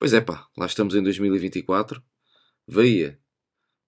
Pois 0.00 0.14
é, 0.14 0.20
pá, 0.22 0.46
lá 0.56 0.64
estamos 0.64 0.94
em 0.94 1.02
2024. 1.02 2.02
Veia. 2.66 3.18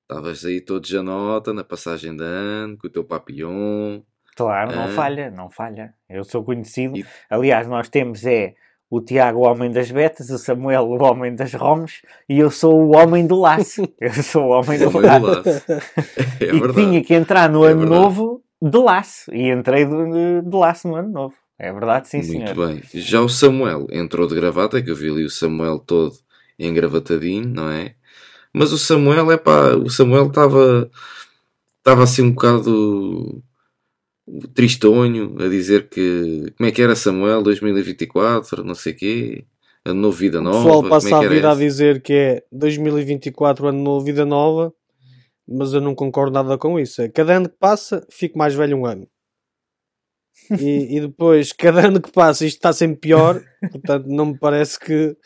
Estavas 0.03 0.45
aí 0.45 0.61
todos 0.61 0.91
já 0.91 1.03
nota, 1.03 1.55
na 1.55 1.65
passagem 1.65 2.15
de 2.15 2.23
ano, 2.23 2.77
com 2.77 2.87
o 2.87 2.91
teu 2.91 3.03
papillon. 3.03 4.03
Claro, 4.37 4.77
não 4.77 4.89
falha, 4.89 5.31
não 5.31 5.49
falha. 5.49 5.95
Eu 6.11 6.23
sou 6.23 6.45
conhecido. 6.45 6.99
E... 6.99 7.07
Aliás, 7.31 7.67
nós 7.67 7.89
temos 7.89 8.27
é 8.27 8.53
o 8.91 9.01
Tiago, 9.01 9.39
o 9.39 9.51
homem 9.51 9.71
das 9.71 9.91
betas, 9.91 10.29
o 10.29 10.37
Samuel, 10.37 10.83
o 10.83 11.03
homem 11.03 11.35
das 11.35 11.55
roms, 11.55 12.03
e 12.29 12.39
eu 12.39 12.51
sou 12.51 12.79
o 12.79 12.95
homem 12.95 13.27
do 13.27 13.41
laço. 13.41 13.83
Eu 13.99 14.13
sou 14.13 14.49
o 14.49 14.51
homem 14.51 14.79
do 14.79 14.91
laço. 14.99 15.43
É 16.39 16.45
e 16.45 16.61
verdade. 16.61 16.75
tinha 16.75 17.03
que 17.03 17.15
entrar 17.15 17.49
no 17.49 17.65
é 17.65 17.71
ano 17.71 17.81
verdade. 17.81 18.03
novo 18.03 18.45
de 18.61 18.79
laço. 18.79 19.35
E 19.35 19.51
entrei 19.51 19.87
de, 19.87 20.43
de 20.43 20.57
laço 20.57 20.89
no 20.89 20.97
ano 20.97 21.09
novo. 21.09 21.42
É 21.63 21.73
verdade, 21.73 22.09
sim, 22.09 22.17
Muito 22.17 22.53
senhor. 22.53 22.69
bem. 22.69 22.83
Já 22.93 23.21
o 23.21 23.29
Samuel 23.29 23.87
entrou 23.93 24.27
de 24.27 24.35
gravata, 24.35 24.83
que 24.83 24.91
eu 24.91 24.97
vi 24.97 25.09
ali 25.09 25.25
o 25.25 25.31
Samuel 25.31 25.79
todo 25.79 26.13
engravatadinho, 26.59 27.49
não 27.49 27.71
é? 27.71 27.95
Mas 28.53 28.73
o 28.73 28.79
Samuel, 28.79 29.31
é 29.31 29.37
pá, 29.37 29.77
o 29.77 29.89
Samuel 29.89 30.27
estava 30.27 30.91
estava 31.79 32.03
assim 32.03 32.23
um 32.23 32.33
bocado 32.33 33.41
tristonho 34.55 35.37
a 35.41 35.49
dizer 35.49 35.89
que 35.89 36.53
como 36.57 36.69
é 36.69 36.73
que 36.73 36.83
era 36.83 36.97
Samuel 36.97 37.45
2024, 37.45 38.65
não 38.65 38.75
sei 38.75 38.93
o 38.93 38.97
quê, 38.97 39.45
ano 39.85 40.01
novo, 40.01 40.17
vida 40.17 40.41
nova. 40.41 40.59
O 40.59 40.63
pessoal 40.63 40.89
passa 40.89 41.11
é 41.11 41.15
a 41.15 41.29
vida 41.29 41.53
a 41.53 41.55
dizer 41.55 42.03
que 42.03 42.13
é 42.13 42.45
2024, 42.51 43.69
ano 43.69 43.81
novo, 43.81 44.05
vida 44.05 44.27
nova, 44.27 44.75
mas 45.49 45.73
eu 45.73 45.81
não 45.81 45.95
concordo 45.95 46.33
nada 46.33 46.59
com 46.59 46.77
isso. 46.77 47.03
É 47.03 47.09
cada 47.09 47.37
ano 47.37 47.49
que 47.49 47.57
passa, 47.57 48.05
fico 48.11 48.37
mais 48.37 48.53
velho 48.53 48.77
um 48.77 48.85
ano. 48.85 49.07
E, 50.51 50.97
e 50.97 51.01
depois, 51.01 51.53
cada 51.53 51.87
ano 51.87 52.01
que 52.01 52.11
passa, 52.11 52.45
isto 52.45 52.57
está 52.57 52.73
sempre 52.73 52.97
pior. 52.97 53.43
Portanto, 53.71 54.07
não 54.07 54.27
me 54.27 54.39
parece 54.39 54.79
que, 54.79 55.17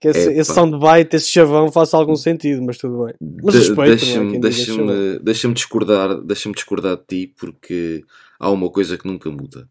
que 0.00 0.08
esse, 0.08 0.32
esse 0.32 0.54
soundbite, 0.54 1.16
esse 1.16 1.30
chavão, 1.30 1.70
faça 1.70 1.96
algum 1.96 2.16
sentido, 2.16 2.62
mas 2.62 2.78
tudo 2.78 3.04
bem. 3.04 3.14
Mas 3.42 3.54
de, 3.54 3.60
respeito, 3.60 3.82
é? 3.82 3.96
deixa-me, 3.96 4.38
deixa-me, 4.38 5.18
deixa-me 5.18 5.54
discordar, 5.54 6.20
deixa-me 6.22 6.54
discordar 6.54 6.96
de 6.96 7.04
ti, 7.04 7.34
porque 7.38 8.04
há 8.38 8.50
uma 8.50 8.70
coisa 8.70 8.96
que 8.96 9.06
nunca 9.06 9.30
muda, 9.30 9.68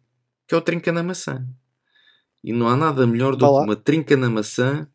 que 0.47 0.53
é 0.53 0.57
o 0.57 0.61
trinca 0.61 0.91
na 0.91 1.03
maçã. 1.03 1.45
E 2.43 2.53
não 2.53 2.67
há 2.67 2.75
nada 2.75 3.07
melhor 3.07 3.35
do 3.35 3.45
que 3.45 3.63
uma 3.63 3.75
trinca 3.75 4.15
na 4.15 4.29
maçã 4.29 4.87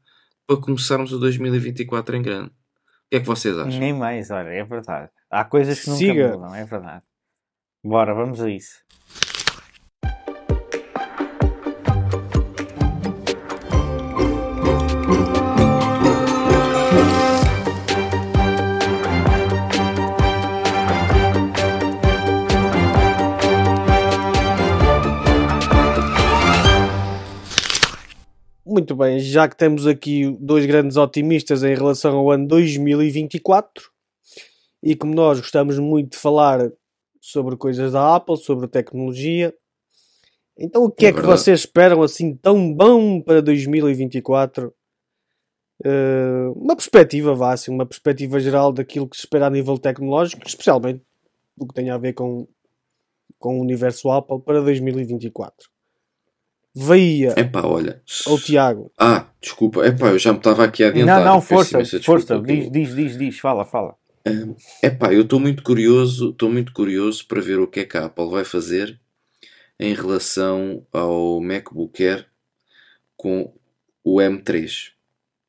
para 0.46 0.56
começarmos 0.56 1.12
o 1.12 1.18
2024 1.18 2.16
em 2.16 2.22
grande. 2.22 2.48
O 2.48 3.10
que 3.10 3.16
é 3.16 3.20
que 3.20 3.26
vocês 3.26 3.58
acham? 3.58 3.80
Nem 3.80 3.92
mais, 3.92 4.30
olha, 4.30 4.50
é 4.50 4.64
verdade. 4.64 5.10
Há 5.28 5.44
coisas 5.44 5.80
que 5.80 5.90
nunca 5.90 5.98
Siga. 5.98 6.28
mudam, 6.28 6.54
é 6.54 6.64
verdade. 6.64 7.02
Bora, 7.82 8.14
vamos 8.14 8.40
a 8.40 8.48
isso. 8.48 8.78
Muito 28.80 28.96
bem, 28.96 29.18
já 29.18 29.46
que 29.46 29.54
temos 29.54 29.86
aqui 29.86 30.34
dois 30.40 30.64
grandes 30.64 30.96
otimistas 30.96 31.62
em 31.62 31.74
relação 31.74 32.16
ao 32.16 32.30
ano 32.30 32.48
2024 32.48 33.90
e 34.82 34.96
como 34.96 35.14
nós 35.14 35.38
gostamos 35.38 35.78
muito 35.78 36.12
de 36.12 36.16
falar 36.16 36.72
sobre 37.20 37.58
coisas 37.58 37.92
da 37.92 38.16
Apple, 38.16 38.38
sobre 38.38 38.66
tecnologia, 38.68 39.54
então 40.58 40.84
o 40.84 40.90
que 40.90 41.04
é, 41.04 41.10
é 41.10 41.12
que 41.12 41.20
vocês 41.20 41.60
esperam 41.60 42.02
assim 42.02 42.34
tão 42.34 42.72
bom 42.72 43.20
para 43.20 43.42
2024? 43.42 44.68
Uh, 44.68 44.72
eh, 45.84 46.48
uma 46.56 46.74
perspectiva, 46.74 47.34
vá 47.34 47.52
assim, 47.52 47.70
uma 47.70 47.84
perspectiva 47.84 48.40
geral 48.40 48.72
daquilo 48.72 49.06
que 49.06 49.16
se 49.18 49.24
espera 49.24 49.48
a 49.48 49.50
nível 49.50 49.76
tecnológico, 49.76 50.46
especialmente 50.46 51.02
o 51.54 51.66
que 51.66 51.74
tem 51.74 51.90
a 51.90 51.98
ver 51.98 52.14
com, 52.14 52.48
com 53.38 53.58
o 53.58 53.60
universo 53.60 54.10
Apple 54.10 54.40
para 54.40 54.62
2024. 54.62 55.68
Veia. 56.74 57.34
Epá, 57.36 57.62
olha. 57.62 58.00
Ou 58.26 58.38
Tiago. 58.38 58.92
Ah, 58.98 59.26
desculpa. 59.40 59.84
Epá, 59.86 60.08
eu 60.08 60.18
já 60.18 60.32
me 60.32 60.38
estava 60.38 60.64
aqui 60.64 60.84
a 60.84 60.88
adiantar. 60.88 61.24
Não, 61.24 61.34
não, 61.34 61.40
força, 61.40 61.84
força. 62.02 62.38
Diz, 62.40 62.70
diz, 62.70 62.94
diz, 62.94 63.18
diz. 63.18 63.38
Fala, 63.38 63.64
fala. 63.64 63.96
É 64.24 64.86
epá, 64.86 65.12
eu 65.12 65.22
estou 65.22 65.40
muito 65.40 65.62
curioso, 65.62 66.30
estou 66.30 66.50
muito 66.50 66.72
curioso 66.72 67.26
para 67.26 67.40
ver 67.40 67.58
o 67.58 67.66
que 67.66 67.80
é 67.80 67.84
que 67.84 67.96
a 67.96 68.04
Apple 68.04 68.28
vai 68.28 68.44
fazer 68.44 69.00
em 69.78 69.94
relação 69.94 70.86
ao 70.92 71.40
MacBook 71.40 72.06
Air 72.06 72.26
com 73.16 73.52
o 74.04 74.16
M3. 74.16 74.92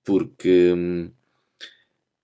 Porque 0.03 0.73
hum, 0.73 1.11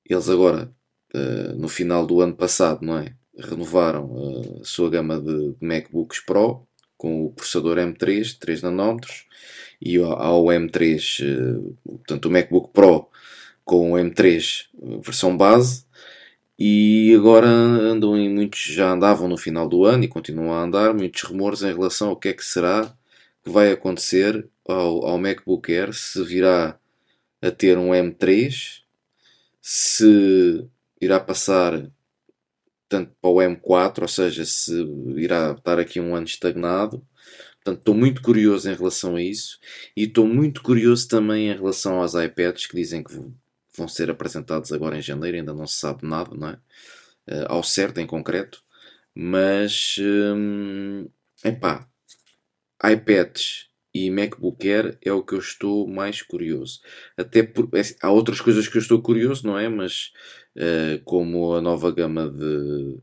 eles 0.06 0.30
agora, 0.30 0.74
uh, 1.14 1.56
no 1.56 1.68
final 1.68 2.06
do 2.06 2.22
ano 2.22 2.36
passado, 2.36 2.84
não 2.84 2.98
é? 2.98 3.14
Renovaram 3.38 4.06
uh, 4.06 4.62
a 4.62 4.66
sua 4.66 4.90
gama 4.90 5.22
de, 5.22 5.54
de 5.54 5.68
MacBooks 5.68 6.22
Pro 6.22 6.67
com 6.98 7.26
o 7.26 7.32
processador 7.32 7.78
M3, 7.78 8.38
3 8.40 8.62
nanómetros, 8.64 9.26
e 9.82 9.98
ao 9.98 10.46
M3, 10.46 11.20
eh, 11.24 11.74
portanto 11.86 12.26
o 12.26 12.32
MacBook 12.32 12.72
Pro 12.74 13.08
com 13.64 13.94
o 13.94 13.96
M3 13.96 14.66
eh, 14.82 15.00
versão 15.04 15.38
base, 15.38 15.86
e 16.60 17.14
agora 17.16 17.48
andam 17.48 18.18
em 18.18 18.30
muitos, 18.30 18.60
já 18.62 18.92
andavam 18.92 19.28
no 19.28 19.38
final 19.38 19.70
do 19.70 19.86
ano 19.86 20.04
e 20.04 20.08
continuam 20.08 20.54
a 20.54 20.64
andar, 20.64 20.94
muitos 20.94 21.22
rumores 21.22 21.62
em 21.62 21.74
relação 21.74 22.10
ao 22.10 22.18
que 22.18 22.30
é 22.30 22.34
que 22.34 22.44
será 22.44 22.92
que 23.44 23.50
vai 23.52 23.72
acontecer 23.72 24.48
ao, 24.68 25.06
ao 25.06 25.18
MacBook 25.20 25.72
Air, 25.72 25.94
se 25.94 26.24
virá 26.24 26.80
a 27.42 27.52
ter 27.52 27.78
um 27.78 27.90
M3, 27.92 28.82
se 29.62 30.68
irá 31.00 31.20
passar 31.20 31.90
tanto 32.90 33.14
para 33.22 33.30
o 33.30 33.42
M4, 33.42 34.02
ou 34.02 34.08
seja, 34.08 34.46
se 34.46 34.74
irá 35.18 35.52
estar 35.52 35.80
aqui 35.80 36.00
um 36.00 36.16
ano 36.16 36.26
estagnado. 36.26 37.06
Portanto, 37.56 37.80
estou 37.80 37.96
muito 37.96 38.22
curioso 38.22 38.70
em 38.70 38.76
relação 38.76 39.16
a 39.16 39.22
isso 39.22 39.60
e 39.96 40.04
estou 40.04 40.26
muito 40.26 40.62
curioso 40.62 41.08
também 41.08 41.50
em 41.50 41.56
relação 41.56 42.00
aos 42.02 42.14
iPads 42.14 42.66
que 42.66 42.78
dizem 42.78 43.04
que 43.04 43.14
vão 43.76 43.88
ser 43.88 44.10
apresentados 44.10 44.72
agora 44.72 44.98
em 44.98 45.02
janeiro, 45.02 45.38
ainda 45.38 45.54
não 45.54 45.68
se 45.68 45.76
sabe 45.76 46.08
nada, 46.08 46.36
não 46.36 46.50
é? 46.50 46.54
Uh, 47.30 47.46
ao 47.50 47.64
certo, 47.64 48.00
em 48.00 48.08
concreto, 48.08 48.64
mas 49.14 49.98
hum, 50.00 51.10
epá, 51.44 51.88
iPads 52.84 53.67
e 54.06 54.12
MacBook 54.12 54.70
Air 54.70 54.98
é 55.02 55.12
o 55.12 55.24
que 55.24 55.34
eu 55.34 55.40
estou 55.40 55.88
mais 55.88 56.22
curioso. 56.22 56.82
Até 57.18 57.42
por, 57.42 57.70
é, 57.74 57.82
há 58.02 58.12
outras 58.12 58.40
coisas 58.40 58.68
que 58.68 58.78
eu 58.78 58.82
estou 58.82 59.02
curioso, 59.02 59.48
não 59.48 59.58
é? 59.58 59.68
Mas 59.68 60.12
uh, 60.56 61.04
como 61.04 61.56
a 61.56 61.62
nova 61.62 61.92
gama 61.92 62.30
de 62.30 63.00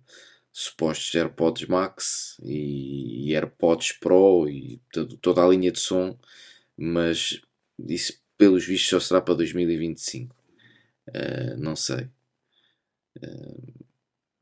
supostos 0.53 1.13
AirPods 1.15 1.67
Max 1.67 2.41
e, 2.45 3.29
e 3.29 3.35
AirPods 3.35 3.93
Pro 3.93 4.49
e 4.49 4.81
toda, 5.21 5.45
a 5.45 5.49
linha 5.49 5.73
de 5.73 5.81
som, 5.81 6.17
mas 6.77 7.41
isso 7.89 8.23
pelos 8.39 8.65
vistos 8.65 8.91
só 8.91 9.01
será 9.01 9.21
para 9.21 9.35
2025. 9.35 10.35
Uh, 10.35 11.11
eh, 11.13 11.57
não 11.57 11.75
sei. 11.75 12.09
Uh, 13.19 13.85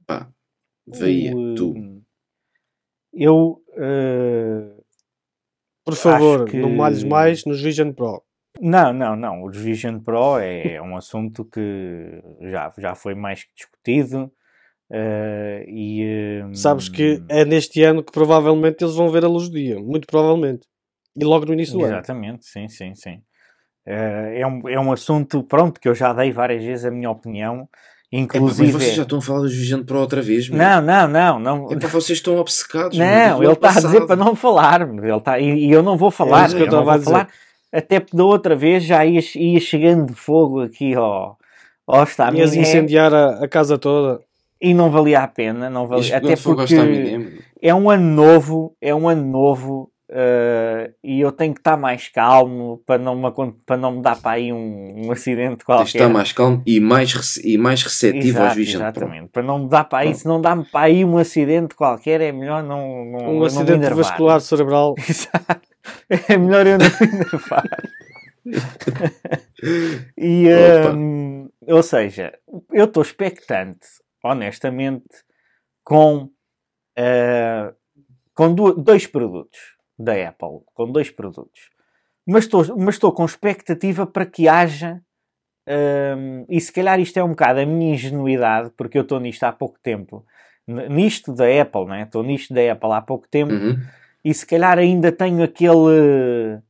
pá, 0.06 0.30
veia, 0.86 1.32
tu. 1.56 1.74
Eu. 3.12 3.62
Uh, 3.70 4.81
Por 5.84 5.94
favor, 5.94 6.44
que... 6.44 6.56
não 6.56 6.70
malhes 6.70 7.04
mais 7.04 7.44
nos 7.44 7.60
Vision 7.60 7.92
Pro. 7.92 8.22
Não, 8.60 8.92
não, 8.92 9.16
não. 9.16 9.42
O 9.42 9.50
Vision 9.50 9.98
Pro 9.98 10.38
é 10.38 10.80
um 10.80 10.96
assunto 10.96 11.44
que 11.44 12.22
já, 12.42 12.72
já 12.78 12.94
foi 12.94 13.14
mais 13.14 13.44
que 13.44 13.50
discutido. 13.54 14.32
Uh, 14.90 15.64
e, 15.66 16.42
um... 16.44 16.54
Sabes 16.54 16.88
que 16.88 17.22
é 17.28 17.44
neste 17.44 17.82
ano 17.82 18.04
que 18.04 18.12
provavelmente 18.12 18.84
eles 18.84 18.94
vão 18.94 19.08
ver 19.08 19.24
a 19.24 19.28
luz 19.28 19.48
do 19.48 19.54
dia, 19.54 19.80
muito 19.80 20.06
provavelmente. 20.06 20.68
E 21.16 21.24
logo 21.24 21.46
no 21.46 21.54
início 21.54 21.78
do 21.78 21.84
ano. 21.84 21.94
Exatamente, 21.94 22.44
sim, 22.44 22.68
sim, 22.68 22.94
sim. 22.94 23.22
Uh, 23.86 24.30
é, 24.34 24.46
um, 24.46 24.68
é 24.68 24.78
um 24.78 24.92
assunto, 24.92 25.42
pronto, 25.42 25.80
que 25.80 25.88
eu 25.88 25.94
já 25.94 26.12
dei 26.12 26.30
várias 26.30 26.62
vezes 26.62 26.84
a 26.84 26.90
minha 26.90 27.10
opinião. 27.10 27.68
Inclusive. 28.12 28.68
É, 28.68 28.72
mas 28.72 28.82
vocês 28.82 28.94
já 28.96 29.02
estão 29.02 29.18
a 29.18 29.22
falar 29.22 29.40
dos 29.40 29.54
Vision 29.54 29.82
Pro 29.82 29.98
outra 29.98 30.20
vez, 30.20 30.48
Não, 30.50 30.82
não, 30.82 31.08
não. 31.08 31.38
não. 31.38 31.68
Então 31.72 31.88
vocês 31.88 32.18
estão 32.18 32.36
obcecados. 32.36 32.98
Não, 32.98 33.42
ele 33.42 33.52
está 33.52 33.70
a 33.70 33.80
dizer 33.80 34.06
para 34.06 34.16
não 34.16 34.36
falar. 34.36 34.82
Ele 34.82 35.20
tá, 35.20 35.38
e, 35.38 35.66
e 35.66 35.72
eu 35.72 35.82
não 35.82 35.96
vou 35.96 36.10
falar. 36.10 36.50
É 36.50 36.54
eu, 36.54 36.66
eu 36.66 36.70
não 36.70 36.84
vou 36.84 37.00
falar 37.00 37.28
até 37.72 38.04
da 38.12 38.24
outra 38.24 38.54
vez 38.54 38.84
já 38.84 39.04
ia, 39.04 39.20
ia 39.34 39.60
chegando 39.60 40.06
de 40.06 40.14
fogo 40.14 40.60
aqui 40.60 40.94
ó 40.94 41.32
ao 41.86 42.04
estaminé. 42.04 42.40
Ias 42.44 42.54
incendiar 42.54 43.12
a, 43.12 43.44
a, 43.44 43.48
casa 43.48 43.78
toda. 43.78 44.20
E 44.60 44.74
não 44.74 44.90
valia 44.90 45.20
a 45.20 45.26
pena, 45.26 45.68
não 45.68 45.88
valia, 45.88 46.18
até 46.18 46.36
porque 46.36 46.76
é 47.60 47.74
um 47.74 47.90
ano 47.90 48.04
novo, 48.04 48.76
é 48.80 48.94
um 48.94 49.08
ano 49.08 49.24
novo 49.24 49.90
uh, 50.12 50.92
e 51.02 51.20
eu 51.20 51.32
tenho 51.32 51.54
que 51.54 51.60
estar 51.60 51.76
mais 51.76 52.08
calmo 52.08 52.82
para 52.86 52.98
não 52.98 53.16
me, 53.16 53.52
para 53.64 53.76
não 53.76 53.92
me 53.92 54.02
dar 54.02 54.20
para 54.20 54.32
aí 54.32 54.52
um, 54.52 55.06
um 55.06 55.12
acidente 55.12 55.64
qualquer. 55.64 55.84
Tens 55.84 55.92
de 55.92 55.98
estar 55.98 56.08
mais 56.08 56.32
calmo 56.32 56.62
e 56.66 56.78
mais, 56.78 57.36
e 57.38 57.56
mais 57.56 57.82
receptivo 57.82 58.28
Exato, 58.28 58.46
aos 58.46 58.56
Vision 58.56 58.82
Exatamente, 58.82 59.28
para 59.28 59.42
não 59.42 59.60
me 59.60 59.68
dar 59.68 59.84
para 59.84 60.00
aí, 60.00 60.14
se 60.14 60.26
não 60.26 60.40
dá-me 60.40 60.64
para 60.64 60.86
aí 60.86 61.04
um 61.04 61.16
acidente 61.16 61.74
qualquer 61.74 62.20
é 62.20 62.30
melhor 62.30 62.62
não, 62.62 63.04
não 63.06 63.38
Um 63.38 63.44
acidente 63.44 63.94
vascular 63.94 64.40
cerebral. 64.40 64.94
Exato. 65.08 65.68
É 66.28 66.36
melhor 66.36 66.66
eu 66.66 66.78
não 66.78 66.86
enervar. 66.86 67.64
e, 70.16 70.48
um, 70.94 71.48
ou 71.66 71.82
seja, 71.82 72.32
eu 72.72 72.84
estou 72.84 73.02
expectante, 73.02 73.86
honestamente, 74.22 75.04
com, 75.84 76.28
uh, 76.98 77.74
com 78.34 78.54
do, 78.54 78.74
dois 78.74 79.06
produtos 79.06 79.72
da 80.02 80.28
Apple. 80.28 80.60
Com 80.74 80.90
dois 80.90 81.10
produtos. 81.10 81.70
Mas 82.26 82.44
estou, 82.44 82.76
mas 82.76 82.94
estou 82.94 83.12
com 83.12 83.24
expectativa 83.24 84.06
para 84.06 84.26
que 84.26 84.48
haja. 84.48 85.00
Um, 85.68 86.44
e 86.48 86.60
se 86.60 86.72
calhar 86.72 86.98
isto 87.00 87.16
é 87.18 87.24
um 87.24 87.30
bocado 87.30 87.60
a 87.60 87.66
minha 87.66 87.94
ingenuidade, 87.94 88.70
porque 88.76 88.98
eu 88.98 89.02
estou 89.02 89.20
nisto 89.20 89.44
há 89.44 89.52
pouco 89.52 89.78
tempo. 89.82 90.24
Nisto 90.66 91.34
da 91.34 91.44
Apple, 91.60 91.86
né? 91.86 92.02
Estou 92.02 92.22
nisto 92.22 92.54
da 92.54 92.72
Apple 92.72 92.92
há 92.92 93.00
pouco 93.00 93.28
tempo. 93.28 93.52
Uhum. 93.52 93.80
E 94.24 94.32
se 94.32 94.46
calhar 94.46 94.78
ainda 94.78 95.10
tenho 95.10 95.42
aquele 95.42 96.60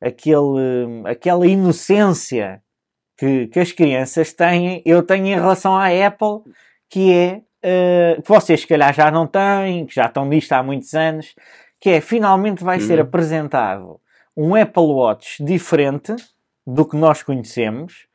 aquele, 0.00 1.02
aquela 1.06 1.46
inocência 1.46 2.62
que, 3.16 3.46
que 3.46 3.60
as 3.60 3.72
crianças 3.72 4.32
têm, 4.32 4.82
eu 4.84 5.02
tenho 5.02 5.26
em 5.26 5.34
relação 5.34 5.74
à 5.74 5.86
Apple, 5.86 6.52
que 6.90 7.12
é 7.12 7.40
uh, 7.64 8.22
que 8.22 8.28
vocês 8.28 8.60
se 8.60 8.66
calhar 8.66 8.92
já 8.92 9.10
não 9.10 9.26
têm, 9.26 9.86
que 9.86 9.94
já 9.94 10.06
estão 10.06 10.26
nisto 10.26 10.52
há 10.52 10.62
muitos 10.62 10.92
anos, 10.94 11.34
que 11.84 11.90
é 11.90 12.00
finalmente 12.00 12.64
vai 12.64 12.78
uhum. 12.78 12.86
ser 12.86 12.98
apresentado 12.98 14.00
um 14.34 14.54
Apple 14.54 14.84
Watch 14.84 15.44
diferente 15.44 16.16
do 16.66 16.82
que 16.86 16.96
nós 16.96 17.22
conhecemos 17.22 18.06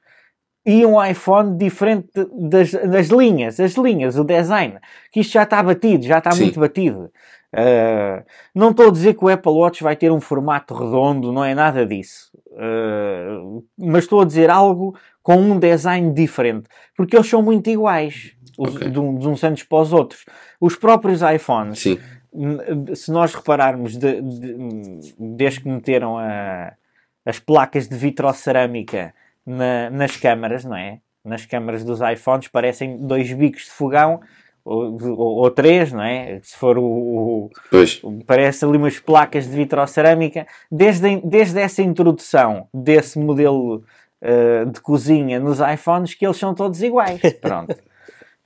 e 0.65 0.83
um 0.83 1.05
iPhone 1.05 1.55
diferente 1.55 2.09
das, 2.33 2.71
das 2.71 3.09
linhas, 3.09 3.59
as 3.59 3.73
linhas, 3.73 4.17
o 4.17 4.23
design, 4.23 4.79
que 5.11 5.19
isto 5.19 5.33
já 5.33 5.43
está 5.43 5.61
batido, 5.61 6.03
já 6.03 6.17
está 6.17 6.31
Sim. 6.31 6.45
muito 6.45 6.59
batido. 6.59 7.11
Uh, 7.53 8.25
não 8.55 8.71
estou 8.71 8.87
a 8.87 8.91
dizer 8.91 9.13
que 9.13 9.23
o 9.23 9.29
Apple 9.29 9.51
Watch 9.51 9.83
vai 9.83 9.95
ter 9.95 10.11
um 10.11 10.19
formato 10.19 10.73
redondo, 10.73 11.31
não 11.31 11.45
é 11.45 11.53
nada 11.53 11.85
disso. 11.85 12.31
Uh, 12.47 13.63
mas 13.77 14.05
estou 14.05 14.21
a 14.21 14.25
dizer 14.25 14.49
algo 14.49 14.97
com 15.21 15.35
um 15.35 15.59
design 15.59 16.11
diferente, 16.11 16.67
porque 16.97 17.15
eles 17.15 17.29
são 17.29 17.43
muito 17.43 17.69
iguais, 17.69 18.31
os, 18.57 18.75
okay. 18.75 18.89
de, 18.89 18.99
uns, 18.99 19.19
de 19.19 19.27
uns 19.27 19.43
anos 19.43 19.61
para 19.61 19.77
os 19.77 19.93
outros. 19.93 20.25
Os 20.59 20.75
próprios 20.75 21.21
iPhones, 21.21 21.79
Sim. 21.79 21.99
Se 22.95 23.11
nós 23.11 23.33
repararmos, 23.33 23.97
de, 23.97 24.21
de, 24.21 25.15
desde 25.17 25.61
que 25.61 25.69
meteram 25.69 26.17
a, 26.17 26.73
as 27.25 27.39
placas 27.39 27.87
de 27.87 27.95
vitrocerâmica 27.95 29.13
na, 29.45 29.89
nas 29.89 30.15
câmaras, 30.15 30.63
não 30.63 30.75
é? 30.75 30.99
Nas 31.23 31.45
câmaras 31.45 31.83
dos 31.83 31.99
iPhones 32.01 32.47
parecem 32.47 32.97
dois 32.97 33.31
bicos 33.33 33.65
de 33.65 33.71
fogão 33.71 34.21
ou, 34.63 34.97
ou, 35.01 35.37
ou, 35.37 35.51
três, 35.51 35.91
não 35.91 36.03
é? 36.03 36.39
Se 36.43 36.55
for 36.55 36.77
o, 36.77 36.83
o, 36.83 37.49
Parece 38.25 38.63
ali 38.65 38.77
umas 38.77 38.99
placas 38.99 39.49
de 39.49 39.55
vitrocerâmica. 39.55 40.45
Desde, 40.71 41.17
desde 41.21 41.59
essa 41.59 41.81
introdução 41.81 42.67
desse 42.73 43.17
modelo 43.17 43.83
uh, 44.21 44.65
de 44.69 44.79
cozinha 44.81 45.39
nos 45.39 45.59
iPhones, 45.59 46.13
que 46.13 46.25
eles 46.25 46.37
são 46.37 46.53
todos 46.53 46.81
iguais. 46.83 47.19
Pronto. 47.41 47.75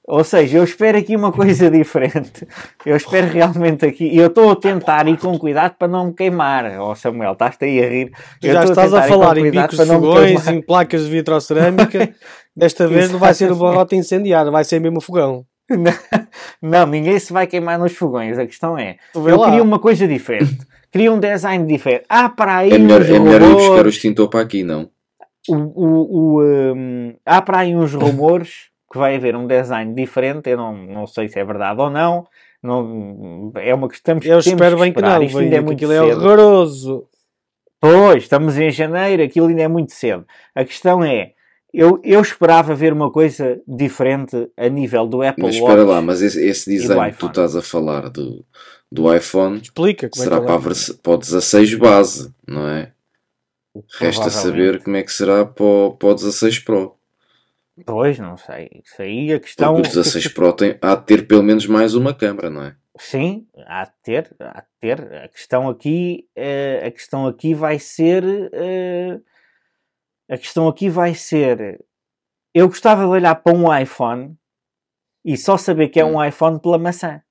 Ou 0.06 0.24
seja, 0.24 0.58
eu 0.58 0.64
espero 0.66 0.98
aqui 0.98 1.16
uma 1.16 1.32
coisa 1.32 1.72
diferente. 1.72 2.46
Eu 2.86 2.98
espero 2.98 3.28
realmente 3.28 3.86
aqui. 3.86 4.06
E 4.06 4.18
eu 4.18 4.28
estou 4.28 4.52
a 4.52 4.56
tentar 4.56 5.08
ir 5.08 5.18
com 5.18 5.38
cuidado 5.40 5.76
para 5.80 5.88
não 5.88 6.08
me 6.08 6.14
queimar. 6.14 6.80
Oh 6.80 6.94
Samuel, 6.94 7.34
estás-te 7.34 7.66
aí 7.66 7.84
a 7.84 7.90
rir. 7.90 8.12
Tu 8.42 8.48
já 8.48 8.64
estás 8.66 8.94
a, 8.94 9.00
a 9.00 9.04
falar 9.04 9.38
em 9.38 9.50
bicos 9.50 9.78
de 9.78 9.86
fogões, 9.86 10.48
em 10.48 10.62
placas 10.62 11.06
de 11.06 11.10
vitrocerâmica. 11.10 12.14
Desta 12.56 12.88
vez 12.88 13.12
não 13.12 13.18
vai 13.18 13.34
ser 13.34 13.52
uma 13.52 13.72
rota 13.72 13.96
incendiária, 13.96 14.52
vai 14.52 14.64
ser 14.64 14.80
mesmo 14.80 15.02
fogão. 15.02 15.46
Não, 16.62 16.86
ninguém 16.86 17.18
se 17.18 17.34
vai 17.34 17.48
queimar 17.48 17.80
nos 17.80 17.94
fogões. 17.94 18.38
A 18.38 18.46
questão 18.46 18.78
é, 18.78 18.98
eu 19.16 19.38
lá. 19.38 19.46
queria 19.46 19.64
uma 19.64 19.80
coisa 19.80 20.08
diferente. 20.08 20.60
Queria 20.92 21.12
um 21.12 21.20
design 21.20 21.66
diferente. 21.66 22.04
Ah, 22.08 22.30
para 22.30 22.58
aí 22.58 22.72
é 22.72 22.78
melhor, 22.78 23.02
é 23.02 23.18
melhor 23.18 23.42
ir 23.42 23.54
buscar 23.56 23.86
o 23.86 23.90
extintor 23.90 24.30
para 24.30 24.42
aqui, 24.42 24.64
não? 24.64 24.90
O, 25.50 25.56
o, 25.56 26.38
o 26.38 26.44
um, 26.44 27.16
há 27.26 27.42
para 27.42 27.60
aí 27.60 27.76
uns 27.76 27.94
rumores 27.94 28.73
que 28.94 29.00
vai 29.00 29.16
haver 29.16 29.36
um 29.36 29.48
design 29.48 29.96
diferente. 29.96 30.52
Eu 30.52 30.58
não, 30.58 30.78
não 30.78 31.08
sei 31.08 31.28
se 31.28 31.40
é 31.40 31.44
verdade 31.44 31.82
ou 31.82 31.90
não. 31.90 32.28
não 32.62 33.52
é 33.56 33.74
uma 33.74 33.90
questão 33.90 34.20
Eu 34.24 34.38
espero 34.38 34.78
bem 34.78 34.94
que, 34.94 35.02
que 35.02 35.02
não. 35.02 35.24
Isto 35.24 35.40
ainda 35.40 35.56
é 35.56 35.62
muito 35.62 35.78
aquilo 35.78 35.94
é 35.94 35.96
cedo. 35.96 36.12
é 36.12 36.16
horroroso. 36.16 37.08
Pois, 37.82 38.24
estamos 38.24 38.56
em 38.56 38.70
janeiro, 38.70 39.24
aquilo 39.24 39.48
ainda 39.48 39.64
é 39.64 39.68
muito 39.68 39.92
cedo. 39.94 40.26
A 40.54 40.64
questão 40.64 41.04
é, 41.04 41.32
eu, 41.74 42.00
eu 42.04 42.22
esperava 42.22 42.76
ver 42.76 42.94
uma 42.94 43.12
coisa 43.12 43.60
diferente 43.68 44.48
a 44.56 44.70
nível 44.70 45.08
do 45.08 45.24
Apple 45.24 45.44
mas 45.44 45.56
Watch. 45.56 45.64
Mas 45.64 45.72
espera 45.72 45.92
lá, 45.92 46.02
mas 46.02 46.22
esse, 46.22 46.46
esse 46.46 46.70
design 46.70 47.12
que 47.12 47.18
tu 47.18 47.26
estás 47.26 47.56
a 47.56 47.64
falar 47.64 48.10
do, 48.10 48.46
do 48.92 49.14
iPhone 49.14 49.60
Explica 49.60 50.08
como 50.08 50.22
é 50.22 50.24
será 50.24 50.38
é 50.38 50.46
para, 50.46 50.56
a 50.56 50.94
para 51.02 51.14
o 51.14 51.18
16 51.18 51.74
base, 51.76 52.32
não 52.48 52.70
é? 52.70 52.92
Resta 54.00 54.30
saber 54.30 54.84
como 54.84 54.96
é 54.96 55.02
que 55.02 55.12
será 55.12 55.44
para 55.44 55.66
o, 55.66 55.92
para 55.94 56.10
o 56.10 56.14
16 56.14 56.60
Pro. 56.60 56.96
Pois, 57.86 58.20
não 58.20 58.38
sei. 58.38 58.70
Isso 58.84 59.02
aí 59.02 59.34
a 59.34 59.40
questão. 59.40 59.76
Porque 59.76 59.90
o 59.90 59.92
16 59.92 60.28
Pro 60.30 60.54
tem, 60.54 60.78
há 60.82 60.96
de 60.96 61.06
ter 61.06 61.28
pelo 61.28 61.44
menos 61.44 61.66
mais 61.66 61.96
uma 61.96 62.14
câmera, 62.14 62.50
não 62.50 62.64
é? 62.64 62.76
Sim, 62.98 63.48
há 63.66 63.86
de 63.86 63.94
ter, 64.04 64.36
há 64.40 64.62
de 64.62 64.68
ter. 64.80 65.14
A 65.16 65.28
questão 65.28 65.68
aqui, 65.68 66.30
uh, 66.38 66.88
a 66.88 66.92
questão 66.92 67.26
aqui 67.26 67.54
vai 67.56 67.80
ser. 67.80 68.24
Uh, 68.24 69.24
a 70.30 70.38
questão 70.38 70.68
aqui 70.68 70.90
vai 70.90 71.16
ser: 71.16 71.84
eu 72.54 72.68
gostava 72.68 73.02
de 73.02 73.08
olhar 73.08 73.36
para 73.36 73.56
um 73.56 73.76
iPhone 73.76 74.38
e 75.26 75.36
só 75.36 75.58
saber 75.58 75.90
que 75.90 76.00
é 76.00 76.06
um 76.06 76.18
hum. 76.18 76.24
iPhone 76.24 76.60
pela 76.60 76.78
maçã. 76.78 77.22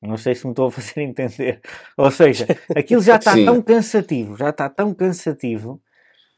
Não 0.00 0.16
sei 0.16 0.34
se 0.34 0.46
me 0.46 0.52
estou 0.52 0.68
a 0.68 0.70
fazer 0.70 1.00
entender. 1.02 1.60
Ou 1.96 2.10
seja, 2.10 2.46
aquilo 2.74 3.02
já 3.02 3.16
está 3.16 3.34
tão 3.34 3.60
cansativo, 3.60 4.36
já 4.36 4.50
está 4.50 4.68
tão 4.70 4.94
cansativo 4.94 5.82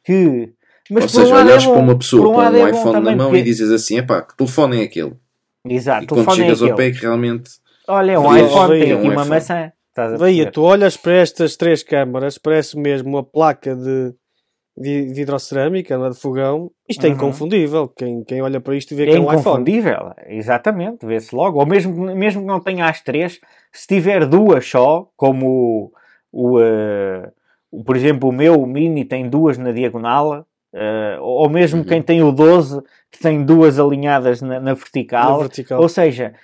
que. 0.04 0.52
Mas 0.90 1.04
Ou 1.04 1.08
seja, 1.08 1.34
um 1.34 1.38
olhas 1.38 1.64
é 1.64 1.66
para 1.66 1.78
uma 1.78 1.98
pessoa 1.98 2.22
com 2.22 2.40
um, 2.40 2.40
um 2.40 2.66
é 2.66 2.70
iPhone 2.70 3.00
na 3.00 3.16
mão 3.16 3.26
porque... 3.26 3.40
e 3.40 3.44
dizes 3.44 3.70
assim: 3.70 3.98
epá, 3.98 4.22
que 4.22 4.36
telefone 4.36 4.80
é 4.80 4.84
aquele? 4.84 5.14
Exato, 5.68 6.04
e 6.04 6.06
quando 6.06 6.30
é 6.30 6.34
chegas 6.34 6.62
é 6.62 6.70
ao 6.70 6.76
pé 6.76 6.90
que 6.90 7.00
realmente. 7.00 7.50
Olha, 7.86 8.12
é 8.12 8.18
um 8.18 8.36
iPhone, 8.36 8.80
tem 8.80 8.92
aqui 8.92 9.08
uma 9.08 9.24
maçã. 9.24 9.72
Veia, 10.18 10.50
tu 10.50 10.62
olhas 10.62 10.96
para 10.96 11.14
estas 11.14 11.56
três 11.56 11.82
câmaras, 11.82 12.38
parece 12.38 12.78
mesmo 12.78 13.08
uma 13.08 13.24
placa 13.24 13.74
de 13.74 14.14
vidrocerâmica, 14.80 15.98
não 15.98 16.06
é 16.06 16.10
de 16.10 16.18
fogão, 16.18 16.70
isto 16.88 17.04
é 17.04 17.08
uhum. 17.08 17.14
inconfundível. 17.16 17.88
Quem, 17.88 18.22
quem 18.22 18.40
olha 18.40 18.60
para 18.60 18.76
isto 18.76 18.94
vê 18.94 19.04
é 19.04 19.06
que 19.06 19.16
é 19.16 19.20
um 19.20 19.24
iPhone. 19.24 19.36
É 19.36 19.40
inconfundível, 19.40 20.12
exatamente, 20.28 21.04
vê-se 21.04 21.34
logo. 21.34 21.58
Ou 21.58 21.66
mesmo, 21.66 22.14
mesmo 22.14 22.42
que 22.42 22.46
não 22.46 22.60
tenha 22.60 22.86
as 22.86 23.00
três, 23.00 23.40
se 23.72 23.86
tiver 23.86 24.24
duas 24.26 24.64
só, 24.68 25.10
como 25.16 25.90
o, 26.32 26.56
o, 26.56 26.60
uh, 26.60 27.32
o 27.70 27.82
por 27.82 27.96
exemplo, 27.96 28.28
o 28.28 28.32
meu 28.32 28.60
o 28.60 28.66
Mini 28.66 29.04
tem 29.04 29.28
duas 29.28 29.58
na 29.58 29.72
diagonal, 29.72 30.46
uh, 30.74 31.22
ou 31.22 31.48
mesmo 31.48 31.80
uhum. 31.80 31.86
quem 31.86 32.02
tem 32.02 32.22
o 32.22 32.32
12, 32.32 32.82
que 33.10 33.18
tem 33.18 33.44
duas 33.44 33.78
alinhadas 33.78 34.42
na, 34.42 34.60
na, 34.60 34.74
vertical. 34.74 35.32
na 35.32 35.38
vertical. 35.38 35.80
Ou 35.80 35.88
seja, 35.88 36.34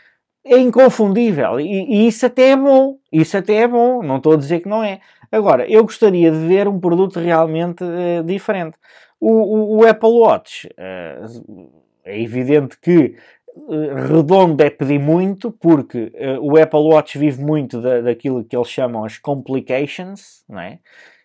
é 0.45 0.59
inconfundível. 0.59 1.59
E, 1.59 1.67
e, 1.67 2.07
isso 2.07 2.27
até 2.27 2.51
é 2.51 2.57
bom. 2.57 2.99
Isso 3.11 3.37
até 3.37 3.55
é 3.55 3.69
bom. 3.69 4.03
Não 4.03 4.19
estou 4.19 4.35
a 4.35 4.37
dizer 4.37 4.61
que 4.61 4.69
não 4.69 4.83
é. 4.83 5.01
Agora, 5.33 5.69
eu 5.69 5.83
gostaria 5.83 6.31
de 6.31 6.39
ver 6.47 6.69
um 6.69 6.79
produto 6.79 7.19
realmente 7.19 7.83
uh, 7.83 8.23
diferente. 8.23 8.77
O, 9.19 9.31
o, 9.31 9.79
o, 9.79 9.87
Apple 9.87 10.11
Watch, 10.11 10.69
uh, 10.69 11.71
é 12.05 12.21
evidente 12.21 12.79
que 12.79 13.17
uh, 13.57 13.95
redondo 14.07 14.63
é 14.63 14.69
pedir 14.69 14.99
muito, 15.01 15.51
porque 15.51 16.13
o 16.41 16.57
Apple 16.61 16.81
Watch 16.81 17.19
vive 17.19 17.43
muito 17.43 17.81
da, 17.81 18.03
daquilo 18.03 18.45
que 18.45 18.55
eles 18.55 18.69
chamam 18.69 19.05
as 19.05 19.19
complications, 19.19 20.45
não 20.49 20.61
é? 20.61 20.79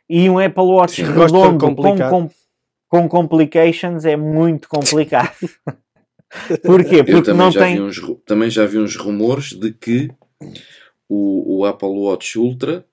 E 0.09 0.29
um 0.29 0.39
Apple 0.39 0.63
Watch 0.63 1.05
Sim, 1.05 1.11
redondo 1.11 1.75
com, 1.75 2.29
com, 2.89 3.07
com 3.07 3.07
complications 3.07 4.03
é 4.03 4.17
muito 4.17 4.67
complicado. 4.67 5.31
Porquê? 6.63 7.03
Porque 7.03 7.13
eu 7.13 7.23
também 7.23 7.37
não 7.37 7.51
já 7.51 7.61
tem... 7.61 7.75
Vi 7.75 7.81
uns, 7.81 8.01
também 8.25 8.49
já 8.49 8.65
vi 8.65 8.77
uns 8.77 8.95
rumores 8.95 9.53
de 9.53 9.71
que 9.71 10.11
o, 11.07 11.59
o 11.59 11.65
Apple 11.65 11.89
Watch 11.89 12.37
Ultra 12.37 12.85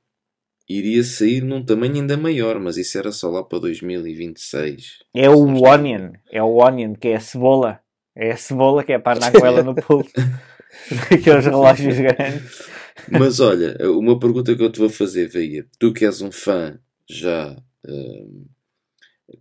iria 0.68 1.02
sair 1.02 1.42
num 1.42 1.64
tamanho 1.64 1.96
ainda 1.96 2.16
maior, 2.16 2.58
mas 2.58 2.76
isso 2.76 2.98
era 2.98 3.12
só 3.12 3.30
lá 3.30 3.42
para 3.42 3.60
2026. 3.60 4.98
É 5.14 5.28
o 5.28 5.62
Onion, 5.62 6.12
é 6.30 6.42
o 6.42 6.56
Onion, 6.56 6.94
que 6.94 7.08
é 7.08 7.16
a 7.16 7.20
cebola. 7.20 7.80
É 8.14 8.32
a 8.32 8.36
cebola 8.36 8.82
que 8.82 8.92
é 8.92 8.98
para 8.98 9.18
andar 9.18 9.32
com 9.32 9.46
ela 9.46 9.62
no 9.62 9.74
pulso. 9.74 10.10
Aqueles 11.10 11.44
relógios 11.44 11.96
grandes. 11.98 12.68
Mas 13.10 13.40
olha, 13.40 13.76
uma 13.90 14.18
pergunta 14.18 14.54
que 14.54 14.62
eu 14.62 14.72
te 14.72 14.78
vou 14.78 14.88
fazer, 14.88 15.28
Veia. 15.28 15.66
Tu 15.78 15.92
que 15.92 16.04
és 16.04 16.20
um 16.22 16.32
fã 16.32 16.78
já, 17.08 17.56
uh, 17.86 18.46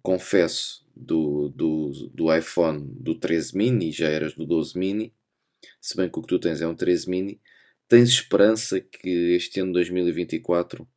confesso, 0.01 0.85
do, 0.95 1.49
do, 1.49 1.91
do 2.13 2.33
iPhone 2.33 2.87
do 2.99 3.15
13 3.15 3.57
mini, 3.57 3.91
já 3.91 4.07
eras 4.07 4.33
do 4.33 4.45
12 4.45 4.77
mini, 4.77 5.13
se 5.81 5.95
bem 5.97 6.09
que 6.09 6.17
o 6.17 6.21
que 6.21 6.27
tu 6.27 6.39
tens 6.39 6.61
é 6.61 6.67
um 6.67 6.75
13 6.75 7.09
mini, 7.09 7.41
tens 7.87 8.09
esperança 8.09 8.79
que 8.79 9.35
este 9.35 9.59
ano 9.59 9.73
2024 9.73 10.87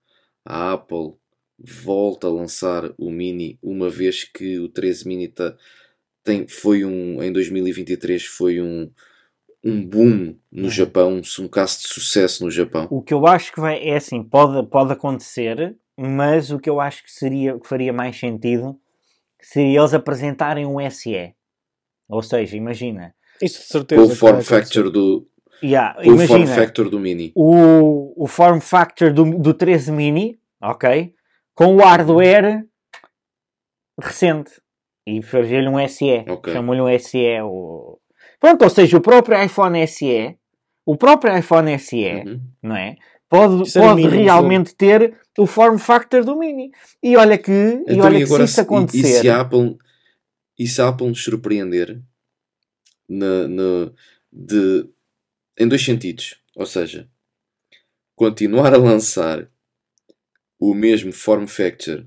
a 0.44 0.72
Apple 0.72 1.14
volta 1.58 2.26
a 2.26 2.30
lançar 2.30 2.92
o 2.96 3.10
Mini, 3.10 3.58
uma 3.62 3.90
vez 3.90 4.24
que 4.24 4.58
o 4.58 4.68
13 4.68 5.08
Mini 5.08 5.28
tá, 5.28 5.56
tem, 6.22 6.46
foi 6.46 6.84
um, 6.84 7.22
em 7.22 7.32
2023 7.32 8.24
foi 8.24 8.60
um, 8.60 8.90
um 9.64 9.84
boom 9.84 10.36
no 10.50 10.64
uhum. 10.64 10.70
Japão, 10.70 11.20
um 11.40 11.48
caso 11.48 11.80
de 11.80 11.88
sucesso 11.88 12.44
no 12.44 12.50
Japão. 12.50 12.86
O 12.90 13.02
que 13.02 13.12
eu 13.12 13.26
acho 13.26 13.52
que 13.52 13.60
vai, 13.60 13.82
é 13.82 13.96
assim, 13.96 14.22
pode, 14.22 14.66
pode 14.68 14.92
acontecer, 14.92 15.76
mas 15.98 16.50
o 16.52 16.58
que 16.60 16.70
eu 16.70 16.80
acho 16.80 17.02
que 17.02 17.10
seria, 17.10 17.58
que 17.58 17.66
faria 17.66 17.92
mais 17.92 18.16
sentido 18.18 18.78
seria 19.40 19.80
eles 19.80 19.92
apresentarem 19.94 20.64
um 20.64 20.78
SE. 20.90 21.34
Ou 22.08 22.22
seja, 22.22 22.56
imagina. 22.56 23.14
Isso 23.42 23.60
de 23.60 23.66
certeza. 23.66 24.02
Com 24.06 24.12
o 24.12 24.14
form 24.16 24.40
factor 24.40 24.90
do, 24.90 25.26
Yeah, 25.62 25.94
com 26.02 26.10
o 26.12 26.26
form 26.26 26.46
factor 26.46 26.88
do 26.88 27.00
Mini. 27.00 27.32
o, 27.34 28.24
o 28.24 28.26
form 28.28 28.60
factor 28.60 29.12
do, 29.12 29.24
do 29.38 29.52
13 29.52 29.90
mini, 29.90 30.38
ok? 30.62 31.12
Com 31.54 31.74
o 31.76 31.78
hardware 31.80 32.64
recente. 34.00 34.52
E 35.06 35.22
fazer-lhe 35.22 35.68
um 35.68 35.86
SE. 35.88 36.24
Ok. 36.28 36.52
Chamam-lhe 36.52 36.80
um 36.80 36.98
SE. 36.98 37.40
O... 37.42 37.98
Pronto, 38.38 38.62
ou 38.62 38.70
seja, 38.70 38.96
o 38.96 39.00
próprio 39.00 39.42
iPhone 39.42 39.86
SE, 39.86 40.36
o 40.86 40.96
próprio 40.96 41.36
iPhone 41.36 41.76
SE, 41.78 42.04
Uhum. 42.24 42.40
não 42.62 42.76
é? 42.76 42.96
Pode, 43.28 43.62
Isso 43.62 43.78
pode 43.80 44.02
mínimo, 44.02 44.22
realmente 44.22 44.74
ter 44.74 45.18
o 45.38 45.46
form 45.46 45.78
factor 45.78 46.24
do 46.24 46.36
Mini. 46.38 46.70
E 47.02 47.16
olha 47.16 47.38
que, 47.38 47.50
e 47.50 47.82
Então, 47.86 48.00
olha 48.06 48.16
e 48.16 48.18
que 48.18 48.24
agora, 48.24 48.46
se 48.46 48.52
isso 48.52 48.54
se- 48.54 48.60
e- 48.60 48.64
acontecer. 48.64 48.98
E, 48.98 49.20
se 49.20 49.28
a 49.28 49.40
Apple, 49.40 49.78
e 50.58 50.66
se 50.66 50.82
a 50.82 50.88
Apple 50.88 51.08
nos 51.08 51.22
surpreender 51.24 52.00
na, 53.08 53.48
na- 53.48 53.92
de, 54.32 54.88
em 55.58 55.66
dois 55.68 55.82
sentidos? 55.84 56.38
Ou 56.56 56.66
seja, 56.66 57.08
continuar 58.16 58.74
a 58.74 58.78
lançar 58.78 59.48
o 60.58 60.74
mesmo 60.74 61.12
form 61.12 61.46
factor, 61.46 62.06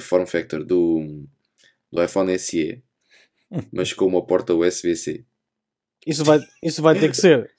form 0.00 0.26
factor 0.26 0.64
do, 0.64 1.24
do 1.92 2.02
iPhone 2.02 2.36
SE, 2.38 2.82
mas 3.72 3.92
com 3.92 4.06
uma 4.06 4.26
porta 4.26 4.52
USB-C. 4.54 5.24
Isso 6.06 6.24
vai, 6.24 6.40
isso 6.62 6.82
vai 6.82 6.98
ter 6.98 7.10
que 7.10 7.16
ser. 7.16 7.50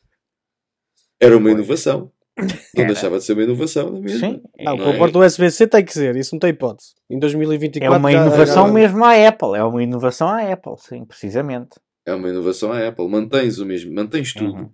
Era 1.20 1.38
uma 1.38 1.52
inovação. 1.52 2.12
Não 2.76 2.84
Era. 2.84 2.94
deixava 2.94 3.18
de 3.18 3.24
ser 3.26 3.34
uma 3.34 3.44
inovação, 3.44 3.90
não 3.92 3.98
é 3.98 4.02
mesmo? 4.02 4.20
Sim, 4.20 4.42
Não, 4.60 4.78
Não 4.78 4.84
com 4.86 4.92
é? 4.92 4.96
a 4.96 4.98
porta 4.98 5.20
USB-C 5.20 5.68
tem 5.68 5.84
que 5.86 5.94
ser. 5.94 6.16
Isso 6.16 6.34
não 6.34 6.40
tem 6.40 6.50
hipótese. 6.52 6.92
Em 7.10 7.20
2024. 7.20 7.94
é 7.94 7.98
uma 7.98 8.12
inovação 8.12 8.68
já- 8.68 8.74
mesmo 8.74 9.04
à 9.04 9.28
Apple. 9.28 9.56
É 9.58 9.64
uma 9.64 9.84
inovação 9.84 10.28
à 10.30 10.42
Apple, 10.52 10.74
sim, 10.78 11.04
precisamente. 11.06 11.72
É 12.06 12.14
uma 12.16 12.30
inovação 12.30 12.72
à 12.72 12.88
Apple. 12.88 13.08
Mantens 13.08 13.60
o 13.60 13.66
mesmo, 13.66 13.94
mantens 13.94 14.34
tudo, 14.34 14.54
Uhum. 14.54 14.70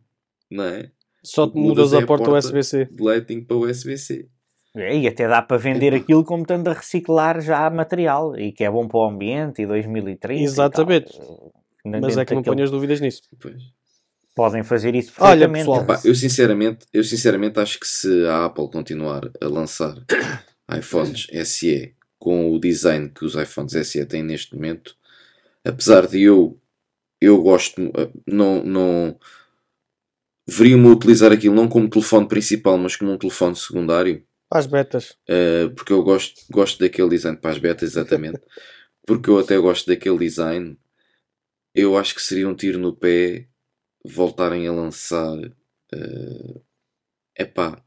não 0.51 0.63
é? 0.65 0.91
Só 1.23 1.47
te 1.47 1.55
Mudas 1.57 1.77
mudas 1.77 1.93
é 1.93 1.97
a 1.97 2.03
a 2.03 2.05
porta, 2.05 2.25
porta. 2.25 2.39
USB-C. 2.47 2.85
De 2.85 3.03
Lightning 3.03 3.43
para 3.43 3.57
USB-C. 3.57 4.27
É, 4.75 4.95
E 4.95 5.07
até 5.07 5.27
dá 5.27 5.41
para 5.41 5.57
vender 5.57 5.93
aquilo 5.95 6.23
como 6.23 6.43
estando 6.43 6.67
a 6.67 6.73
reciclar 6.73 7.41
já 7.41 7.67
material 7.71 8.37
e 8.39 8.51
que 8.53 8.63
é 8.63 8.69
bom 8.69 8.87
para 8.87 8.99
o 8.99 9.03
ambiente 9.09 9.61
e 9.63 9.65
2030. 9.65 10.39
e 10.39 10.43
Exatamente. 10.43 11.17
tal. 11.17 11.51
Mas 11.83 12.17
é 12.17 12.23
que 12.23 12.35
não 12.35 12.43
ponhas 12.43 12.69
dúvidas 12.69 13.01
nisso. 13.01 13.21
Pois. 13.41 13.55
Podem 14.37 14.63
fazer 14.63 14.93
isso 14.95 15.11
Olha, 15.19 15.49
perfeitamente. 15.49 15.65
pessoal, 15.65 15.85
Pá, 15.85 16.01
eu 16.05 16.15
sinceramente, 16.15 16.85
eu 16.93 17.03
sinceramente 17.03 17.59
acho 17.59 17.79
que 17.79 17.87
se 17.87 18.25
a 18.27 18.45
Apple 18.45 18.69
continuar 18.69 19.29
a 19.41 19.47
lançar 19.47 19.95
iPhones 20.71 21.27
SE 21.43 21.95
com 22.19 22.51
o 22.53 22.59
design 22.59 23.09
que 23.09 23.25
os 23.25 23.35
iPhones 23.35 23.73
SE 23.73 24.05
têm 24.05 24.21
neste 24.23 24.53
momento, 24.55 24.95
apesar 25.65 26.05
de 26.07 26.21
eu 26.21 26.59
eu 27.19 27.41
gosto 27.41 27.81
eh, 27.81 28.11
não 28.27 28.63
não 28.63 29.19
veria-me 30.47 30.87
utilizar 30.87 31.31
aquilo 31.31 31.55
não 31.55 31.67
como 31.67 31.89
telefone 31.89 32.27
principal, 32.27 32.77
mas 32.77 32.95
como 32.95 33.11
um 33.11 33.17
telefone 33.17 33.55
secundário, 33.55 34.23
Para 34.49 34.59
as 34.59 34.67
betas. 34.67 35.17
eh, 35.27 35.67
porque 35.75 35.91
eu 35.93 36.03
gosto, 36.03 36.41
gosto 36.51 36.79
daquele 36.79 37.09
design 37.09 37.37
para 37.37 37.51
as 37.51 37.57
betas, 37.57 37.89
exatamente, 37.91 38.39
porque 39.05 39.29
eu 39.29 39.39
até 39.39 39.57
gosto 39.57 39.87
daquele 39.87 40.19
design. 40.19 40.77
Eu 41.75 41.97
acho 41.97 42.15
que 42.15 42.21
seria 42.21 42.47
um 42.49 42.55
tiro 42.55 42.79
no 42.79 42.95
pé 42.95 43.47
voltarem 44.07 44.67
a 44.67 44.71
lançar 44.71 45.37
é 45.93 46.61
epá, 47.43 47.81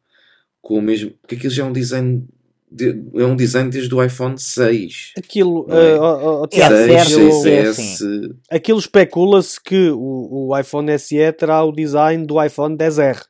com 0.63 0.75
o 0.79 0.83
mesmo. 0.83 1.11
Porque 1.21 1.35
aquilo 1.35 1.53
já 1.53 1.65
é 1.65 1.67
um 1.67 1.73
design. 1.73 2.27
de- 2.73 3.03
é 3.17 3.25
um 3.25 3.35
design 3.35 3.69
desde 3.69 3.93
o 3.93 4.01
iPhone 4.05 4.39
6. 4.39 5.13
Aquilo, 5.19 5.67
é? 5.71 5.99
ó, 5.99 6.45
É 6.45 6.47
Tiago, 6.49 6.75
6, 6.77 6.87
certo, 6.87 7.13
aquilo- 7.17 7.43
6S. 7.43 8.37
aquilo 8.49 8.79
especula-se 8.79 9.61
que 9.61 9.91
o, 9.91 10.49
o 10.51 10.57
iPhone 10.59 10.97
SE 10.97 11.33
terá 11.33 11.65
o 11.65 11.73
design 11.73 12.25
do 12.25 12.41
iPhone 12.41 12.77
10R. 12.77 13.25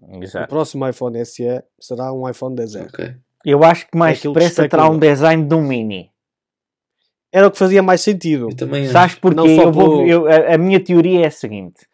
O 0.00 0.20
Exato. 0.22 0.48
próximo 0.48 0.88
iPhone 0.88 1.24
SE 1.24 1.62
será 1.78 2.12
um 2.12 2.28
iPhone 2.28 2.56
10R. 2.56 2.86
Ok. 2.88 3.14
Eu 3.44 3.62
acho 3.62 3.86
que 3.88 3.96
mais 3.96 4.18
Aquilo 4.18 4.34
depressa 4.34 4.68
terá 4.68 4.88
um 4.90 4.98
design 4.98 5.44
de 5.46 5.54
um 5.54 5.62
mini. 5.62 6.10
Era 7.32 7.46
o 7.46 7.50
que 7.50 7.58
fazia 7.58 7.82
mais 7.82 8.00
sentido. 8.02 8.50
Eu 8.50 8.56
também. 8.56 8.86
Sabes 8.88 9.14
porquê? 9.14 9.36
Não 9.36 9.46
só 9.46 9.62
Eu 9.62 9.72
vou- 9.72 9.84
pelo- 10.04 10.06
eu- 10.08 10.26
a, 10.26 10.54
a 10.54 10.58
minha 10.58 10.82
teoria 10.82 11.22
é 11.24 11.26
a 11.26 11.30
seguinte: 11.30 11.86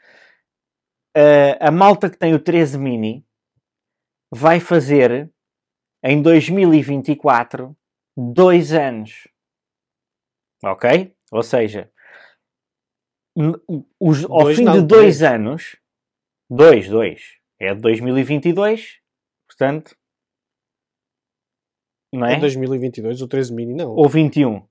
a, 1.17 1.69
a 1.69 1.71
malta 1.71 2.11
que 2.11 2.17
tem 2.19 2.35
o 2.35 2.41
13 2.41 2.77
mini 2.79 3.25
vai 4.33 4.59
fazer 4.61 5.31
em 6.03 6.21
2024 6.21 7.77
dois 8.17 8.73
anos. 8.73 9.29
Ok? 10.65 11.15
Ou 11.31 11.43
seja, 11.43 11.91
os- 14.01 14.25
ao 14.25 14.43
Dois 14.45 14.57
fim 14.57 14.65
não, 14.65 14.73
de 14.75 14.83
dois 14.83 15.19
três. 15.19 15.23
anos, 15.23 15.77
dois, 16.51 16.89
dois, 16.89 17.37
é 17.61 17.75
de 17.75 17.81
2022, 17.81 18.99
portanto, 19.47 19.97
não 22.13 22.27
é? 22.27 22.35
Em 22.37 22.41
2022, 22.41 23.23
o 23.23 23.29
13 23.29 23.53
mini 23.55 23.75
não. 23.75 23.91
Ou 23.95 24.09
21. 24.09 24.67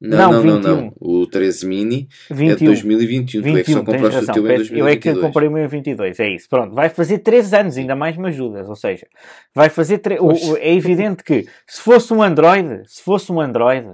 Não, 0.00 0.16
Não, 0.16 0.32
não, 0.32 0.42
não, 0.44 0.58
21. 0.60 0.76
não. 0.76 0.92
O 0.98 1.26
13 1.26 1.66
Mini 1.66 2.08
é 2.30 2.34
de 2.34 2.40
21. 2.40 2.66
2021. 2.68 3.42
tu 3.42 3.48
é 3.48 3.50
que 3.50 3.56
21, 3.58 3.72
só 3.74 3.84
compraste 3.84 4.24
o 4.30 4.32
teu 4.32 4.44
em 4.44 4.48
Peço- 4.48 4.74
Eu 4.74 4.86
é 4.88 4.96
que 4.96 5.02
2022. 5.12 5.20
comprei 5.20 5.48
o 5.48 5.50
meu 5.52 5.64
em 5.64 5.68
22, 5.68 6.20
é 6.20 6.28
isso. 6.30 6.48
Pronto, 6.48 6.74
vai 6.74 6.88
fazer 6.88 7.18
3 7.18 7.52
anos, 7.52 7.76
ainda 7.76 7.94
mais 7.94 8.16
me 8.16 8.28
ajudas. 8.28 8.68
Ou 8.68 8.76
seja, 8.76 9.06
vai 9.54 9.68
fazer. 9.68 9.98
tre- 9.98 10.18
o- 10.18 10.28
o- 10.32 10.56
é 10.56 10.72
evidente 10.74 11.22
que 11.22 11.46
se 11.66 11.82
fosse 11.82 12.12
um 12.14 12.22
Android, 12.22 12.82
se 12.86 13.02
fosse 13.02 13.30
um 13.30 13.40
Android, 13.40 13.86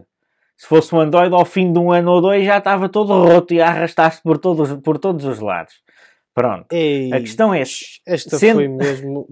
se 0.56 0.66
fosse 0.68 0.94
um 0.94 1.00
Android 1.00 1.34
ao 1.34 1.44
fim 1.44 1.72
de 1.72 1.78
um 1.80 1.90
ano 1.90 2.12
ou 2.12 2.20
dois 2.20 2.44
já 2.44 2.58
estava 2.58 2.88
todo 2.88 3.12
roto 3.12 3.52
e 3.52 3.60
a 3.60 3.66
arrastar-se 3.68 4.22
por 4.22 4.38
todos, 4.38 4.72
por 4.82 4.98
todos 4.98 5.24
os 5.24 5.40
lados. 5.40 5.74
Pronto. 6.32 6.66
Ei, 6.70 7.12
A 7.12 7.18
questão 7.20 7.52
é: 7.52 7.62
Esta 8.06 8.38
sendo- 8.38 8.56
foi 8.56 8.68
mesmo 8.68 9.26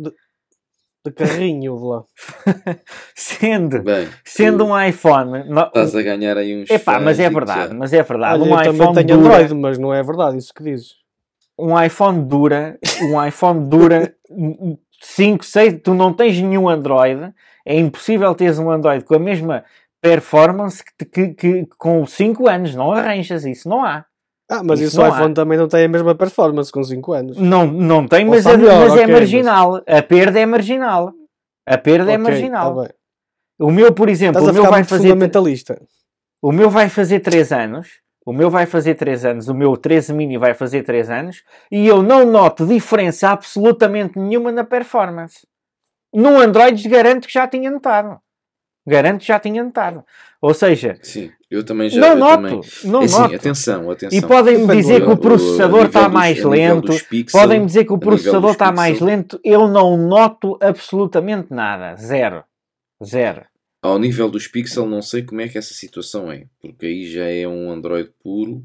de, 1.05 1.11
carrinho, 1.13 1.75
lá. 1.85 2.05
sendo, 3.15 3.83
Bem, 3.83 4.09
sendo 4.25 4.65
um 4.67 4.81
iPhone. 4.83 5.45
no- 5.49 5.67
estás 5.67 5.95
a 5.95 6.03
ganhar 6.03 6.37
aí 6.37 6.63
uns. 6.63 6.71
Epá, 6.71 6.99
mas 6.99 7.19
é 7.21 7.29
verdade, 7.29 7.69
já. 7.73 7.75
mas 7.75 7.93
é 7.93 8.03
verdade. 8.03 8.41
Olha, 8.43 8.51
um 8.53 8.55
eu 8.55 8.61
iPhone 8.73 8.79
também 8.95 9.07
tenho 9.07 9.19
dura- 9.21 9.35
Android, 9.37 9.55
mas 9.55 9.79
não 9.79 9.93
é 9.93 10.03
verdade 10.03 10.39
isso 10.39 10.53
que 10.55 10.63
dizes. 10.65 10.95
um 11.59 11.81
iPhone 11.81 12.25
dura, 12.25 12.79
um 13.03 13.25
iPhone 13.25 13.69
dura 13.69 14.15
5, 15.03 15.45
6, 15.45 15.81
tu 15.83 15.95
não 15.95 16.13
tens 16.13 16.41
nenhum 16.41 16.69
Android, 16.69 17.33
é 17.67 17.79
impossível 17.79 18.35
teres 18.35 18.59
um 18.59 18.71
Android 18.71 19.05
com 19.05 19.15
a 19.15 19.19
mesma 19.19 19.65
performance 20.01 20.83
que, 20.99 21.05
que, 21.07 21.29
que 21.35 21.67
com 21.79 22.07
5 22.07 22.49
anos, 22.49 22.75
não 22.75 22.93
arranjas 22.93 23.45
isso, 23.45 23.69
não 23.69 23.85
há. 23.85 24.05
Ah, 24.59 24.63
mas 24.65 24.81
Isso 24.81 24.89
isso, 24.91 25.01
o 25.01 25.05
não 25.05 25.13
há. 25.13 25.17
iPhone 25.17 25.35
também 25.35 25.59
não 25.59 25.69
tem 25.69 25.85
a 25.85 25.89
mesma 25.89 26.15
performance 26.15 26.71
com 26.71 26.83
5 26.83 27.13
anos. 27.13 27.37
Não, 27.37 27.67
não 27.67 28.07
tem, 28.07 28.25
Ou 28.25 28.31
mas, 28.33 28.47
é, 28.47 28.57
melhor, 28.57 28.81
mas 28.81 28.91
é 28.91 28.93
ok, 28.95 29.07
mas- 29.07 29.11
marginal. 29.21 29.83
A 29.87 30.03
perda 30.03 30.39
é 30.41 30.47
marginal. 30.47 31.13
A 31.67 31.79
perda 31.79 32.11
é 32.13 32.15
Ok, 32.15 32.25
marginal. 32.25 32.75
tá 32.77 32.83
bem. 32.83 32.91
o 33.61 33.71
meu, 33.71 33.93
por 33.93 34.09
exemplo, 34.09 34.41
Estás 34.41 34.57
o 34.57 34.61
meu 34.63 34.71
vai 34.71 34.85
fazer 34.85 35.09
fundamentalista. 35.09 35.81
O 36.43 36.53
meu 36.53 36.69
vai 36.71 36.89
fazer 36.89 37.21
3 37.21 37.53
anos. 37.53 37.89
O 38.27 38.33
meu 38.33 38.51
vai 38.51 38.67
fazer 38.67 38.95
3 38.95 39.25
anos. 39.25 39.49
O 39.49 39.55
meu 39.55 39.77
13 39.77 40.13
mini 40.13 40.37
vai 40.39 40.55
fazer 40.55 40.83
3 40.83 41.11
anos. 41.11 41.43
E 41.71 41.87
eu 41.87 42.03
não 42.03 42.25
noto 42.27 42.67
diferença 42.67 43.29
absolutamente 43.31 44.19
nenhuma 44.19 44.51
na 44.53 44.65
performance. 44.65 45.47
No 46.13 46.39
Android 46.41 46.87
garanto 46.89 47.27
que 47.27 47.33
já 47.35 47.47
tinha 47.49 47.71
notado. 47.71 48.19
Garanto 48.87 49.21
que 49.21 49.27
já 49.27 49.39
tinha 49.41 49.63
notado. 49.65 50.05
Ou 50.41 50.53
seja, 50.55 50.99
Sim, 51.03 51.31
eu 51.55 51.65
também 51.65 51.89
já. 51.89 52.01
não 52.01 52.17
noto. 52.17 52.43
também- 52.43 52.61
Não 52.85 53.03
É 53.03 53.05
assim, 53.05 53.19
noto. 53.21 53.35
atenção, 53.35 53.91
atenção. 53.91 54.19
E 54.19 54.23
podem-me 54.23 54.77
dizer 54.77 55.03
que 55.05 55.11
o 55.11 55.17
processador 55.17 55.87
está 55.87 56.09
mais 56.09 56.43
lento. 56.43 56.93
Podem-me 57.33 57.67
dizer 57.67 57.85
que 57.85 57.93
o 57.93 57.99
processador 57.99 58.51
está 58.53 58.71
mais 58.73 59.01
lento. 59.01 59.39
Eu 59.45 59.69
não 59.69 59.97
noto 59.97 60.59
absolutamente 60.61 61.53
nada. 61.53 61.97
Zero. 61.97 62.43
Zero. 63.05 63.43
Ao 63.83 63.99
nível 63.99 64.31
dos 64.31 64.47
Pixel, 64.49 64.87
não 64.87 65.03
sei 65.03 65.23
como 65.23 65.41
é 65.43 65.49
que 65.49 65.59
essa 65.59 65.75
situação 65.75 66.33
é, 66.33 66.45
porque 66.61 66.87
aí 66.87 67.05
já 67.11 67.25
é 67.25 67.47
um 67.47 67.71
Android 67.71 68.11
puro. 68.23 68.63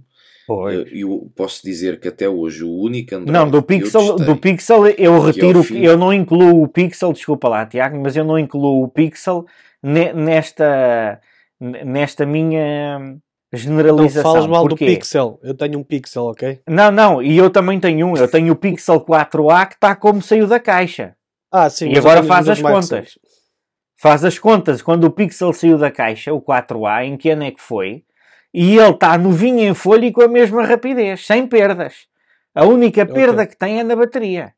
Pois. 0.47 0.79
Eh, 0.79 0.85
Eu 0.93 1.29
posso 1.35 1.61
dizer 1.63 1.99
que 1.99 2.07
até 2.07 2.27
hoje 2.27 2.63
o 2.63 2.71
único 2.73 3.13
Android 3.13 3.31
Não, 3.31 3.47
do 3.49 3.61
Pixel, 3.61 4.15
do 4.15 4.35
Pixel 4.37 4.87
eu 4.87 5.19
retiro, 5.19 5.61
fim. 5.61 5.79
eu 5.85 5.95
não 5.97 6.11
incluo 6.13 6.63
o 6.63 6.67
Pixel, 6.67 7.11
desculpa 7.13 7.47
lá, 7.49 7.65
Tiago, 7.65 7.99
mas 8.01 8.15
eu 8.15 8.23
não 8.23 8.39
incluo 8.39 8.83
o 8.83 8.87
Pixel 8.87 9.45
ne- 9.83 10.11
nesta, 10.13 11.19
nesta 11.59 12.25
minha 12.25 12.99
Não 12.99 13.19
generalização. 13.53 14.31
fales 14.33 14.47
mal 14.47 14.61
Porquê? 14.67 14.85
do 14.85 14.91
Pixel. 14.91 15.39
Eu 15.43 15.53
tenho 15.55 15.79
um 15.79 15.83
Pixel, 15.83 16.23
ok? 16.25 16.61
Não, 16.67 16.91
não, 16.91 17.21
e 17.21 17.37
eu 17.37 17.49
também 17.49 17.79
tenho 17.79 18.07
um, 18.07 18.15
eu 18.15 18.29
tenho 18.29 18.53
o 18.53 18.55
Pixel 18.55 19.01
4A 19.01 19.67
que 19.67 19.73
está 19.75 19.95
como 19.95 20.21
saiu 20.21 20.47
da 20.47 20.59
caixa. 20.59 21.15
Ah, 21.51 21.69
sim. 21.69 21.89
E 21.91 21.97
agora 21.97 22.23
faz 22.23 22.47
as 22.47 22.61
contas. 22.61 23.17
Faz 24.01 24.23
as 24.23 24.39
contas, 24.39 24.81
quando 24.81 25.03
o 25.05 25.11
Pixel 25.11 25.51
saiu 25.51 25.77
da 25.77 25.91
caixa, 25.91 26.33
o 26.33 26.41
4A, 26.41 27.03
em 27.05 27.17
que 27.17 27.29
ano 27.31 27.43
é 27.43 27.51
que 27.51 27.61
foi? 27.61 28.03
E 28.53 28.77
ele 28.77 28.91
está 28.91 29.17
novinho 29.17 29.59
em 29.59 29.73
folha 29.73 30.05
e 30.05 30.11
com 30.11 30.21
a 30.21 30.27
mesma 30.27 30.63
rapidez, 30.63 31.25
sem 31.25 31.45
perdas. 31.45 32.07
A 32.55 32.65
única 32.65 33.05
perda 33.05 33.41
Ok. 33.43 33.47
que 33.47 33.57
tem 33.57 33.79
é 33.79 33.83
na 33.83 33.95
bateria. 33.95 34.53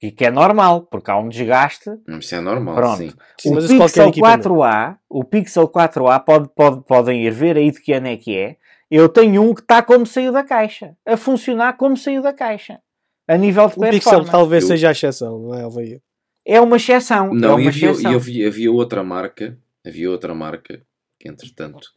E 0.00 0.12
que 0.12 0.24
é 0.24 0.30
normal, 0.30 0.82
porque 0.82 1.10
há 1.10 1.16
um 1.18 1.28
desgaste. 1.28 1.90
Isso 2.20 2.34
é 2.34 2.40
normal, 2.40 2.76
Pronto. 2.76 2.98
sim. 2.98 3.12
Sim, 3.40 3.50
o 3.50 3.54
mas 3.54 3.64
isso 3.64 3.76
qualquer 3.76 3.86
Pixel 4.04 4.08
equipamento. 4.10 4.48
4A, 4.50 4.96
o 5.08 5.24
Pixel 5.24 5.68
4A 5.68 6.20
pode, 6.24 6.48
pode, 6.54 6.84
podem 6.84 7.24
ir 7.26 7.32
ver 7.32 7.56
aí 7.56 7.70
de 7.72 7.80
que 7.80 7.92
ano 7.92 8.06
é 8.06 8.16
que 8.16 8.36
é. 8.36 8.56
Eu 8.90 9.08
tenho 9.08 9.42
um 9.42 9.52
que 9.52 9.60
está 9.60 9.82
como 9.82 10.06
saiu 10.06 10.32
da 10.32 10.44
caixa, 10.44 10.96
a 11.04 11.16
funcionar 11.16 11.76
como 11.76 11.96
saiu 11.96 12.22
da 12.22 12.32
caixa, 12.32 12.80
a 13.26 13.36
nível 13.36 13.66
de 13.66 13.74
O 13.74 13.80
Pixel 13.80 13.90
performance. 14.00 14.30
talvez 14.30 14.62
Eu- 14.64 14.68
seja 14.68 14.88
a 14.88 14.92
exceção, 14.92 15.38
não 15.40 15.54
é, 15.54 15.62
Alveia? 15.62 16.00
É 16.46 16.60
uma 16.60 16.76
exceção. 16.76 17.26
é 17.26 17.34
Não, 17.34 17.50
uma 17.56 17.60
e 17.62 17.68
havia, 17.68 17.90
exceção. 17.90 18.12
e 18.12 18.14
havia, 18.14 18.46
havia 18.48 18.72
outra 18.72 19.02
marca, 19.02 19.58
havia 19.84 20.10
outra 20.10 20.32
marca, 20.34 20.80
que 21.18 21.28
entretanto, 21.28 21.88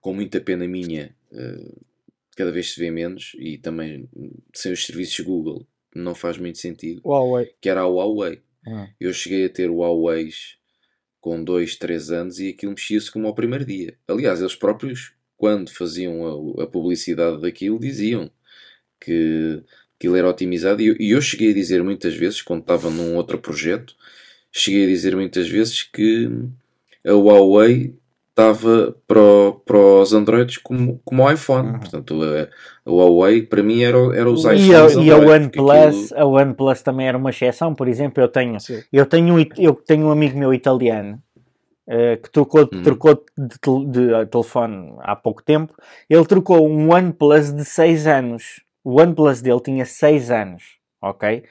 com 0.00 0.14
muita 0.14 0.40
pena 0.40 0.66
minha, 0.68 1.14
eh, 1.32 1.72
cada 2.36 2.50
vez 2.52 2.72
se 2.72 2.80
vê 2.80 2.90
menos, 2.90 3.32
e 3.38 3.58
também 3.58 4.08
sem 4.54 4.72
os 4.72 4.86
serviços 4.86 5.18
Google 5.26 5.66
não 5.94 6.14
faz 6.14 6.36
muito 6.38 6.58
sentido, 6.58 7.00
Huawei. 7.04 7.54
que 7.60 7.68
era 7.68 7.82
a 7.82 7.86
Huawei. 7.86 8.42
Hum. 8.66 8.86
Eu 8.98 9.12
cheguei 9.12 9.44
a 9.46 9.48
ter 9.48 9.70
Huawei 9.70 10.30
com 11.20 11.42
2, 11.42 11.76
3 11.76 12.10
anos 12.10 12.38
e 12.38 12.48
aquilo 12.50 12.72
mexia-se 12.72 13.10
como 13.10 13.26
ao 13.26 13.34
primeiro 13.34 13.64
dia. 13.64 13.96
Aliás, 14.06 14.40
eles 14.40 14.54
próprios, 14.54 15.12
quando 15.36 15.70
faziam 15.70 16.58
a, 16.58 16.64
a 16.64 16.66
publicidade 16.66 17.40
daquilo, 17.40 17.78
diziam 17.78 18.30
que 19.00 19.62
aquilo 19.96 20.16
era 20.16 20.28
otimizado. 20.28 20.82
E 20.82 20.86
eu, 20.86 20.96
e 20.98 21.10
eu 21.10 21.20
cheguei 21.22 21.50
a 21.50 21.54
dizer 21.54 21.82
muitas 21.82 22.14
vezes, 22.14 22.42
quando 22.42 22.60
estava 22.60 22.90
num 22.90 23.16
outro 23.16 23.38
projeto, 23.38 23.94
cheguei 24.52 24.84
a 24.84 24.88
dizer 24.88 25.14
muitas 25.14 25.48
vezes 25.48 25.82
que 25.82 26.28
a 27.04 27.12
Huawei 27.12 27.94
estava 28.36 28.96
para, 29.06 29.20
o- 29.20 29.52
para 29.64 29.76
os 29.78 30.12
Androids 30.12 30.58
como, 30.58 31.00
como 31.04 31.22
o 31.22 31.30
iPhone. 31.30 31.68
Uhum. 31.68 31.78
Portanto, 31.78 32.20
a, 32.22 32.90
a 32.90 32.92
Huawei 32.92 33.42
para 33.42 33.62
mim 33.62 33.82
era, 33.82 33.96
o- 33.96 34.12
era 34.12 34.28
os 34.28 34.44
E 34.44 34.48
a, 34.48 34.54
iPhones. 34.54 34.96
e 34.96 35.10
a 35.12 35.14
Android, 35.16 35.44
porque 35.50 35.60
OnePlus, 35.60 36.12
aquilo- 36.12 36.20
a 36.20 36.42
OnePlus 36.42 36.82
também 36.82 37.06
era 37.06 37.16
uma 37.16 37.30
exceção. 37.30 37.74
Por 37.74 37.86
exemplo, 37.86 38.22
eu 38.22 38.28
tenho, 38.28 38.58
Sim. 38.58 38.82
eu 38.92 39.06
tenho, 39.06 39.34
um 39.36 39.44
eu 39.56 39.74
tenho 39.74 40.06
um 40.06 40.10
amigo 40.10 40.36
meu 40.36 40.52
italiano 40.52 41.22
eh, 41.86 42.16
que 42.16 42.30
trocou, 42.30 42.62
Hum. 42.72 42.82
trocou 42.82 43.14
de, 43.38 43.58
tel- 43.60 43.84
de, 43.84 44.12
eh, 44.14 44.24
telefone 44.26 44.94
há 45.00 45.14
pouco 45.14 45.42
tempo. 45.42 45.72
Ele 46.10 46.24
trocou 46.24 46.66
um 46.68 46.92
OnePlus 46.92 47.52
de 47.54 47.64
6 47.64 48.06
anos. 48.06 48.62
O 48.82 49.00
OnePlus 49.00 49.40
dele 49.42 49.60
tinha 49.60 49.84
6 49.86 50.30
anos, 50.30 50.62
ok? 51.00 51.44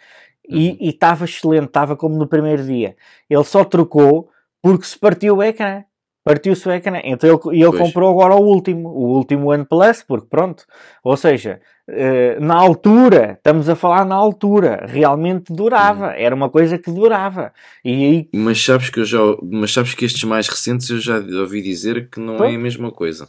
Uhum. 0.49 0.57
E 0.81 0.89
estava 0.89 1.23
excelente, 1.25 1.67
estava 1.67 1.95
como 1.95 2.17
no 2.17 2.27
primeiro 2.27 2.63
dia. 2.65 2.95
Ele 3.29 3.43
só 3.45 3.63
trocou 3.63 4.29
porque 4.61 4.85
se 4.85 4.99
partiu 4.99 5.37
o 5.37 5.43
ecrã. 5.43 5.83
Partiu-se 6.23 6.67
o 6.67 6.71
ecrã. 6.71 6.99
Então 7.03 7.29
ele, 7.29 7.57
e 7.57 7.61
ele 7.61 7.71
Pois. 7.71 7.81
comprou 7.81 8.09
agora 8.09 8.35
o 8.35 8.43
último, 8.45 8.87
o 8.89 9.15
último 9.17 9.51
OnePlus, 9.51 10.03
porque 10.03 10.27
pronto. 10.29 10.65
Ou 11.03 11.17
seja, 11.17 11.59
eh, 11.89 12.39
na 12.39 12.55
altura, 12.55 13.33
estamos 13.33 13.67
a 13.67 13.75
falar 13.75 14.05
na 14.05 14.15
altura, 14.15 14.85
realmente 14.87 15.51
durava. 15.53 16.07
Uhum. 16.07 16.13
Era 16.15 16.33
uma 16.33 16.49
coisa 16.49 16.77
que 16.77 16.89
durava. 16.91 17.51
E 17.83 17.91
aí, 17.91 18.29
Mas 18.33 18.63
sabes 18.63 18.89
que 18.89 19.01
eu 19.01 19.05
já, 19.05 19.17
mas 19.43 19.73
sabes 19.73 19.93
que 19.93 20.05
estes 20.05 20.23
mais 20.23 20.47
recentes 20.47 20.89
eu 20.89 20.99
já 20.99 21.17
ouvi 21.17 21.61
dizer 21.61 22.09
que 22.09 22.19
não 22.21 22.43
é 22.43 22.55
a 22.55 22.59
mesma 22.59 22.89
coisa. 22.91 23.27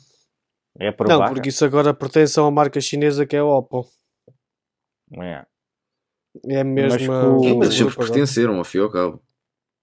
é 0.79 0.93
provável. 0.93 1.25
Não, 1.27 1.33
porque 1.35 1.49
isso 1.49 1.65
agora 1.65 1.93
pertence 1.93 2.39
a 2.39 2.43
uma 2.43 2.51
marca 2.53 2.81
chinesa 2.81 3.27
que 3.27 3.35
é 3.35 3.41
a 3.41 3.45
Oppo. 3.45 3.85
É. 5.21 5.45
É 6.49 6.65
mesmo. 6.65 7.13
o- 7.13 7.59
Mas 7.59 7.77
grupo 7.77 7.91
sempre 7.93 7.97
pertenceram, 7.97 8.57
ao 8.59 8.65
fim 8.65 8.79
e 8.79 8.81
ao 8.81 8.91
cabo. 8.91 9.21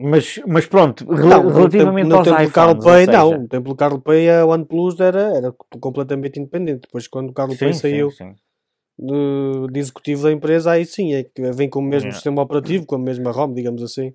Mas, 0.01 0.39
mas 0.47 0.65
pronto, 0.65 1.05
Não, 1.05 1.43
no 1.43 1.51
relativamente 1.51 2.09
tempo, 2.09 2.09
no 2.09 2.15
aos 2.17 2.27
tempo 2.27 2.37
do 2.37 2.43
iPhones, 2.43 2.53
Carl 2.53 2.79
Pay, 2.79 3.05
seja- 3.05 3.17
não. 3.17 3.41
No 3.41 3.47
tempo 3.47 3.69
do 3.69 3.75
Carl 3.75 3.99
Pay, 3.99 4.29
a 4.29 4.45
OnePlus 4.45 4.99
era, 4.99 5.21
era 5.37 5.51
completamente 5.79 6.39
independente. 6.39 6.81
Depois, 6.81 7.07
quando 7.07 7.29
o 7.29 7.33
Carl 7.33 7.49
Pay 7.55 7.73
Sim, 7.73 7.79
saiu 7.79 8.11
sim, 8.11 8.17
sim. 8.17 8.35
de, 8.99 9.71
de 9.71 9.79
executivo 9.79 10.23
da 10.23 10.31
empresa, 10.31 10.71
aí 10.71 10.85
sim, 10.85 11.13
é 11.13 11.23
que 11.23 11.41
vem 11.51 11.69
com 11.69 11.79
o 11.79 11.83
mesmo 11.83 12.07
Yeah. 12.07 12.13
sistema 12.15 12.41
operativo, 12.41 12.85
com 12.85 12.95
a 12.95 12.99
mesma 12.99 13.31
ROM, 13.31 13.53
digamos 13.53 13.83
assim. 13.83 14.13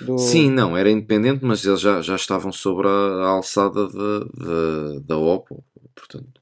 Do- 0.00 0.16
Sim, 0.18 0.50
não, 0.50 0.76
era 0.76 0.90
independente, 0.90 1.44
mas 1.44 1.64
eles 1.64 1.80
já, 1.80 2.00
já 2.00 2.16
estavam 2.16 2.50
sobre 2.50 2.88
a, 2.88 2.90
a 2.90 3.26
alçada 3.28 3.86
da, 3.88 4.18
da, 4.20 4.98
da 5.04 5.16
Oppo. 5.18 5.62
Portanto, 5.94 6.40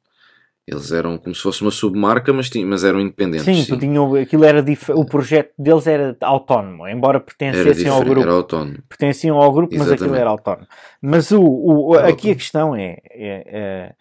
eles 0.67 0.91
eram 0.93 1.19
como 1.19 1.35
se 1.35 1.43
fosse 1.43 1.61
uma 1.63 1.71
submarca, 1.71 2.33
mas, 2.33 2.49
tinham, 2.49 2.69
mas 2.69 2.85
eram 2.85 3.01
independentes. 3.01 3.45
Sim, 3.45 3.63
sim. 3.65 3.79
tinham, 3.79 4.15
aquilo 4.15 4.45
era 4.45 4.63
dif- 4.63 4.91
o 4.93 5.05
projeto 5.05 5.53
deles 5.59 5.87
era 5.87 6.17
autónomo, 6.23 6.89
embora 6.89 7.21
pertencessem 7.21 7.89
ao 7.89 8.03
grupo. 8.03 8.21
era 8.23 8.33
autónomo. 8.33 8.79
pertenciam 8.89 9.37
ao 9.41 9.53
grupo, 9.53 9.73
mas 9.75 9.83
aquilo 9.83 9.95
Exatamente. 10.15 10.21
era 10.21 10.31
autónomo. 10.31 10.67
Mas 11.03 11.31
o, 11.33 11.43
o- 11.43 11.95
aqui 11.95 12.01
a 12.01 12.09
autónomo. 12.09 12.35
questão 12.37 12.77
é, 12.77 12.99
é, 13.11 13.45
é, 13.47 13.95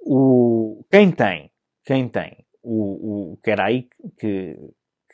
o, 0.00 0.84
quem 0.90 1.10
tem, 1.10 1.50
quem 1.84 2.08
tem, 2.08 2.36
o, 2.62 3.32
o, 3.32 3.36
que 3.42 3.50
era 3.50 3.64
aí 3.64 3.88
que, 4.18 4.56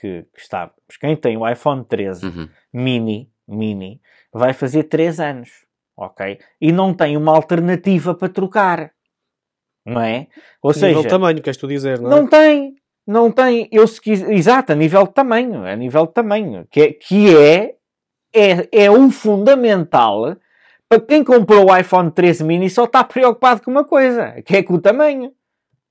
que, 0.00 0.24
que 0.34 0.40
estávamos, 0.40 0.74
quem 1.00 1.16
tem 1.16 1.36
o 1.36 1.48
iPhone 1.48 1.84
13 1.84 2.26
Uhum. 2.26 2.48
mini, 2.72 3.30
mini, 3.46 4.00
vai 4.32 4.52
fazer 4.52 4.84
3 4.84 5.20
anos, 5.20 5.48
ok? 5.96 6.38
E 6.60 6.72
não 6.72 6.92
tem 6.92 7.16
uma 7.16 7.32
alternativa 7.34 8.14
para 8.14 8.28
trocar, 8.28 8.90
não 9.92 10.00
é? 10.00 10.26
Ou 10.62 10.72
nível 10.72 10.88
seja, 10.88 11.02
de 11.02 11.08
tamanho, 11.08 11.42
queres 11.42 11.56
tu 11.56 11.66
dizer, 11.66 12.00
não 12.00 12.10
é? 12.10 12.14
não 12.14 12.26
tem, 12.26 12.74
não 13.06 13.30
tem. 13.30 13.68
Eu 13.72 13.86
se 13.86 14.00
quis, 14.00 14.22
exato, 14.22 14.72
a 14.72 14.74
nível 14.74 15.04
de 15.06 15.14
tamanho, 15.14 15.64
a 15.64 15.76
nível 15.76 16.06
de 16.06 16.12
tamanho, 16.12 16.66
que 16.70 16.80
é, 16.80 16.92
que 16.92 17.36
é, 17.36 17.74
é, 18.34 18.68
é 18.72 18.90
o 18.90 19.10
fundamental 19.10 20.36
para 20.88 21.00
quem 21.00 21.22
comprou 21.22 21.70
o 21.70 21.76
iPhone 21.76 22.10
13 22.10 22.44
mini 22.44 22.70
só 22.70 22.84
está 22.84 23.04
preocupado 23.04 23.60
com 23.62 23.70
uma 23.70 23.84
coisa, 23.84 24.40
que 24.42 24.56
é 24.56 24.62
com 24.62 24.74
o 24.74 24.80
tamanho, 24.80 25.32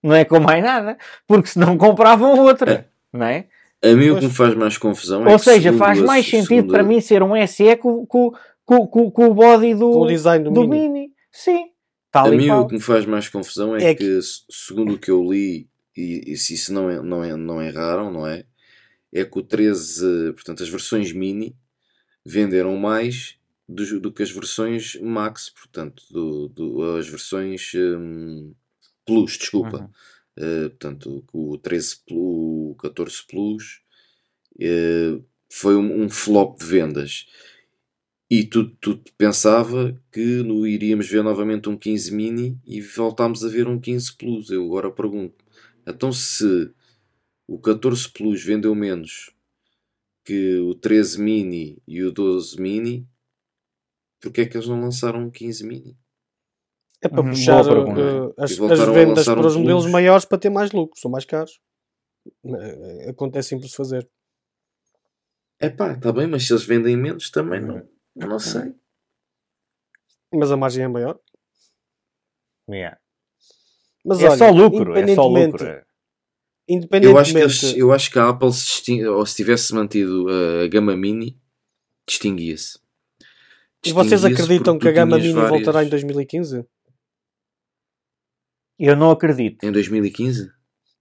não 0.01 0.15
é 0.15 0.25
com 0.25 0.39
mais 0.39 0.63
nada, 0.63 0.97
porque 1.27 1.49
senão 1.49 1.77
compravam 1.77 2.39
outra, 2.39 2.89
não 3.13 3.25
é? 3.25 3.45
A 3.83 3.89
mim 3.89 4.09
o 4.09 4.17
que 4.17 4.25
me 4.25 4.31
faz 4.31 4.55
mais 4.55 4.75
confusão 4.75 5.27
é 5.27 5.31
Ou 5.31 5.37
seja, 5.37 5.71
faz 5.73 6.01
mais 6.01 6.25
sentido 6.25 6.47
segundo 6.47 6.71
para 6.71 6.81
mim 6.81 6.99
ser 6.99 7.21
um 7.21 7.33
SE 7.45 7.75
com, 7.75 8.07
com, 8.07 8.31
com, 8.65 8.87
com, 8.87 9.11
com 9.11 9.25
o 9.27 9.33
body 9.35 9.75
do, 9.75 9.91
Com 9.91 10.01
o 10.01 10.07
design 10.07 10.45
do, 10.45 10.51
do 10.51 10.67
mini. 10.67 10.89
mini. 10.89 11.11
Sim, 11.31 11.67
tal 12.11 12.27
A 12.27 12.31
mim 12.31 12.47
qual. 12.47 12.61
o 12.63 12.67
que 12.67 12.73
me 12.75 12.81
faz 12.81 13.05
mais 13.05 13.29
confusão 13.29 13.75
é, 13.75 13.83
É 13.89 13.95
que, 13.95 14.21
se- 14.21 14.43
segundo 14.49 14.93
o 14.93 14.99
que 14.99 15.11
eu 15.11 15.23
li, 15.23 15.69
e, 15.95 16.23
e 16.33 16.37
se 16.37 16.53
isso 16.53 16.73
não, 16.73 16.89
é, 16.89 17.01
não, 17.01 17.23
é, 17.23 17.35
não 17.35 17.61
erraram, 17.61 18.11
não 18.11 18.27
é? 18.27 18.45
É 19.13 19.25
que 19.25 19.39
o 19.39 19.43
13, 19.43 20.33
portanto, 20.33 20.63
as 20.63 20.69
versões 20.69 21.11
mini 21.13 21.55
venderam 22.25 22.75
mais 22.77 23.37
do, 23.67 23.99
do 23.99 24.11
que 24.13 24.23
as 24.23 24.31
versões 24.31 24.95
max, 25.01 25.49
portanto, 25.49 26.03
do, 26.11 26.47
do- 26.49 26.97
as 26.97 27.07
versões 27.07 27.71
hum, 27.75 28.53
plus, 29.05 29.37
desculpa. 29.37 29.79
Uhum. 29.79 29.89
Uh, 30.39 30.69
portanto, 30.69 31.25
o 31.33 31.57
13 31.57 31.97
Plus, 32.05 32.19
o 32.71 32.75
14 32.79 33.23
Plus 33.27 33.81
uh, 34.61 35.23
foi 35.51 35.75
um, 35.75 36.03
um 36.03 36.09
flop 36.09 36.59
de 36.59 36.65
vendas. 36.65 37.25
E 38.29 38.43
tu, 38.45 38.69
tu 38.75 39.01
pensava 39.17 39.97
que 40.11 40.43
no, 40.43 40.67
iríamos 40.67 41.07
ver 41.09 41.23
novamente 41.23 41.69
um 41.69 41.77
15 41.77 42.13
mini 42.13 42.59
e 42.65 42.81
voltámos 42.81 43.43
a 43.45 43.47
ver 43.47 43.67
um 43.67 43.79
15 43.79 44.15
Plus. 44.17 44.49
Eu 44.49 44.65
agora 44.65 44.91
pergunto: 44.91 45.43
então, 45.87 46.11
se 46.11 46.71
o 47.47 47.57
14 47.59 48.09
Plus 48.11 48.43
vendeu 48.43 48.75
menos 48.75 49.33
que 50.25 50.57
o 50.57 50.75
13 50.75 51.21
mini 51.21 51.81
e 51.87 52.03
o 52.03 52.11
12 52.11 52.59
mini, 52.61 53.07
porque 54.19 54.41
é 54.41 54.45
que 54.45 54.57
eles 54.57 54.67
não 54.67 54.81
lançaram 54.81 55.21
um 55.23 55.31
15 55.31 55.65
mini? 55.65 55.97
É 57.01 57.07
para 57.07 57.23
Uhum, 57.23 57.29
puxar 57.29 57.63
pergunta. 57.63 58.01
uh, 58.01 58.33
as, 58.37 58.51
as 58.59 58.79
vendas 58.89 59.25
para 59.25 59.47
os 59.47 59.55
modelos 59.55 59.83
Plus. 59.83 59.93
maiores 59.93 60.25
para 60.25 60.37
ter 60.37 60.49
mais 60.49 60.71
lucro, 60.73 60.99
são 60.99 61.09
mais 61.11 61.23
caros. 61.25 61.61
Eh, 62.45 63.09
Acontece 63.09 63.49
simples 63.49 63.71
de 63.71 63.77
fazer. 63.77 64.09
É 65.59 65.69
pá, 65.69 65.93
está 65.93 66.11
bem, 66.11 66.27
mas 66.27 66.45
se 66.45 66.53
eles 66.53 66.65
vendem 66.65 66.97
menos 66.97 67.29
também 67.31 67.61
não, 67.61 67.87
não 68.17 68.39
sei. 68.39 68.73
Mas 70.33 70.51
a 70.51 70.57
margem 70.57 70.83
é 70.83 70.87
maior. 70.87 71.19
Yeah. 72.69 72.99
Mas 74.05 74.19
É 74.21 74.27
olha, 74.29 74.37
só 74.37 74.49
lucro, 74.49 74.91
é 74.95 74.95
só 75.15 75.27
independentemente- 75.27 75.51
lucro. 75.63 75.87
Eu 76.69 76.75
Independentemente, 76.75 77.17
acho, 77.45 77.59
que 77.61 77.65
eles- 77.67 77.77
eu 77.77 77.93
acho 77.93 78.11
que 78.11 78.19
a 78.19 78.27
Apple, 78.29 78.51
se, 78.51 79.05
ou 79.07 79.25
se 79.25 79.35
tivesse 79.37 79.73
mantido 79.73 80.25
a 80.29 80.67
gama 80.67 80.95
mini, 80.97 81.39
distinguia-se. 82.07 82.77
e 83.85 83.93
vocês 83.93 84.25
acreditam 84.25 84.77
que 84.77 84.87
a 84.87 84.91
gama 84.91 85.17
mini 85.17 85.31
várias- 85.31 85.49
voltará 85.49 85.83
em 85.85 85.89
2015? 85.89 86.65
Eu 88.77 88.95
não 88.97 89.11
acredito. 89.11 89.63
Em 89.63 89.71
2015? 89.71 90.51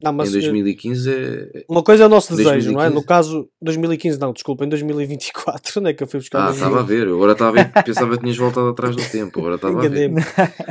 Não, 0.02 0.12
mas 0.12 0.28
em 0.28 0.32
2015 0.32 1.10
é. 1.10 1.64
uma 1.70 1.82
coisa 1.82 2.02
é 2.04 2.06
o 2.06 2.08
nosso 2.10 2.36
desejo, 2.36 2.70
não 2.72 2.80
é? 2.82 2.90
2015. 2.90 2.94
No 2.94 3.02
caso, 3.02 3.48
2015 3.62 4.20
não, 4.20 4.32
desculpa, 4.32 4.64
em 4.64 4.68
2024, 4.68 5.72
onde 5.80 5.90
é 5.90 5.94
que 5.94 6.02
eu 6.02 6.06
fui 6.06 6.20
buscar 6.20 6.38
Ah, 6.40 6.46
2015? 6.50 6.68
estava 6.70 6.80
a 6.84 6.86
ver. 6.86 7.06
Eu 7.06 7.14
agora 7.16 7.32
estava 7.32 7.50
a 7.60 7.62
ver, 7.64 7.72
pensava 7.84 8.10
que 8.16 8.22
tinhas 8.22 8.36
voltado 8.36 8.68
atrás 8.68 8.94
do 8.94 9.02
tempo. 9.10 9.38
Agora 9.40 9.54
estava 9.54 9.84
a 9.84 9.88
ver. 9.88 10.10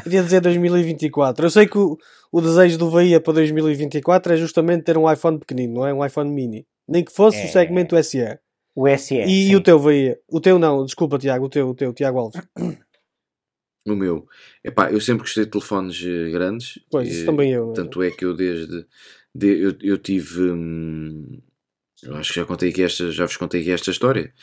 Queria 0.04 0.22
dizer 0.24 0.42
2024. 0.42 1.46
Eu 1.46 1.50
sei 1.50 1.66
que 1.68 1.78
o, 1.78 1.98
o 2.32 2.40
desejo 2.42 2.78
do 2.78 2.92
Bahia 2.92 3.20
para 3.20 3.34
2024 3.34 4.34
é 4.34 4.38
justamente 4.38 4.84
ter 4.84 4.98
um 4.98 5.12
iPhone 5.12 5.40
pequenino, 5.40 5.74
não 5.74 5.88
é? 5.88 5.94
Um 5.94 6.06
iPhone 6.06 6.30
mini. 6.32 6.66
Nem 6.88 7.04
que 7.04 7.12
fosse 7.12 7.40
É. 7.40 7.46
o 7.46 7.52
segmento 7.52 8.02
SE. 8.04 8.38
O 8.76 8.88
SE. 8.98 9.16
e, 9.16 9.50
e 9.50 9.56
o 9.56 9.62
teu 9.62 9.80
Bahia? 9.80 10.20
O 10.30 10.40
teu 10.40 10.60
não, 10.60 10.86
desculpa 10.86 11.18
Tiago, 11.18 11.46
o 11.46 11.50
teu, 11.50 11.70
o 11.70 11.74
teu, 11.74 11.94
Tiago 11.94 12.20
Alves. 12.20 12.42
O 13.86 13.96
meu. 13.96 14.28
Epá, 14.64 14.92
eu 14.92 15.00
sempre 15.00 15.22
gostei 15.24 15.46
de 15.46 15.52
telefones 15.52 16.02
eh, 16.04 16.32
grandes. 16.32 16.80
Pois, 16.90 17.08
Eh, 17.08 17.12
isso 17.12 17.26
também 17.26 17.52
eu. 17.52 17.72
é? 17.72 17.74
Tanto 17.76 18.02
é 18.02 18.10
que 18.12 18.26
eu 18.26 18.34
desde. 18.34 18.86
de- 19.34 19.60
eu, 19.60 19.76
eu 19.82 19.98
tive. 19.98 20.42
hum, 20.42 21.40
Eu 22.04 22.16
acho 22.16 22.34
que 22.34 22.40
já 22.40 22.46
contei 22.46 22.70
aqui 22.70 22.84
esta, 22.84 23.12
já 23.12 23.26
vos 23.26 23.38
contei 23.38 23.62
aqui 23.62 23.72
esta 23.72 23.90
história. 23.92 24.34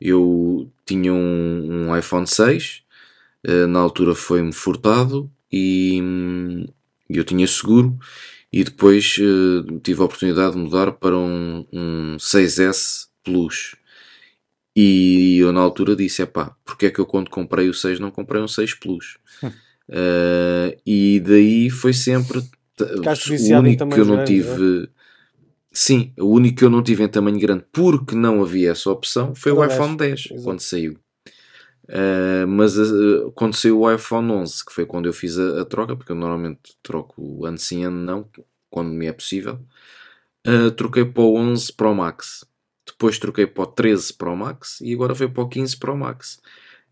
Eu 0.00 0.70
tinha 0.86 1.12
um, 1.12 1.88
um 1.90 1.96
iPhone 1.96 2.26
6, 2.26 2.82
uh, 3.46 3.66
na 3.66 3.78
altura 3.80 4.14
foi-me 4.14 4.52
furtado 4.52 5.30
e 5.52 6.00
hum, 6.02 6.66
eu 7.10 7.24
tinha 7.24 7.46
seguro 7.46 7.98
e 8.52 8.64
depois 8.64 9.16
uh, 9.18 9.80
tive 9.80 10.00
a 10.00 10.04
oportunidade 10.04 10.52
de 10.54 10.58
mudar 10.62 10.92
para 10.92 11.16
um, 11.18 11.66
um 11.72 12.16
6S 12.18 13.08
Plus. 13.22 13.76
E 14.74 15.38
eu 15.38 15.52
na 15.52 15.60
altura 15.60 15.96
disse: 15.96 16.24
pá, 16.26 16.54
porque 16.64 16.86
é 16.86 16.90
que 16.90 17.00
eu 17.00 17.06
quando 17.06 17.30
comprei 17.30 17.68
o 17.68 17.74
6 17.74 17.98
não 17.98 18.10
comprei 18.10 18.40
um 18.40 18.48
6 18.48 18.74
Plus? 18.74 19.18
uh, 19.42 20.80
e 20.86 21.20
daí 21.20 21.70
foi 21.70 21.92
sempre 21.92 22.38
o 22.38 23.58
único 23.58 23.88
que 23.88 24.00
eu 24.00 24.04
não 24.04 24.16
grande, 24.16 24.32
tive. 24.32 24.84
É? 24.84 25.00
Sim, 25.72 26.12
o 26.18 26.26
único 26.26 26.58
que 26.58 26.64
eu 26.64 26.70
não 26.70 26.82
tive 26.82 27.04
em 27.04 27.08
tamanho 27.08 27.38
grande 27.38 27.64
porque 27.72 28.14
não 28.14 28.42
havia 28.42 28.72
essa 28.72 28.90
opção 28.90 29.34
foi 29.34 29.52
o 29.52 29.64
iPhone 29.64 29.96
10, 29.96 30.28
10 30.28 30.42
quando 30.42 30.60
saiu. 30.60 30.98
Uh, 31.84 32.46
mas 32.46 32.78
uh, 32.78 33.32
quando 33.34 33.56
saiu 33.56 33.80
o 33.80 33.92
iPhone 33.92 34.30
11, 34.30 34.64
que 34.64 34.72
foi 34.72 34.86
quando 34.86 35.06
eu 35.06 35.12
fiz 35.12 35.36
a, 35.36 35.62
a, 35.62 35.64
troca, 35.64 35.96
porque 35.96 36.12
eu 36.12 36.16
normalmente 36.16 36.76
troco 36.82 37.44
ano 37.44 37.58
sim 37.58 37.84
ano 37.84 37.98
não, 37.98 38.28
quando 38.68 38.90
me 38.90 39.06
é 39.06 39.12
possível, 39.12 39.58
uh, 40.46 40.70
troquei 40.70 41.04
para 41.04 41.22
o 41.22 41.36
11 41.36 41.72
Pro 41.72 41.94
Max. 41.94 42.44
Depois 42.90 43.18
troquei 43.18 43.46
para 43.46 43.64
o 43.64 43.66
13 43.66 44.14
Pro 44.14 44.36
Max 44.36 44.80
e 44.80 44.92
agora 44.94 45.14
foi 45.14 45.28
para 45.28 45.42
o 45.42 45.48
15 45.48 45.76
Pro 45.78 45.96
Max. 45.96 46.40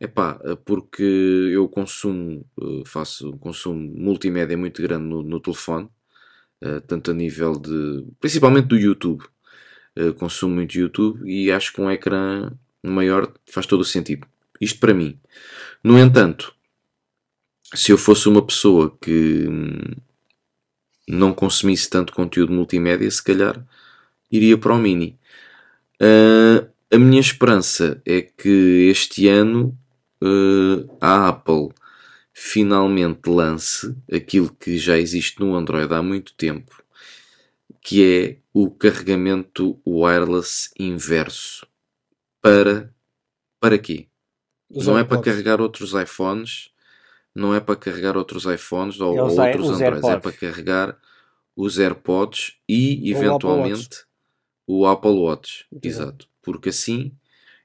Epá, 0.00 0.38
porque 0.64 1.02
eu 1.02 1.68
consumo, 1.68 2.44
faço 2.86 3.36
consumo 3.38 3.80
multimédia 3.96 4.56
muito 4.56 4.80
grande 4.80 5.04
no, 5.04 5.24
no 5.24 5.40
telefone 5.40 5.90
uh, 6.62 6.80
tanto 6.82 7.10
a 7.10 7.14
nível 7.14 7.52
de. 7.52 8.06
principalmente 8.20 8.66
do 8.66 8.76
YouTube. 8.76 9.24
Consumo 10.16 10.54
muito 10.54 10.78
YouTube 10.78 11.28
e 11.28 11.50
acho 11.50 11.72
que 11.72 11.80
um 11.80 11.90
ecrã 11.90 12.52
maior 12.80 13.32
faz 13.46 13.66
todo 13.66 13.80
o 13.80 13.84
sentido. 13.84 14.28
Isto 14.60 14.78
para 14.78 14.94
mim. 14.94 15.18
No 15.82 15.98
entanto, 15.98 16.54
se 17.74 17.90
eu 17.90 17.98
fosse 17.98 18.28
uma 18.28 18.40
pessoa 18.40 18.96
que 19.00 19.48
hum, 19.48 19.96
não 21.08 21.34
consumisse 21.34 21.90
tanto 21.90 22.12
conteúdo 22.12 22.52
multimédia, 22.52 23.10
se 23.10 23.24
calhar 23.24 23.60
iria 24.30 24.56
para 24.56 24.72
o 24.72 24.78
Mini. 24.78 25.18
Uh, 26.00 26.68
a 26.90 26.98
minha 26.98 27.20
esperança 27.20 28.00
é 28.04 28.22
que 28.22 28.88
este 28.88 29.28
ano 29.28 29.76
uh, 30.22 30.96
a 31.00 31.28
Apple 31.28 31.70
finalmente 32.32 33.28
lance 33.28 33.96
aquilo 34.10 34.54
que 34.54 34.78
já 34.78 34.96
existe 34.96 35.40
no 35.40 35.56
Android 35.56 35.92
há 35.92 36.00
muito 36.00 36.34
tempo, 36.34 36.82
que 37.82 38.04
é 38.04 38.36
o 38.52 38.70
carregamento 38.70 39.80
wireless 39.86 40.70
inverso. 40.78 41.66
Para 42.40 42.94
para 43.60 43.76
quê? 43.76 44.06
Os 44.70 44.86
não 44.86 44.96
AirPods. 44.96 45.18
é 45.18 45.22
para 45.22 45.32
carregar 45.32 45.60
outros 45.60 45.92
iPhones, 45.94 46.70
não 47.34 47.54
é 47.54 47.60
para 47.60 47.74
carregar 47.74 48.16
outros 48.16 48.44
iPhones 48.44 49.00
ou, 49.00 49.16
ou 49.16 49.40
outros 49.40 49.70
Androids, 49.70 50.04
é 50.04 50.16
para 50.18 50.32
carregar 50.32 50.96
os 51.56 51.78
AirPods 51.78 52.56
e 52.68 53.10
eventualmente 53.10 54.07
o 54.68 54.86
Apple 54.86 55.10
Watch. 55.10 55.66
O 55.70 55.76
Apple 55.76 55.78
Watch. 55.78 55.88
Exato. 55.88 56.28
Porque 56.42 56.68
assim 56.68 57.12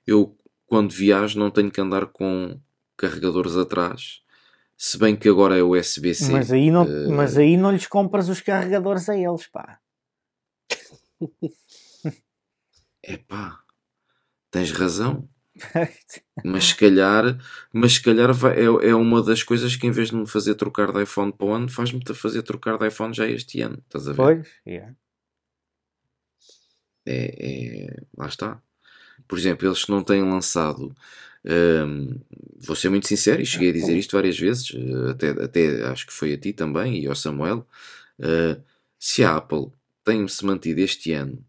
eu 0.08 0.36
quando 0.66 0.92
viajo 0.92 1.38
não 1.38 1.52
tenho 1.52 1.70
que 1.70 1.82
andar 1.82 2.08
com 2.08 2.60
carregadores 2.98 3.56
atrás 3.56 4.24
se 4.78 4.98
bem 4.98 5.16
que 5.16 5.30
agora 5.30 5.58
é 5.58 5.64
USB-C. 5.64 6.32
Mas 6.32 6.52
aí 6.52 6.72
não, 6.72 6.84
uh... 6.84 7.12
mas 7.12 7.38
aí 7.38 7.56
não 7.56 7.72
lhes 7.72 7.88
compras 7.88 8.28
os 8.28 8.42
carregadores 8.42 9.08
a 9.08 9.18
eles, 9.18 9.48
pá. 9.48 9.80
É 13.06 13.18
pá, 13.18 13.60
tens 14.50 14.72
razão. 14.72 15.28
mas 16.44 16.70
se 16.70 16.76
calhar, 16.76 17.38
mas 17.74 17.96
se 17.96 18.02
calhar 18.02 18.34
vai, 18.34 18.58
é, 18.58 18.64
é 18.64 18.96
uma 18.96 19.22
das 19.22 19.44
coisas 19.44 19.76
que 19.76 19.86
em 19.86 19.92
vez 19.92 20.10
de 20.10 20.16
me 20.16 20.26
fazer 20.26 20.56
trocar 20.56 20.94
de 20.94 21.04
iPhone 21.04 21.34
para 21.34 21.46
o 21.46 21.52
ano, 21.52 21.70
faz-me 21.70 22.02
fazer 22.16 22.44
trocar 22.44 22.78
de 22.78 22.88
iPhone 22.88 23.14
já 23.14 23.28
este 23.28 23.60
ano. 23.60 23.78
Estás 23.86 24.08
a 24.08 24.12
ver? 24.12 24.16
Pois, 24.16 24.48
yeah. 24.66 24.96
É, 27.06 27.88
é, 27.88 28.04
lá 28.18 28.28
está. 28.28 28.62
Por 29.28 29.38
exemplo, 29.38 29.68
eles 29.68 29.88
não 29.88 30.04
têm 30.04 30.24
lançado 30.24 30.94
um, 31.46 32.20
vou 32.58 32.76
ser 32.76 32.90
muito 32.90 33.08
sincero 33.08 33.42
e 33.42 33.46
cheguei 33.46 33.70
a 33.70 33.74
dizer 33.74 33.98
isto 33.98 34.16
várias 34.16 34.40
vezes, 34.40 34.72
eh, 34.74 35.12
até, 35.12 35.30
até 35.30 35.84
acho 35.88 36.08
que 36.08 36.14
foi 36.14 36.34
a 36.34 36.38
ti 36.38 36.54
também 36.54 37.02
e 37.04 37.08
ao 37.08 37.16
Samuel. 37.16 37.68
Uh, 38.20 38.62
se 38.98 39.24
a 39.24 39.36
Apple 39.38 39.72
tem-se 40.04 40.46
mantido 40.46 40.80
este 40.80 41.12
ano, 41.12 41.44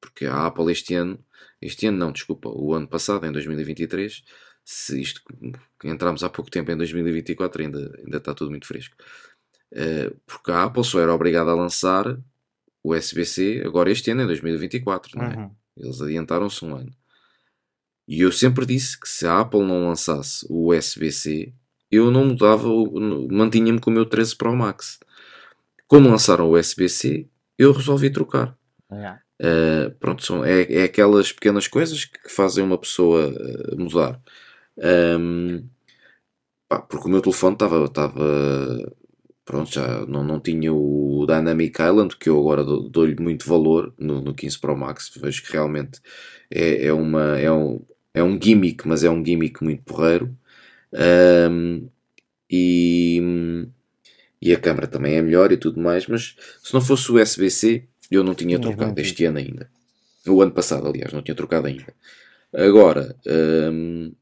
porque 0.00 0.26
a 0.26 0.46
Apple 0.46 0.72
este 0.72 0.94
ano, 0.94 1.22
este 1.60 1.86
ano 1.86 1.98
não, 1.98 2.12
desculpa, 2.12 2.48
o 2.48 2.74
ano 2.74 2.88
passado, 2.88 3.26
em 3.26 3.32
2023, 3.32 4.24
se 4.64 5.00
isto 5.00 5.22
entramos 5.84 6.24
há 6.24 6.30
pouco 6.30 6.50
tempo 6.50 6.70
em 6.70 6.76
2024, 6.76 7.62
ainda, 7.62 7.94
ainda 7.98 8.16
está 8.16 8.34
tudo 8.34 8.50
muito 8.50 8.66
fresco. 8.66 8.96
Uh, 9.72 10.16
porque 10.26 10.50
a 10.50 10.64
Apple 10.64 10.84
só 10.84 11.00
era 11.00 11.14
obrigada 11.14 11.50
a 11.50 11.54
lançar 11.54 12.18
o 12.82 12.94
USB-C 12.94 13.62
agora 13.64 13.90
este 13.90 14.10
ano, 14.10 14.22
em 14.22 14.26
2024, 14.26 15.18
não 15.18 15.24
é? 15.26 15.36
Uhum. 15.36 15.50
Eles 15.76 16.00
adiantaram-se 16.00 16.64
um 16.64 16.74
ano. 16.74 16.92
E 18.06 18.20
eu 18.22 18.32
sempre 18.32 18.66
disse 18.66 18.98
que 18.98 19.08
se 19.08 19.26
a 19.26 19.40
Apple 19.40 19.62
não 19.62 19.86
lançasse 19.86 20.44
o 20.48 20.74
USB-C, 20.74 21.52
eu 21.90 22.10
não 22.10 22.26
mudava, 22.26 22.68
mantinha-me 23.30 23.80
com 23.80 23.90
o 23.90 23.92
meu 23.92 24.06
13 24.06 24.36
Pro 24.36 24.54
Max. 24.54 24.98
Como 25.86 26.08
lançaram 26.08 26.48
o 26.48 26.58
USB-C, 26.58 27.28
eu 27.58 27.72
resolvi 27.72 28.10
trocar. 28.10 28.56
Yeah. 28.90 29.20
Uh, 29.40 29.90
pronto, 29.98 30.24
são, 30.24 30.44
é, 30.44 30.62
é 30.72 30.82
aquelas 30.84 31.32
pequenas 31.32 31.66
coisas 31.66 32.04
que 32.04 32.28
fazem 32.28 32.62
uma 32.64 32.78
pessoa 32.78 33.28
uh, 33.28 33.76
mudar. 33.78 34.20
Um, 34.76 35.66
pá, 36.68 36.80
porque 36.80 37.06
o 37.06 37.10
meu 37.10 37.20
telefone 37.20 37.54
estava. 37.54 37.90
Pronto, 39.50 39.74
já 39.74 40.06
não, 40.06 40.22
não 40.22 40.38
tinha 40.38 40.72
o 40.72 41.26
Dynamic 41.26 41.82
Island, 41.82 42.16
que 42.16 42.28
eu 42.28 42.38
agora 42.38 42.62
dou-lhe 42.62 43.20
muito 43.20 43.48
valor 43.48 43.92
no, 43.98 44.20
no 44.20 44.32
15 44.32 44.60
Pro 44.60 44.76
Max. 44.76 45.10
Vejo 45.20 45.42
que 45.42 45.52
realmente 45.52 46.00
é, 46.48 46.86
é, 46.86 46.92
uma, 46.92 47.36
é, 47.36 47.50
um, 47.50 47.80
é 48.14 48.22
um 48.22 48.40
gimmick, 48.40 48.86
mas 48.86 49.02
é 49.02 49.10
um 49.10 49.26
gimmick 49.26 49.60
muito 49.60 49.82
porreiro. 49.82 50.32
Um, 51.50 51.88
e, 52.48 53.66
e 54.40 54.54
a 54.54 54.60
câmera 54.60 54.86
também 54.86 55.16
é 55.16 55.22
melhor 55.22 55.50
e 55.50 55.56
tudo 55.56 55.80
mais, 55.80 56.06
mas 56.06 56.36
se 56.62 56.72
não 56.72 56.80
fosse 56.80 57.10
o 57.10 57.20
USB-C, 57.20 57.88
eu 58.08 58.22
não 58.22 58.36
tinha 58.36 58.56
trocado 58.56 59.00
este 59.00 59.24
ano 59.24 59.38
ainda. 59.38 59.68
O 60.28 60.40
ano 60.42 60.52
passado, 60.52 60.86
aliás, 60.86 61.12
não 61.12 61.22
tinha 61.22 61.34
trocado 61.34 61.66
ainda. 61.66 61.92
Agora, 62.54 63.16
um, 63.26 64.12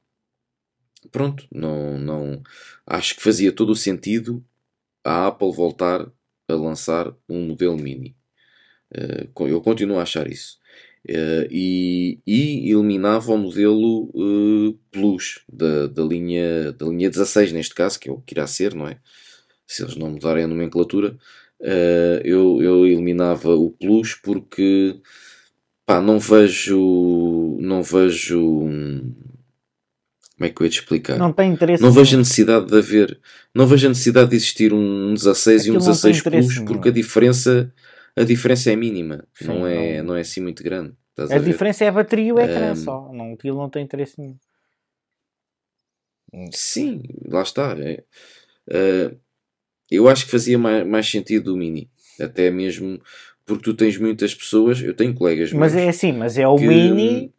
pronto, 1.12 1.47
não, 1.53 1.99
não 1.99 2.43
acho 2.87 3.14
que 3.14 3.23
fazia 3.23 3.53
todo 3.53 3.73
o 3.73 3.77
sentido 3.77 4.43
a 5.05 5.29
Apple 5.29 5.53
voltar 5.53 6.11
a 6.49 6.55
lançar 6.55 7.15
um 7.29 7.47
modelo 7.47 7.77
mini. 7.77 8.17
Uh, 8.95 9.47
eu 9.47 9.61
continuo 9.61 9.99
a 9.99 10.03
achar 10.03 10.31
isso. 10.31 10.59
Uh, 11.09 11.47
e, 11.51 12.21
e, 12.27 12.71
eliminava 12.71 13.33
o 13.33 13.39
modelo 13.39 14.11
uh, 14.15 14.79
Plus 14.91 15.43
da, 15.49 15.87
da, 15.87 16.03
linha, 16.03 16.73
da 16.73 16.87
linha 16.87 17.11
16, 17.11 17.53
neste 17.53 17.75
caso, 17.75 17.99
que 18.01 18.09
é 18.09 18.13
o 18.13 18.21
que 18.21 18.35
irá 18.35 18.47
ser, 18.47 18.75
não 18.75 18.89
é? 18.89 18.99
Se 19.67 19.83
eles 19.83 19.97
não 19.97 20.11
mudarem 20.11 20.45
a 20.45 20.49
nomenclatura, 20.49 21.17
eu, 22.25 22.63
eu 22.63 22.87
eliminava 22.87 23.55
o 23.55 23.71
Plus 23.71 24.15
porque 24.15 24.99
pá, 25.85 26.01
não 26.01 26.19
vejo. 26.19 27.59
Não 27.61 27.83
vejo. 27.83 28.67
Como 30.38 30.48
é 30.48 30.51
que 30.51 30.62
eu 30.62 30.66
ia 30.66 30.70
te 30.70 30.79
explicar? 30.79 31.18
Não 31.18 31.33
tem 31.33 31.53
interesse. 31.53 31.83
Não 31.83 31.90
vejo 31.90 32.14
a 32.14 32.18
necessidade 32.18 32.66
de 32.66 32.79
haver. 32.79 33.20
Não 33.53 33.66
vejo 33.66 33.87
a 33.87 33.88
necessidade 33.88 34.31
de 34.31 34.37
existir 34.37 34.72
um 34.72 35.12
16 35.12 35.62
Aquilo 35.62 35.74
e 35.74 35.77
um 35.77 35.81
16 35.81 36.22
Plus, 36.22 36.59
porque 36.61 36.88
a 36.90 36.92
diferença 36.92 37.72
a 38.16 38.24
diferença 38.24 38.72
é 38.72 38.77
mínima, 38.77 39.24
Sim, 39.35 39.46
não, 39.46 39.66
é, 39.66 39.98
não... 39.98 40.09
não 40.09 40.16
é 40.16 40.20
assim 40.20 40.40
muito 40.40 40.62
grande. 40.62 40.92
a, 41.16 41.37
a 41.37 41.38
diferença 41.38 41.85
é 41.85 41.88
a 41.88 41.92
bateria 41.92 42.29
e 42.29 42.33
o 42.33 42.40
ecrã 42.40 42.72
um, 42.72 42.77
só, 42.77 43.12
não, 43.12 43.33
aquilo 43.33 43.57
não 43.57 43.70
tem 43.70 43.85
interesse 43.85 44.20
nenhum. 44.20 44.37
Sim, 46.53 47.03
lá 47.27 47.42
está. 47.42 47.77
É, 47.79 48.05
uh, 48.68 49.16
eu 49.90 50.09
acho 50.09 50.24
que 50.24 50.31
fazia 50.33 50.59
mais, 50.59 50.87
mais 50.87 51.09
sentido 51.09 51.55
o 51.55 51.57
Mini, 51.57 51.90
até 52.20 52.51
mesmo 52.51 53.01
porque 53.46 53.64
tu 53.64 53.74
tens 53.74 53.96
muitas 53.96 54.35
pessoas, 54.35 54.83
eu 54.83 54.92
tenho 54.92 55.14
colegas 55.14 55.53
Mas 55.53 55.74
é 55.74 55.88
assim, 55.88 56.12
mas 56.12 56.37
é 56.37 56.46
o 56.46 56.57
que... 56.57 56.66
Mini, 56.66 57.33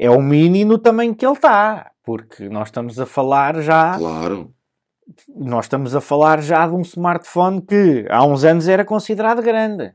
é 0.00 0.10
o 0.10 0.22
Mini 0.22 0.64
no 0.64 0.78
tamanho 0.78 1.14
que 1.14 1.24
ele 1.24 1.34
está, 1.34 1.92
porque 2.02 2.48
nós 2.48 2.68
estamos 2.68 2.98
a 2.98 3.06
falar 3.06 3.60
já. 3.60 3.98
Claro 3.98 4.54
nós 5.28 5.64
estamos 5.64 5.94
a 5.94 6.00
falar 6.00 6.42
já 6.42 6.66
de 6.66 6.74
um 6.74 6.82
smartphone 6.82 7.60
que 7.62 8.06
há 8.08 8.24
uns 8.24 8.44
anos 8.44 8.68
era 8.68 8.84
considerado 8.84 9.42
grande. 9.42 9.94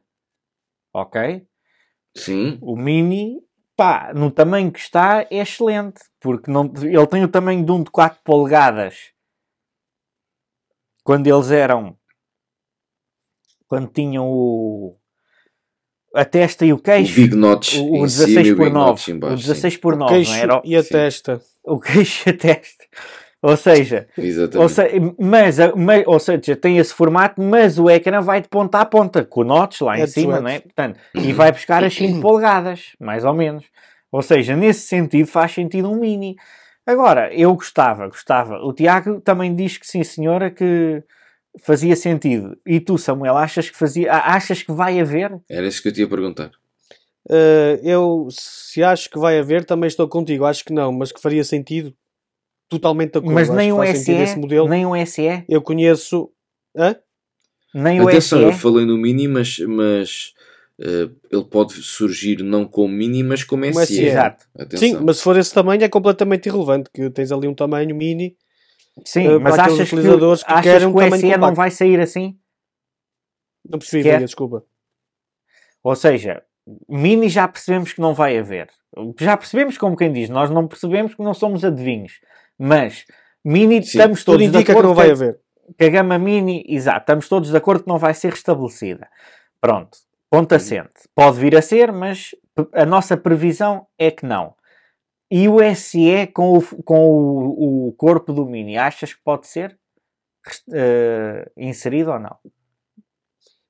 Ok? 0.94 1.48
Sim. 2.15 2.58
O 2.62 2.76
Mini, 2.76 3.41
pá, 3.76 4.13
no 4.13 4.32
tamanho 4.32 4.72
que 4.72 4.80
está, 4.80 5.22
é 5.24 5.38
excelente. 5.38 6.02
Porque 6.20 6.50
não, 6.50 6.72
ele 6.82 7.08
tem 7.08 7.24
o 7.24 7.28
tamanho 7.28 7.65
de 7.65 7.72
um 7.72 7.84
de 7.84 7.91
4 7.91 8.20
polegadas. 8.24 9.12
Quando 11.04 11.28
eles 11.28 11.52
eram. 11.52 11.98
Quando 13.68 13.91
tinham 13.91 14.28
o. 14.28 14.98
a 16.15 16.25
testa 16.25 16.65
e 16.65 16.71
o 16.73 16.78
O 16.78 16.80
queixo. 16.80 17.15
Big 17.15 17.36
Notch 17.36 17.75
O, 17.78 17.99
o 18.01 18.06
em 18.06 18.10
cima 18.10 18.25
16 18.28 18.47
e 18.47 18.51
o 18.51 18.56
por 18.58 18.63
Big 18.65 18.73
9. 18.73 18.89
Notch 18.89 19.08
em 19.10 19.13
O 19.13 19.19
baixo. 19.19 19.36
16 19.47 19.78
por 19.78 19.93
O 19.93 19.97
9, 19.97 20.12
não 20.12 20.17
queixo 20.17 20.34
era? 20.34 20.62
e 20.63 20.75
a 20.75 20.84
Sim. 20.84 20.89
testa. 20.89 21.41
O 21.63 21.80
queixo 21.80 22.28
e 22.28 22.32
a 22.32 22.38
testa. 22.38 22.86
Ou 23.41 23.56
seja, 23.56 24.08
sim. 24.15 24.58
ou, 24.58 24.67
mas, 25.19 25.58
mas- 25.75 26.04
ou 26.08 26.19
seja, 26.19 26.56
tem 26.56 26.80
esse 26.80 26.91
formato, 26.93 27.39
mas 27.39 27.78
o 27.78 27.88
ecrã 27.89 28.19
vai 28.19 28.41
de 28.41 28.47
ponta 28.47 28.80
a 28.80 28.86
ponta, 28.86 29.23
com 29.23 29.41
o 29.41 29.43
notch 29.43 29.82
lá 29.82 29.97
em 29.99 30.01
É 30.01 30.06
de 30.06 30.12
cima, 30.12 30.39
não 30.41 30.49
é? 30.49 30.60
Portanto, 30.62 30.99
e 31.13 31.32
vai 31.32 31.51
buscar 31.51 31.84
as 31.84 31.93
5 31.93 32.21
polegadas, 32.21 32.93
mais 32.99 33.23
ou 33.23 33.34
menos. 33.36 33.65
Ou 34.12 34.23
seja, 34.23 34.56
nesse 34.56 34.88
sentido 34.88 35.28
faz 35.28 35.51
sentido 35.51 35.91
um 35.91 35.99
mini. 35.99 36.36
Agora, 36.88 37.32
eu 37.36 37.54
gostava, 37.54 38.08
gostava. 38.08 38.56
O 38.63 38.73
Tiago 38.73 39.19
também 39.21 39.56
diz 39.56 39.78
que 39.78 39.86
sim, 39.86 40.04
senhora, 40.04 40.49
que 40.49 41.04
fazia 41.62 41.96
sentido. 41.96 42.58
E 42.65 42.80
tu, 42.80 42.98
Samuel, 42.98 43.36
achas 43.38 43.70
que 43.70 43.78
fazia, 43.78 44.12
achas 44.12 44.62
que 44.63 44.72
vai 44.72 45.00
haver? 45.00 45.38
Era 45.50 45.68
isso 45.68 45.82
que 45.82 45.88
eu 45.89 45.94
te 45.94 46.02
ia 46.02 46.08
perguntar. 46.08 46.52
Uh, 47.28 47.80
eu, 47.84 48.28
se 48.30 48.84
acho 48.84 49.10
que 49.10 49.18
vai 49.18 49.39
haver, 49.39 49.65
também 49.65 49.88
estou 49.88 50.08
contigo. 50.08 50.46
Acho 50.46 50.63
que 50.63 50.74
não, 50.74 50.91
mas 50.91 51.12
que 51.12 51.20
faria 51.22 51.44
sentido. 51.44 51.94
Totalmente 52.70 53.13
de 53.13 53.18
acordo. 53.20 53.34
Mas 53.34 53.50
nem 53.50 53.70
esse 53.84 54.28
SE, 54.28 54.39
modelo. 54.39 54.68
nem 54.68 54.86
o 54.86 55.06
SE, 55.06 55.44
Eu 55.48 55.62
conheço. 55.62 56.30
Hã? 56.76 56.96
nem 57.74 58.00
o 58.02 58.08
Atenção, 58.08 58.41
eu 58.41 58.54
SE. 58.54 58.60
falei 58.60 58.86
no 58.86 58.98
Mini, 58.98 59.28
mas, 59.28 59.60
mas 59.60 60.34
eh, 60.80 61.10
ele 61.32 61.44
pode 61.44 61.74
surgir 61.74 62.41
não 62.41 62.65
como 62.65 62.94
Mini, 62.94 63.22
mas 63.22 63.44
como 63.44 63.63
Como 63.63 63.86
SE. 63.86 63.94
SE. 63.96 64.06
Exato. 64.06 64.46
Atenção. 64.58 64.80
Sim, 64.89 64.98
mas 65.04 65.18
se 65.18 65.24
for 65.24 65.38
esse 65.38 65.54
tamanho 65.54 65.84
é 65.84 65.89
completamente 65.89 66.48
irrelevante. 66.48 66.89
Que 66.94 67.10
tens 67.10 67.32
ali 67.32 67.48
um 67.48 67.54
tamanho 67.54 67.96
mini. 67.96 68.36
Sim, 69.04 69.28
eh, 69.28 69.40
mas 69.40 69.60
achas 69.60 69.90
que, 69.90 69.96
utilizadores 69.96 70.44
que 70.44 70.52
achas 70.52 70.84
que 70.84 70.86
o 70.86 71.18
SE 71.18 71.26
não 71.26 71.32
compacto. 71.34 71.56
vai 71.56 71.72
sair 71.72 72.00
assim? 72.00 72.38
Não 73.68 73.80
percebi, 73.80 74.18
desculpa. 74.20 74.64
Ou 75.84 75.96
seja, 75.96 76.44
mini 76.88 77.28
já 77.30 77.48
percebemos 77.48 77.94
que 77.94 78.02
não 78.02 78.14
vai 78.14 78.38
haver. 78.38 78.70
Já 79.20 79.36
percebemos 79.36 79.78
como 79.78 79.98
quem 79.98 80.12
diz, 80.14 80.30
nós 80.30 80.50
não 80.50 80.68
percebemos 80.68 81.14
que 81.14 81.22
não 81.22 81.34
somos 81.34 81.66
adivinhos. 81.66 82.20
Mas 82.58 83.06
mini 83.44 83.84
Sim, 83.84 83.90
estamos 83.90 84.24
todos 84.24 84.42
de 84.42 84.48
indica 84.48 84.64
que 84.64 84.72
acordo 84.72 84.90
não 84.90 84.96
vai 84.96 85.12
haver. 85.12 85.40
que 85.78 85.86
a 85.86 85.90
gama 85.90 86.18
mini, 86.18 86.64
exato, 86.68 87.02
estamos 87.02 87.28
todos 87.28 87.52
de 87.52 87.58
acordo 87.58 87.84
que 87.84 87.90
não 87.90 87.98
vai 87.98 88.14
ser 88.14 88.32
restabelecida. 88.32 89.08
Pronto, 89.60 89.98
ponto 90.30 90.56
assente. 90.56 91.10
Pode 91.14 91.40
vir 91.40 91.56
a 91.58 91.62
ser, 91.62 91.92
mas 91.92 92.34
a 92.74 92.86
nossa 92.86 93.18
previsão 93.18 93.88
é 93.98 94.10
que 94.10 94.26
não. 94.26 94.56
E 95.32 95.48
o 95.50 95.60
SE 95.76 96.28
com 96.28 96.58
o, 96.58 96.84
com 96.84 97.10
o, 97.10 97.88
o 97.88 97.94
corpo 97.94 98.32
do 98.32 98.46
mini, 98.46 98.78
achas 98.78 99.14
que 99.14 99.22
pode 99.24 99.48
ser 99.48 99.78
eh, 100.72 101.52
inserido 101.58 102.12
ou 102.12 102.20
não? 102.20 102.36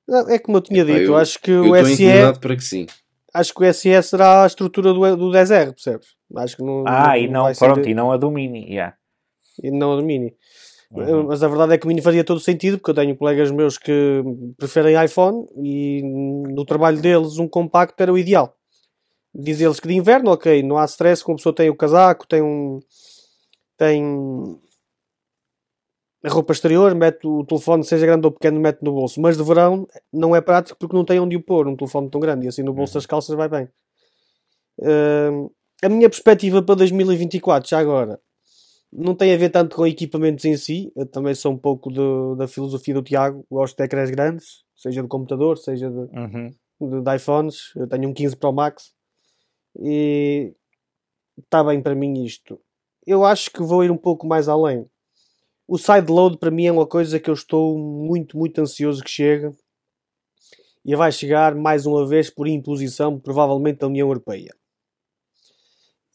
Não, 0.07 0.29
É 0.29 0.37
como 0.37 0.57
eu 0.57 0.61
tinha 0.61 0.81
Epá, 0.83 0.91
dito, 0.93 1.11
eu- 1.11 1.17
acho 1.17 1.39
que 1.39 1.51
eu 1.51 1.71
o 1.71 1.75
SE. 1.85 2.39
para 2.39 2.55
que 2.55 2.63
sim. 2.63 2.85
Acho 3.33 3.53
que 3.53 3.63
o 3.63 3.73
SE 3.73 4.01
será 4.03 4.43
a 4.43 4.47
estrutura 4.47 4.93
do, 4.93 5.15
do 5.17 5.29
10R, 5.31 5.73
percebes? 5.73 6.07
Acho 6.37 6.57
que 6.57 6.63
não. 6.63 6.83
Ah, 6.87 7.17
e 7.17 7.27
não, 7.27 7.53
ser- 7.53 7.65
pronto, 7.65 7.87
e 7.87 7.93
não 7.93 8.11
a 8.11 8.17
do 8.17 8.31
mini, 8.31 8.69
yeah. 8.71 8.95
e 9.61 9.71
não 9.71 9.93
a 9.93 9.95
do 9.97 10.03
Mini. 10.05 10.33
Uhum. 10.91 11.23
Mas 11.27 11.43
a 11.43 11.47
verdade 11.47 11.73
é 11.73 11.77
que 11.77 11.85
o 11.85 11.87
Mini 11.89 12.01
faria 12.01 12.23
todo 12.23 12.39
sentido, 12.39 12.77
porque 12.77 12.91
eu 12.91 12.95
tenho 12.95 13.15
colegas 13.17 13.51
meus 13.51 13.77
que 13.77 14.21
preferem 14.57 15.03
iPhone 15.03 15.45
e 15.57 16.01
no 16.03 16.63
trabalho 16.63 17.01
deles 17.01 17.37
um 17.37 17.47
compacto 17.47 18.01
era 18.01 18.13
o 18.13 18.17
ideal. 18.17 18.55
Diz 19.37 19.59
eles 19.59 19.79
que 19.81 19.87
de 19.87 19.93
inverno, 19.95 20.31
ok, 20.31 20.63
não 20.63 20.77
há 20.77 20.85
stress, 20.85 21.21
como 21.23 21.35
a 21.35 21.37
pessoa 21.37 21.53
tem 21.53 21.69
o 21.69 21.75
casaco, 21.75 22.25
tem 22.25 22.41
um. 22.41 22.79
tem. 23.77 24.57
a 26.23 26.29
roupa 26.29 26.53
exterior, 26.53 26.95
mete 26.95 27.27
o 27.27 27.43
telefone, 27.45 27.83
seja 27.83 28.05
grande 28.05 28.25
ou 28.25 28.31
pequeno, 28.31 28.59
mete 28.59 28.81
no 28.81 28.93
bolso. 28.93 29.19
Mas 29.21 29.37
de 29.37 29.43
verão 29.43 29.85
não 30.11 30.35
é 30.35 30.41
prático 30.41 30.77
porque 30.79 30.95
não 30.95 31.03
tem 31.05 31.19
onde 31.19 31.35
o 31.35 31.41
pôr, 31.43 31.67
um 31.67 31.75
telefone 31.75 32.09
tão 32.09 32.19
grande, 32.21 32.45
e 32.45 32.49
assim 32.49 32.63
no 32.63 32.73
bolso 32.73 32.93
das 32.95 33.05
calças 33.05 33.35
vai 33.35 33.47
bem. 33.49 33.67
Hum, 34.79 35.49
a 35.83 35.89
minha 35.89 36.09
perspectiva 36.09 36.63
para 36.63 36.75
2024, 36.75 37.69
já 37.69 37.79
agora, 37.79 38.19
não 38.91 39.13
tem 39.13 39.33
a 39.33 39.37
ver 39.37 39.49
tanto 39.49 39.75
com 39.75 39.85
equipamentos 39.85 40.45
em 40.45 40.55
si. 40.57 40.91
Eu 40.95 41.05
também 41.05 41.33
sou 41.35 41.51
um 41.51 41.57
pouco 41.57 41.91
do- 41.91 42.35
da 42.35 42.47
filosofia 42.47 42.93
do 42.93 43.03
Tiago. 43.03 43.45
Gosto 43.51 43.75
de 43.77 43.83
ecrãs 43.83 44.09
grandes, 44.09 44.63
seja 44.75 45.01
de 45.01 45.07
computador, 45.09 45.57
seja 45.57 45.89
de, 45.89 45.97
Uhum. 45.97 46.51
de, 46.81 47.01
de 47.01 47.15
iPhones. 47.15 47.71
Eu 47.75 47.87
tenho 47.87 48.09
um 48.09 48.13
15 48.13 48.35
Pro 48.37 48.53
Max 48.53 48.94
e 49.79 50.53
está 51.37 51.63
bem 51.63 51.81
para 51.81 51.95
mim 51.95 52.23
isto. 52.23 52.59
Eu 53.05 53.23
acho 53.25 53.51
que 53.51 53.61
vou 53.61 53.83
ir 53.83 53.91
um 53.91 53.97
pouco 53.97 54.25
mais 54.25 54.47
além. 54.47 54.89
O 55.67 55.77
sideload 55.77 56.37
para 56.37 56.51
mim 56.51 56.65
é 56.65 56.71
uma 56.71 56.85
coisa 56.85 57.19
que 57.19 57.29
eu 57.29 57.33
estou 57.33 57.77
muito, 57.77 58.37
muito 58.37 58.59
ansioso 58.59 59.03
que 59.03 59.09
chegue 59.09 59.51
e 60.83 60.95
vai 60.95 61.11
chegar 61.11 61.55
mais 61.55 61.85
uma 61.85 62.07
vez 62.07 62.29
por 62.29 62.47
imposição, 62.47 63.19
provavelmente 63.19 63.79
da 63.79 63.87
União 63.87 64.07
Europeia. 64.07 64.55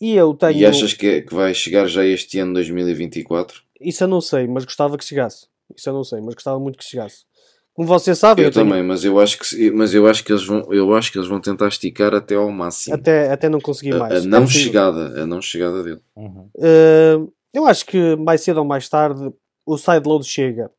E 0.01 0.15
eu 0.15 0.33
tenho. 0.35 0.59
E 0.59 0.65
achas 0.65 0.95
que, 0.95 1.23
que 1.23 1.35
vai 1.35 1.53
chegar 1.53 1.87
já 1.87 2.05
este 2.05 2.39
ano 2.39 2.55
2024? 2.55 3.63
Isso 3.81 4.05
eu 4.05 4.09
não 4.09 4.21
sei, 4.21 4.47
mas 4.47 4.65
gostava 4.65 4.97
que 4.97 5.05
chegasse. 5.05 5.49
Isso 5.77 5.89
eu 5.89 5.93
não 5.93 6.05
sei, 6.05 6.21
mas 6.21 6.35
gostava 6.35 6.59
muito 6.59 6.79
que 6.79 6.85
chegasse. 6.85 7.25
Como 7.75 7.87
você 7.89 8.15
sabe, 8.15 8.43
Eu, 8.43 8.47
eu 8.47 8.51
tenho- 8.53 8.67
também, 8.67 8.83
mas 8.83 9.05
eu 9.05 9.19
acho 9.21 9.39
que 9.39 9.71
mas 9.71 9.95
eu 9.95 10.07
acho 10.07 10.23
que 10.25 10.33
eles 10.33 10.45
vão 10.45 10.73
eu 10.73 10.93
acho 10.95 11.11
que 11.13 11.19
eles 11.19 11.29
vão 11.29 11.41
tentar 11.41 11.69
esticar 11.69 12.15
até 12.15 12.35
ao 12.35 12.51
máximo 12.51 12.95
até, 12.95 13.31
até 13.31 13.49
não 13.49 13.61
consegui 13.61 13.93
a, 13.93 13.99
mais. 13.99 14.13
a 14.13 14.17
É 14.19 14.21
não 14.29 14.43
possível. 14.43 14.67
chegada, 14.67 15.23
a 15.23 15.27
não 15.27 15.41
chegada 15.41 15.83
dele. 15.83 16.01
Uhum. 16.17 16.49
Uh, 16.57 17.33
eu 17.55 17.67
acho 17.67 17.87
que 17.87 18.17
mais 18.17 18.43
cedo 18.43 18.59
ou 18.59 18.65
mais 18.65 18.89
tarde 18.89 19.33
o 19.65 19.79
sideload 19.79 20.25
chega. 20.27 20.71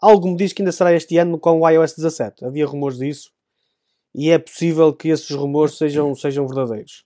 Algo 0.00 0.28
me 0.28 0.36
diz 0.36 0.52
que 0.52 0.60
ainda 0.62 0.72
será 0.72 0.92
este 0.92 1.16
ano 1.16 1.38
com 1.38 1.60
o 1.60 1.68
iOS 1.68 1.94
17. 1.94 2.44
Havia 2.44 2.66
rumores 2.66 2.98
disso. 2.98 3.30
E 4.14 4.30
é 4.30 4.38
possível 4.38 4.92
que 4.92 5.08
esses 5.08 5.30
rumores 5.30 5.76
sejam, 5.78 6.14
sejam 6.14 6.46
verdadeiros. 6.46 7.04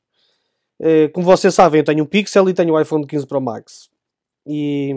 Uh, 0.80 1.08
como 1.12 1.24
vocês 1.26 1.54
sabem, 1.54 1.80
eu 1.80 1.84
tenho 1.84 2.02
um 2.02 2.06
Pixel 2.06 2.48
e 2.48 2.54
tenho 2.54 2.72
o 2.74 2.80
iPhone 2.80 3.06
15 3.06 3.26
Pro 3.26 3.40
Max. 3.40 3.88
E, 4.46 4.92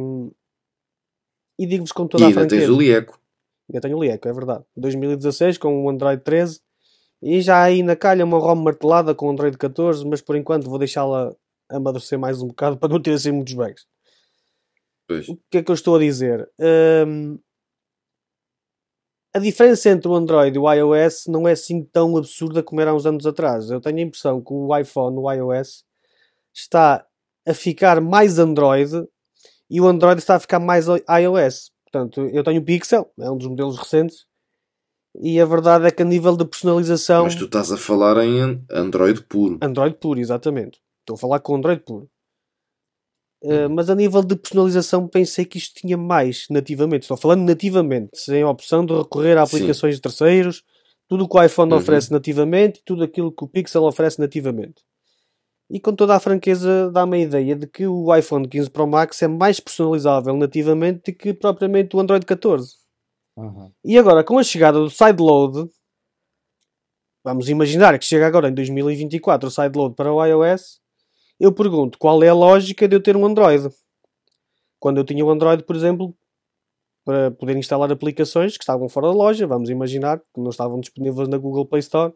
e 1.59 1.65
digo-vos 1.67 1.91
com 1.91 2.05
E 2.05 2.09
toda 2.09 2.23
a 2.23 2.27
ainda 2.27 2.41
tens 2.41 2.49
franqueza. 2.63 2.73
o 2.73 2.77
Lieco. 2.81 3.19
Eu 3.73 3.81
tenho 3.81 3.97
o 3.97 4.03
Lieco, 4.03 4.27
é 4.27 4.31
verdade. 4.31 4.63
2016 4.77 5.57
com 5.57 5.83
o 5.83 5.89
Android 5.89 6.21
13 6.23 6.61
e 7.21 7.41
já 7.41 7.63
aí 7.63 7.81
na 7.81 7.95
calha 7.95 8.23
uma 8.23 8.37
ROM 8.37 8.55
martelada 8.55 9.15
com 9.15 9.27
o 9.27 9.31
Android 9.31 9.57
14, 9.57 10.05
mas 10.05 10.21
por 10.21 10.35
enquanto 10.35 10.69
vou 10.69 10.77
deixá-la 10.77 11.35
amadurecer 11.67 12.19
mais 12.19 12.41
um 12.41 12.47
bocado 12.47 12.77
para 12.77 12.89
não 12.89 13.01
ter 13.01 13.13
assim 13.13 13.31
muitos 13.31 13.55
bugs. 13.55 13.87
Pois. 15.07 15.27
O 15.27 15.37
que 15.49 15.57
é 15.57 15.63
que 15.63 15.71
eu 15.71 15.75
estou 15.75 15.95
a 15.95 15.99
dizer? 15.99 16.47
Hum, 17.07 17.39
a 19.33 19.39
diferença 19.39 19.89
entre 19.89 20.07
o 20.07 20.13
Android 20.13 20.55
e 20.55 20.59
o 20.59 20.71
iOS 20.71 21.25
não 21.27 21.47
é 21.47 21.53
assim 21.53 21.83
tão 21.83 22.15
absurda 22.15 22.61
como 22.61 22.79
era 22.79 22.91
há 22.91 22.93
uns 22.93 23.07
anos 23.07 23.25
atrás. 23.25 23.71
Eu 23.71 23.81
tenho 23.81 23.97
a 23.97 24.01
impressão 24.01 24.39
que 24.39 24.53
o 24.53 24.77
iPhone, 24.77 25.17
o 25.17 25.31
iOS, 25.31 25.83
está 26.53 27.03
a 27.45 27.53
ficar 27.53 27.99
mais 27.99 28.37
Android 28.37 28.91
e 29.67 29.81
o 29.81 29.87
Android 29.87 30.19
está 30.19 30.35
a 30.35 30.39
ficar 30.39 30.59
mais 30.59 30.85
iOS. 30.87 31.72
Portanto, 31.93 32.21
eu 32.33 32.43
tenho 32.43 32.59
o 32.59 32.65
Pixel, 32.65 33.07
é 33.19 33.29
um 33.29 33.37
dos 33.37 33.45
modelos 33.47 33.77
recentes, 33.77 34.25
e 35.21 35.39
a 35.39 35.45
verdade 35.45 35.85
é 35.85 35.91
que 35.91 36.01
a 36.01 36.05
nível 36.05 36.35
de 36.35 36.43
personalização. 36.43 37.25
Mas 37.25 37.35
tu 37.35 37.45
estás 37.45 37.71
a 37.71 37.77
falar 37.77 38.17
em 38.25 38.41
an- 38.41 38.61
Android 38.71 39.21
puro. 39.25 39.59
Android 39.61 39.95
puro, 39.97 40.19
exatamente. 40.19 40.79
Estou 41.01 41.13
a 41.13 41.17
falar 41.19 41.39
com 41.39 41.55
Android 41.55 41.83
puro. 41.83 42.09
Uh, 43.43 43.69
mas 43.69 43.89
a 43.91 43.95
nível 43.95 44.23
de 44.23 44.35
personalização 44.35 45.07
pensei 45.07 45.45
que 45.45 45.57
isto 45.59 45.81
tinha 45.81 45.95
mais 45.97 46.47
nativamente. 46.49 47.03
Estou 47.03 47.17
falando 47.17 47.41
nativamente, 47.43 48.17
sem 48.17 48.41
a 48.41 48.49
opção 48.49 48.83
de 48.83 48.93
recorrer 48.95 49.37
a 49.37 49.45
Sim. 49.45 49.57
aplicações 49.57 49.95
de 49.95 50.01
terceiros, 50.01 50.63
tudo 51.07 51.25
o 51.25 51.29
que 51.29 51.37
o 51.37 51.43
iPhone 51.43 51.71
Uhum. 51.73 51.77
oferece 51.77 52.11
nativamente 52.11 52.79
e 52.79 52.83
tudo 52.83 53.03
aquilo 53.03 53.31
que 53.31 53.43
o 53.43 53.47
Pixel 53.47 53.83
oferece 53.83 54.19
nativamente. 54.19 54.81
E 55.73 55.79
com 55.79 55.95
toda 55.95 56.15
a 56.15 56.19
franqueza 56.19 56.91
dá-me 56.91 57.17
a 57.17 57.19
ideia 57.21 57.55
de 57.55 57.65
que 57.65 57.87
o 57.87 58.15
iPhone 58.15 58.47
15 58.47 58.69
Pro 58.69 58.85
Max 58.85 59.19
é 59.23 59.27
mais 59.27 59.59
personalizável 59.59 60.37
nativamente 60.37 61.11
do 61.11 61.17
que 61.17 61.33
propriamente 61.33 61.95
o 61.95 61.99
Android 61.99 62.23
14. 62.27 62.75
Uhum. 63.35 63.71
E 63.83 63.97
agora, 63.97 64.23
com 64.23 64.37
a 64.37 64.43
chegada 64.43 64.77
do 64.77 64.91
sideload, 64.91 65.67
vamos 67.23 67.49
imaginar 67.49 67.97
que 67.97 68.05
chega 68.05 68.27
agora 68.27 68.49
em 68.49 68.53
2024 68.53 69.47
o 69.47 69.51
sideload 69.51 69.95
para 69.95 70.13
o 70.13 70.23
iOS, 70.23 70.79
eu 71.39 71.51
pergunto 71.51 71.97
qual 71.97 72.21
é 72.21 72.29
a 72.29 72.35
lógica 72.35 72.87
de 72.87 72.95
eu 72.95 73.01
ter 73.01 73.17
um 73.17 73.25
Android. 73.25 73.67
Quando 74.79 74.99
eu 74.99 75.03
tinha 75.03 75.25
um 75.25 75.31
Android, 75.31 75.63
por 75.63 75.75
exemplo, 75.75 76.15
para 77.03 77.31
poder 77.31 77.57
instalar 77.57 77.91
aplicações 77.91 78.57
que 78.57 78.63
estavam 78.63 78.87
fora 78.87 79.07
da 79.07 79.13
loja, 79.13 79.47
vamos 79.47 79.71
imaginar 79.71 80.19
que 80.19 80.39
não 80.39 80.51
estavam 80.51 80.79
disponíveis 80.79 81.27
na 81.27 81.39
Google 81.39 81.65
Play 81.65 81.79
Store. 81.79 82.13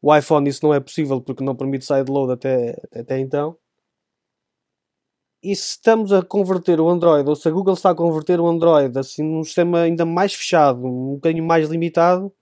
O 0.00 0.14
iPhone 0.14 0.48
isso 0.48 0.64
não 0.64 0.72
é 0.72 0.80
possível 0.80 1.20
porque 1.20 1.42
não 1.44 1.56
permite 1.56 1.84
sideload 1.84 2.32
até, 2.32 2.76
até 2.92 3.18
então. 3.18 3.56
E 5.42 5.54
se 5.54 5.70
estamos 5.70 6.12
a 6.12 6.22
converter 6.22 6.80
o 6.80 6.88
Android, 6.88 7.28
ou 7.28 7.36
se 7.36 7.46
a 7.48 7.50
Google 7.50 7.74
está 7.74 7.90
a 7.90 7.94
converter 7.94 8.40
o 8.40 8.48
Android 8.48 8.98
assim 8.98 9.22
num 9.22 9.44
sistema 9.44 9.82
ainda 9.82 10.04
mais 10.04 10.34
fechado, 10.34 10.84
um 10.84 11.14
bocadinho 11.14 11.44
mais 11.44 11.68
limitado, 11.68 12.32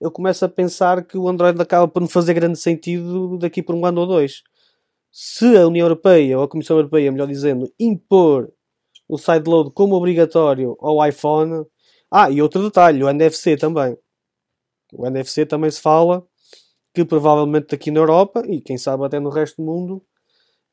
eu 0.00 0.10
começo 0.10 0.44
a 0.44 0.48
pensar 0.48 1.04
que 1.04 1.16
o 1.16 1.28
Android 1.28 1.60
acaba 1.60 1.88
por 1.88 2.00
não 2.00 2.08
fazer 2.08 2.34
grande 2.34 2.58
sentido 2.58 3.38
daqui 3.38 3.62
por 3.62 3.74
um 3.74 3.86
ano 3.86 4.02
ou 4.02 4.06
dois. 4.06 4.42
Se 5.10 5.56
a 5.56 5.66
União 5.66 5.86
Europeia, 5.86 6.38
ou 6.38 6.44
a 6.44 6.48
Comissão 6.48 6.76
Europeia, 6.76 7.10
melhor 7.12 7.28
dizendo, 7.28 7.72
impor 7.78 8.52
o 9.08 9.18
sideload 9.18 9.70
como 9.72 9.94
obrigatório 9.94 10.76
ao 10.80 11.06
iPhone. 11.06 11.64
Ah, 12.10 12.30
e 12.30 12.42
outro 12.42 12.62
detalhe, 12.62 13.02
o 13.02 13.08
NFC 13.08 13.56
também. 13.56 13.96
O 14.92 15.06
NFC 15.06 15.46
também 15.46 15.70
se 15.70 15.80
fala 15.80 16.26
que 16.94 17.04
provavelmente 17.04 17.74
aqui 17.74 17.90
na 17.90 18.00
Europa 18.00 18.42
e 18.46 18.60
quem 18.60 18.78
sabe 18.78 19.04
até 19.04 19.18
no 19.18 19.28
resto 19.28 19.56
do 19.56 19.66
mundo 19.66 20.02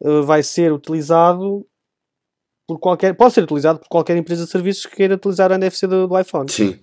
uh, 0.01 0.23
vai 0.23 0.43
ser 0.43 0.71
utilizado 0.71 1.65
por 2.67 2.79
qualquer, 2.79 3.15
pode 3.15 3.33
ser 3.33 3.43
utilizado 3.43 3.79
por 3.79 3.89
qualquer 3.89 4.15
empresa 4.15 4.45
de 4.45 4.51
serviços 4.51 4.85
que 4.85 4.95
queira 4.95 5.15
utilizar 5.15 5.51
o 5.51 5.55
NFC 5.55 5.87
do, 5.87 6.07
do 6.07 6.19
iPhone. 6.19 6.49
Sim. 6.49 6.79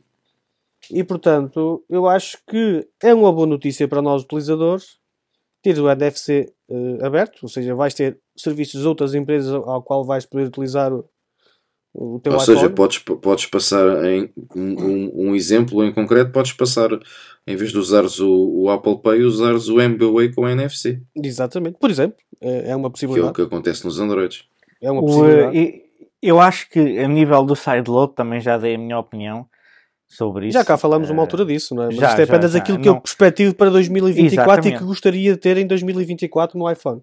E 0.91 1.05
portanto, 1.05 1.85
eu 1.89 2.07
acho 2.07 2.39
que 2.47 2.87
é 3.03 3.15
uma 3.15 3.33
boa 3.33 3.47
notícia 3.47 3.87
para 3.87 4.03
nós 4.03 4.23
utilizadores 4.25 4.99
ter 5.63 5.79
o 5.79 5.91
NFC 5.91 6.53
uh, 6.69 7.05
aberto, 7.05 7.43
ou 7.43 7.49
seja, 7.49 7.75
vais 7.75 7.95
ter 7.95 8.19
serviços 8.37 8.81
de 8.81 8.89
outras 8.89 9.15
empresas 9.15 9.53
ao 9.53 9.83
qual 9.83 10.05
vais 10.05 10.27
poder 10.27 10.49
utilizar 10.49 10.93
o, 10.93 11.09
Ou 11.95 12.19
iPhone. 12.19 12.41
seja, 12.41 12.71
podes, 12.71 12.99
podes 12.99 13.47
passar 13.47 14.05
em 14.05 14.31
um, 14.55 15.29
um, 15.31 15.35
exemplo 15.35 15.83
em 15.85 15.93
concreto, 15.93 16.31
podes 16.31 16.53
passar, 16.53 16.91
em 17.47 17.57
vez 17.57 17.71
de 17.73 17.79
usares 17.79 18.21
o, 18.21 18.29
o 18.31 18.71
Apple 18.71 19.01
Pay, 19.03 19.23
usares 19.23 19.69
o 19.69 19.81
MBWay 19.81 20.33
com 20.33 20.43
o 20.43 20.49
NFC, 20.49 21.01
Exatamente, 21.17 21.79
por 21.79 21.91
exemplo, 21.91 22.19
é, 22.41 22.71
é 22.71 22.77
uma 22.77 22.83
que 22.83 22.85
é 22.85 22.89
o 22.89 22.91
possibilidade. 22.91 23.33
que 23.35 23.43
acontece 23.43 23.85
nos 23.85 23.99
Androids. 23.99 24.45
É 24.81 24.91
uma 24.91 25.01
O, 25.03 25.07
possibilidade. 25.07 25.59
e- 25.59 25.89
eu 26.21 26.41
acho 26.41 26.69
que 26.71 26.99
a 26.99 27.07
nível 27.09 27.45
do 27.45 27.55
sideload 27.57 28.13
também 28.15 28.41
já 28.41 28.59
dei 28.59 28.75
a 28.75 28.79
minha 28.79 28.99
opinião 28.99 29.47
sobre 30.07 30.47
isso. 30.49 30.55
Já 30.55 30.65
cá 30.65 30.77
falamos 30.77 31.11
uma 31.11 31.19
Eh, 31.21 31.25
altura 31.25 31.45
disso, 31.45 31.75
não 31.75 31.85
é? 31.85 31.87
Mas 31.87 31.97
já, 31.97 32.09
isto 32.09 32.21
é 32.21 32.27
já, 32.27 32.33
apenas 32.35 32.53
já. 32.53 32.59
aquilo 32.59 32.81
que 32.81 32.89
eu 32.89 33.01
perspectivo 33.01 33.55
para 33.55 33.71
2024 33.71 34.27
e 34.27 34.53
Exatamente. 34.53 34.79
que 34.79 34.85
gostaria 34.85 35.33
de 35.33 35.39
ter 35.39 35.57
em 35.59 35.67
2024 35.67 36.59
no 36.59 36.71
iPhone. 36.71 37.01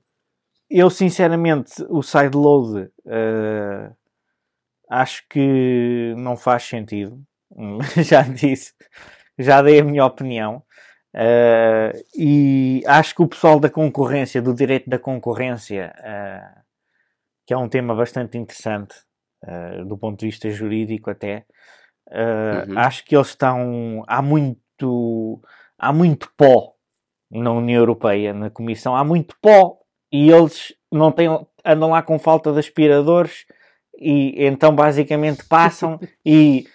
Eu 0.70 0.90
sinceramente 0.90 1.72
o 1.90 2.02
sideload 2.02 2.90
eh, 3.08 3.90
acho 4.90 5.24
que 5.30 6.14
não 6.18 6.36
faz 6.38 6.64
sentido. 6.64 7.22
já 8.04 8.22
disse, 8.24 8.74
já 9.38 9.62
dei 9.62 9.80
a 9.80 9.84
minha 9.84 10.06
opinião. 10.06 10.64
Eh, 11.14 12.04
e 12.18 12.84
acho 12.86 13.16
que 13.16 13.22
o 13.22 13.28
pessoal 13.28 13.60
da 13.60 13.70
concorrência, 13.70 14.42
do 14.42 14.54
direito 14.54 14.90
da 14.90 15.00
concorrência, 15.00 15.94
eh, 15.98 16.50
que 17.48 17.54
é 17.54 17.58
um 17.58 17.70
tema 17.70 17.96
bastante 17.96 18.38
interessante 18.38 18.96
eh, 19.44 19.84
do 19.86 19.98
ponto 19.98 20.20
de 20.20 20.26
vista 20.26 20.50
jurídico 20.50 21.10
até, 21.10 21.46
Uhum. 22.12 22.78
acho 22.78 23.04
que 23.04 23.16
eles 23.16 23.30
estão 23.30 24.04
há 24.08 24.22
muito 24.22 25.42
há 25.78 25.92
muito 25.92 26.32
pó 26.38 26.74
na 27.32 27.52
União 27.52 27.80
Europeia, 27.80 28.32
na 28.34 28.50
Comissão, 28.50 28.96
há 28.96 29.04
muito 29.04 29.36
pó 29.42 29.80
e 30.12 30.30
eles 30.30 30.74
não 30.92 31.12
têm, 31.12 31.28
andam 31.66 31.90
lá 31.90 32.04
com 32.04 32.20
falta 32.20 32.52
de 32.54 32.60
aspiradores 32.60 33.46
e 34.00 34.46
então 34.46 34.74
basicamente 34.76 35.44
passam 35.48 36.00
e 36.26 36.66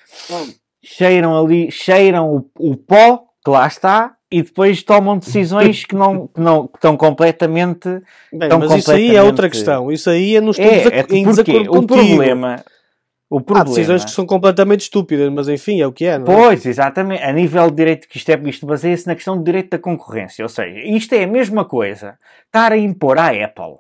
cheiram 0.83 1.37
ali, 1.39 1.71
cheiram 1.71 2.29
o, 2.37 2.51
o 2.73 2.77
pó 2.77 3.25
que 3.45 3.51
lá 3.51 3.67
está 3.67 4.15
e 4.31 4.43
depois 4.43 4.83
tomam 4.83 5.19
decisões 5.19 5.85
que 5.85 5.95
não, 5.95 6.29
que 6.35 6.41
não 6.41 6.67
que 6.69 6.77
estão 6.77 6.97
completamente 6.97 7.89
Bem, 8.33 8.43
Estão 8.45 8.59
mas 8.61 8.73
isso 8.75 8.93
aí 8.93 9.17
é 9.17 9.23
outra 9.23 9.49
completamente- 9.49 9.51
questão. 9.53 9.93
Isso 9.93 10.11
aí 10.11 10.37
é 10.37 10.39
estou 10.39 10.65
é, 10.65 10.71
desac- 10.79 10.95
é 10.95 11.01
em 11.17 11.25
porque 11.25 11.53
desacordo 11.53 11.79
o 11.79 11.87
problema 11.87 12.65
o 13.33 13.39
Há 13.39 13.43
problema 13.45 13.75
decisões 13.77 14.05
que 14.05 14.11
são 14.11 14.27
completamente 14.27 14.81
estúpidas, 14.81 15.31
mas 15.33 15.49
enfim, 15.49 15.81
é 15.81 15.87
o 15.87 15.93
que 15.93 16.05
é, 16.05 16.19
não 16.19 16.25
é? 16.27 16.37
Pois, 16.37 16.67
exatamente. 16.67 17.23
A 17.23 17.33
nível 17.33 17.71
de 17.71 17.77
direito 17.77 18.09
que 18.09 18.17
isto 18.17 18.29
é, 18.29 18.41
isto 18.47 18.67
baseia-se 18.67 19.07
na 19.07 19.15
questão 19.15 19.37
do 19.39 19.45
direito 19.45 19.71
da 19.71 19.79
concorrência. 19.79 20.45
Ou 20.45 20.49
seja, 20.49 20.81
isto 20.81 21.15
é 21.15 21.23
a 21.23 21.27
mesma 21.29 21.65
coisa. 21.65 22.19
Estar 22.47 22.73
a 22.73 22.77
impor 22.77 23.19
à 23.19 23.29
Apple, 23.29 23.77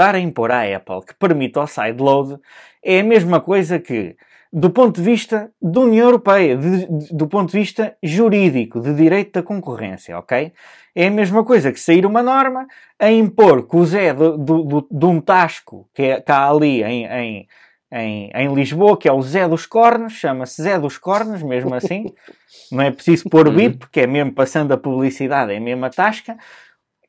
estar 0.00 0.14
a 0.14 0.18
impor 0.18 0.50
à 0.50 0.62
Apple 0.62 1.04
que 1.06 1.14
permite 1.14 1.58
o 1.58 1.66
sideload 1.66 2.38
é 2.82 3.00
a 3.00 3.04
mesma 3.04 3.40
coisa 3.40 3.78
que, 3.78 4.16
do 4.52 4.70
ponto 4.70 4.96
de 4.96 5.02
vista 5.02 5.50
da 5.60 5.80
União 5.80 6.06
Europeia, 6.06 6.56
de- 6.56 6.86
de- 6.86 7.14
do 7.14 7.26
ponto 7.28 7.52
de 7.52 7.58
vista 7.58 7.94
jurídico, 8.02 8.80
de 8.80 8.94
direito 8.94 9.32
da 9.34 9.42
concorrência, 9.42 10.18
ok? 10.18 10.52
É 10.94 11.06
a 11.06 11.10
mesma 11.10 11.44
coisa 11.44 11.70
que 11.70 11.78
sair 11.78 12.06
uma 12.06 12.22
norma 12.22 12.66
a 12.98 13.10
impor 13.10 13.68
que 13.68 13.76
o 13.76 13.84
Zé 13.84 14.12
do, 14.14 14.38
do- 14.38 14.62
do- 14.64 14.88
de 14.90 15.06
um 15.06 15.20
tasco 15.20 15.86
que 15.94 16.02
é- 16.02 16.18
está 16.18 16.48
ali 16.50 16.82
em, 16.82 17.04
em, 17.06 17.48
em, 17.92 18.30
em 18.34 18.54
Lisboa, 18.54 18.96
que 18.96 19.08
é 19.08 19.12
o 19.12 19.20
Zé 19.22 19.46
dos 19.46 19.66
Cornos, 19.66 20.14
chama-se 20.14 20.62
Zé 20.62 20.78
dos 20.78 20.96
Cornos, 20.96 21.42
mesmo 21.42 21.74
assim. 21.74 22.06
Não 22.72 22.82
é 22.82 22.90
preciso 22.90 23.28
pôr 23.28 23.46
Uhum. 23.48 23.54
bip, 23.54 23.76
porque 23.78 24.00
é 24.00 24.06
mesmo 24.06 24.32
passando 24.32 24.72
a 24.72 24.76
publicidade, 24.76 25.52
é 25.52 25.60
mesmo 25.60 25.84
a 25.84 25.90
tasca. 25.90 26.36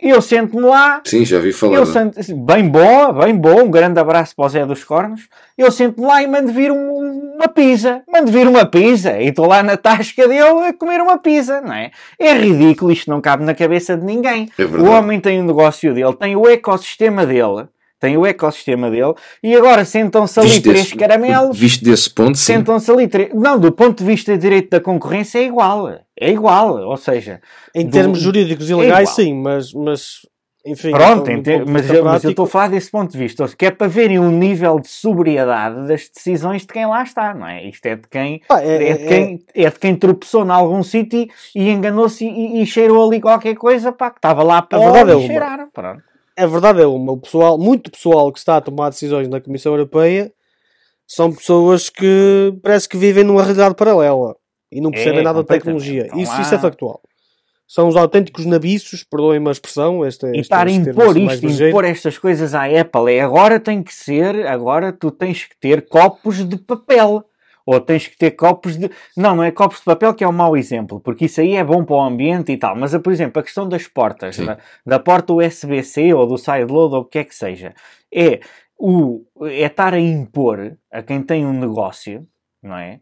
Eu 0.02 0.20
sento-me 0.22 0.64
lá, 0.64 1.00
Sim, 1.06 1.24
já 1.24 1.38
vi 1.40 1.52
falar. 1.54 1.76
eu 1.76 1.86
não? 1.86 1.86
sento, 1.86 2.20
bem 2.36 2.68
boa, 2.68 3.14
bem 3.14 3.36
boa, 3.36 3.64
um 3.64 3.70
grande 3.70 4.00
abraço 4.00 4.36
para 4.36 4.46
o 4.46 4.50
Zé 4.50 4.66
dos 4.66 4.84
Cornos. 4.84 5.28
Eu 5.56 5.72
sento-me 5.72 6.08
lá 6.08 6.24
e 6.24 6.28
mando 6.28 6.52
vir 6.52 6.72
um- 6.72 7.36
uma 7.36 7.48
pizza. 7.48 8.02
Mando 8.12 8.32
vir 8.32 8.48
uma 8.48 8.66
pizza. 8.66 9.20
E 9.22 9.28
estou 9.28 9.46
lá 9.46 9.62
na 9.62 9.78
tasca 9.78 10.28
dele 10.28 10.42
a 10.68 10.74
comer 10.74 11.02
uma 11.02 11.20
pizza, 11.20 11.62
não 11.62 11.74
é? 11.74 11.92
É 12.18 12.34
ridículo, 12.34 12.92
isto 12.92 13.12
não 13.12 13.22
cabe 13.22 13.44
na 13.44 13.54
cabeça 13.54 13.96
de 13.96 14.04
ninguém. 14.04 14.50
É 14.58 14.64
O 14.64 14.86
homem 14.90 15.20
tem 15.20 15.40
o 15.40 15.44
negócio 15.44 15.94
dele, 15.94 16.14
tem 16.16 16.36
o 16.36 16.48
ecossistema 16.50 17.24
dele, 17.26 17.68
tem 18.00 18.18
o 18.18 18.26
ecossistema 18.26 18.90
dele, 18.90 19.14
e 19.44 19.56
agora 19.56 19.86
sentam-se 19.86 20.40
ali 20.40 20.50
Visto 20.50 20.64
três 20.64 20.84
desse- 20.86 20.96
caramelos, 20.96 21.56
Visto 21.60 21.86
desse 21.86 22.10
ponto, 22.10 22.36
sentam-se 22.40 22.90
ali 22.90 23.08
três... 23.08 23.30
Não, 23.36 23.60
do 23.60 23.72
ponto 23.72 24.00
de 24.00 24.06
vista 24.06 24.32
de 24.34 24.40
direito 24.40 24.72
da 24.72 24.80
concorrência 24.80 25.38
é 25.38 25.44
igual. 25.44 25.92
É 26.22 26.30
igual, 26.30 26.78
ou 26.88 26.98
seja... 26.98 27.42
Em 27.74 27.86
do- 27.86 27.92
termos 27.92 28.20
jurídicos 28.20 28.70
e 28.70 28.74
é 28.74 28.76
legais, 28.76 29.10
igual. 29.10 29.16
sim, 29.16 29.34
mas, 29.34 29.74
mas 29.74 30.20
enfim. 30.64 30.92
Pronto, 30.92 31.32
então, 31.32 31.54
ente- 31.56 31.72
mas, 31.72 31.90
eu, 31.90 32.06
mas 32.06 32.24
eu 32.24 32.30
estou 32.30 32.46
a 32.46 32.48
falar 32.48 32.68
desse 32.70 32.92
ponto 32.92 33.12
de 33.12 33.18
vista, 33.18 33.48
que 33.58 33.66
é 33.66 33.72
para 33.72 33.88
verem 33.88 34.20
o 34.20 34.30
nível 34.30 34.80
de 34.80 34.88
sobriedade 34.88 35.88
das 35.88 36.08
decisões 36.14 36.62
de 36.62 36.68
quem 36.68 36.86
lá 36.86 37.02
está, 37.02 37.34
não 37.34 37.48
é? 37.48 37.68
Isto 37.68 37.86
é 37.88 37.96
de 37.96 38.08
quem, 38.08 38.40
pá, 38.48 38.62
é- 38.62 38.90
é, 38.90 38.94
de 38.98 39.04
é- 39.04 39.08
quem, 39.08 39.40
é 39.56 39.70
de 39.72 39.80
quem 39.80 39.96
tropeçou 39.96 40.46
em 40.46 40.52
algum 40.52 40.84
sítio 40.84 41.28
e 41.56 41.70
enganou-se 41.70 42.24
e, 42.24 42.62
e 42.62 42.66
cheirou 42.68 43.08
ali 43.08 43.20
qualquer 43.20 43.56
coisa, 43.56 43.92
pá, 43.92 44.12
que 44.12 44.20
estava 44.20 44.44
lá 44.44 44.62
para 44.62 44.78
verdade 44.78 45.12
é 45.12 45.16
uma. 45.16 45.26
cheiraram, 45.28 45.70
pronto. 45.74 46.04
a 46.38 46.46
verdade 46.46 46.82
é 46.84 46.86
uma, 46.86 47.14
o 47.14 47.18
pessoal, 47.18 47.58
muito 47.58 47.90
pessoal 47.90 48.32
que 48.32 48.38
está 48.38 48.58
a 48.58 48.62
tomar 48.62 48.90
decisões 48.90 49.28
na 49.28 49.42
Comissão 49.42 49.74
Europeia 49.74 50.32
são 51.08 51.34
pessoas 51.34 51.90
que 51.90 52.54
parece 52.62 52.88
que 52.88 52.96
vivem 52.98 53.24
numa 53.24 53.42
realidade 53.42 53.74
paralela 53.74 54.36
e 54.72 54.80
não 54.82 54.92
percebem 54.92 55.20
É, 55.20 55.24
nada 55.24 55.42
de 55.42 55.48
tecnologia. 55.48 56.06
Então 56.08 56.20
isso, 56.20 56.32
lá- 56.32 56.42
isso 56.42 56.56
é 56.56 56.60
factual. 56.60 57.02
São 57.68 57.88
os 57.88 57.96
autênticos 57.96 58.46
nabiços, 58.46 59.04
perdoem-me 59.04 59.48
a 59.48 59.52
expressão. 59.52 60.06
Este, 60.06 60.26
é- 60.26 60.30
E 60.30 60.32
este, 60.32 60.42
estar 60.42 60.68
a 60.68 60.70
este 60.70 60.90
impor 60.90 61.10
assim 61.10 61.48
isto, 61.48 61.64
impor 61.64 61.86
estas 61.86 62.18
coisas 62.18 62.54
à 62.54 62.66
Apple, 62.66 63.14
é 63.14 63.22
agora 63.22 63.60
tem 63.60 63.82
que 63.82 63.94
ser, 63.94 64.46
agora 64.48 64.92
tu 64.92 65.10
tens 65.10 65.46
que 65.46 65.58
ter 65.58 65.88
copos 65.88 66.44
de 66.48 66.58
papel. 66.58 67.24
Ou 67.64 67.80
tens 67.80 68.08
que 68.08 68.18
ter 68.18 68.32
copos 68.32 68.76
de. 68.76 68.90
Não, 69.16 69.36
não 69.36 69.44
é 69.44 69.52
copos 69.52 69.78
de 69.78 69.84
papel 69.86 70.16
que 70.16 70.24
é 70.24 70.28
um 70.28 70.32
mau 70.32 70.58
exemplo, 70.58 71.00
porque 71.00 71.26
isso 71.26 71.40
aí 71.40 71.56
é 71.56 71.64
bom 71.64 71.86
para 71.86 71.96
o 71.96 72.02
ambiente 72.02 72.52
e 72.52 72.58
tal. 72.58 72.76
Mas, 72.76 72.98
por 72.98 73.14
exemplo, 73.14 73.40
a 73.40 73.44
questão 73.44 73.70
das 73.70 73.88
portas, 73.88 74.36
da, 74.38 74.58
da 74.84 75.00
porta 75.00 75.32
USB-C 75.32 76.12
ou 76.12 76.26
do 76.26 76.40
sideload 76.40 76.96
ou 76.96 77.02
o 77.02 77.06
que 77.06 77.20
é 77.20 77.24
que 77.24 77.36
seja, 77.36 77.74
é, 78.14 78.40
o, 78.78 79.24
é 79.44 79.68
estar 79.68 79.94
a 79.94 80.00
impor 80.00 80.76
a 80.92 81.04
quem 81.04 81.22
tem 81.22 81.46
um 81.46 81.54
negócio, 81.54 82.28
não 82.64 82.76
é? 82.76 83.00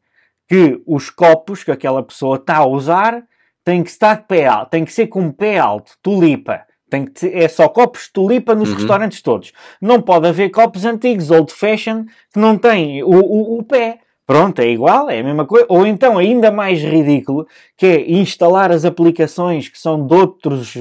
Que 0.50 0.82
os 0.88 1.10
copos 1.10 1.64
que 1.64 1.72
aquela 1.72 2.02
pessoa 2.04 2.38
está 2.38 2.58
a 2.58 2.66
usar 2.66 3.24
têm 3.64 3.84
que 3.84 3.90
estar 3.90 4.16
de 4.16 4.24
pé 4.28 4.48
alto, 4.48 4.70
tem 4.72 4.84
que 4.84 4.92
ser 4.92 5.08
com 5.08 5.32
pé 5.32 5.60
alto, 5.60 5.92
tulipa. 6.02 6.62
Tem 6.90 7.06
que 7.06 7.12
ter- 7.12 7.38
é 7.38 7.48
só 7.48 7.68
copos 7.70 8.06
de 8.06 8.14
tulipa 8.14 8.56
nos 8.56 8.70
Uhum. 8.72 8.76
restaurantes 8.78 9.22
todos. 9.22 9.52
Não 9.80 10.02
pode 10.02 10.28
haver 10.28 10.50
copos 10.50 10.86
antigos, 10.86 11.30
old 11.30 11.54
fashion, 11.54 12.06
que 12.34 12.40
não 12.40 12.58
têm 12.58 13.04
o, 13.04 13.10
o, 13.10 13.60
o 13.60 13.64
pé. 13.64 14.00
Pronto, 14.26 14.60
é 14.60 14.68
igual, 14.70 15.10
é 15.10 15.20
a 15.20 15.24
mesma 15.24 15.46
coisa. 15.46 15.66
Ou 15.70 15.86
então, 15.88 16.18
ainda 16.18 16.52
mais 16.52 16.82
ridículo, 16.84 17.48
que 17.78 17.86
é 17.86 18.12
instalar 18.12 18.72
as 18.72 18.86
aplicações 18.86 19.68
que 19.70 19.78
são 19.80 20.06
de 20.06 20.14
outros, 20.16 20.76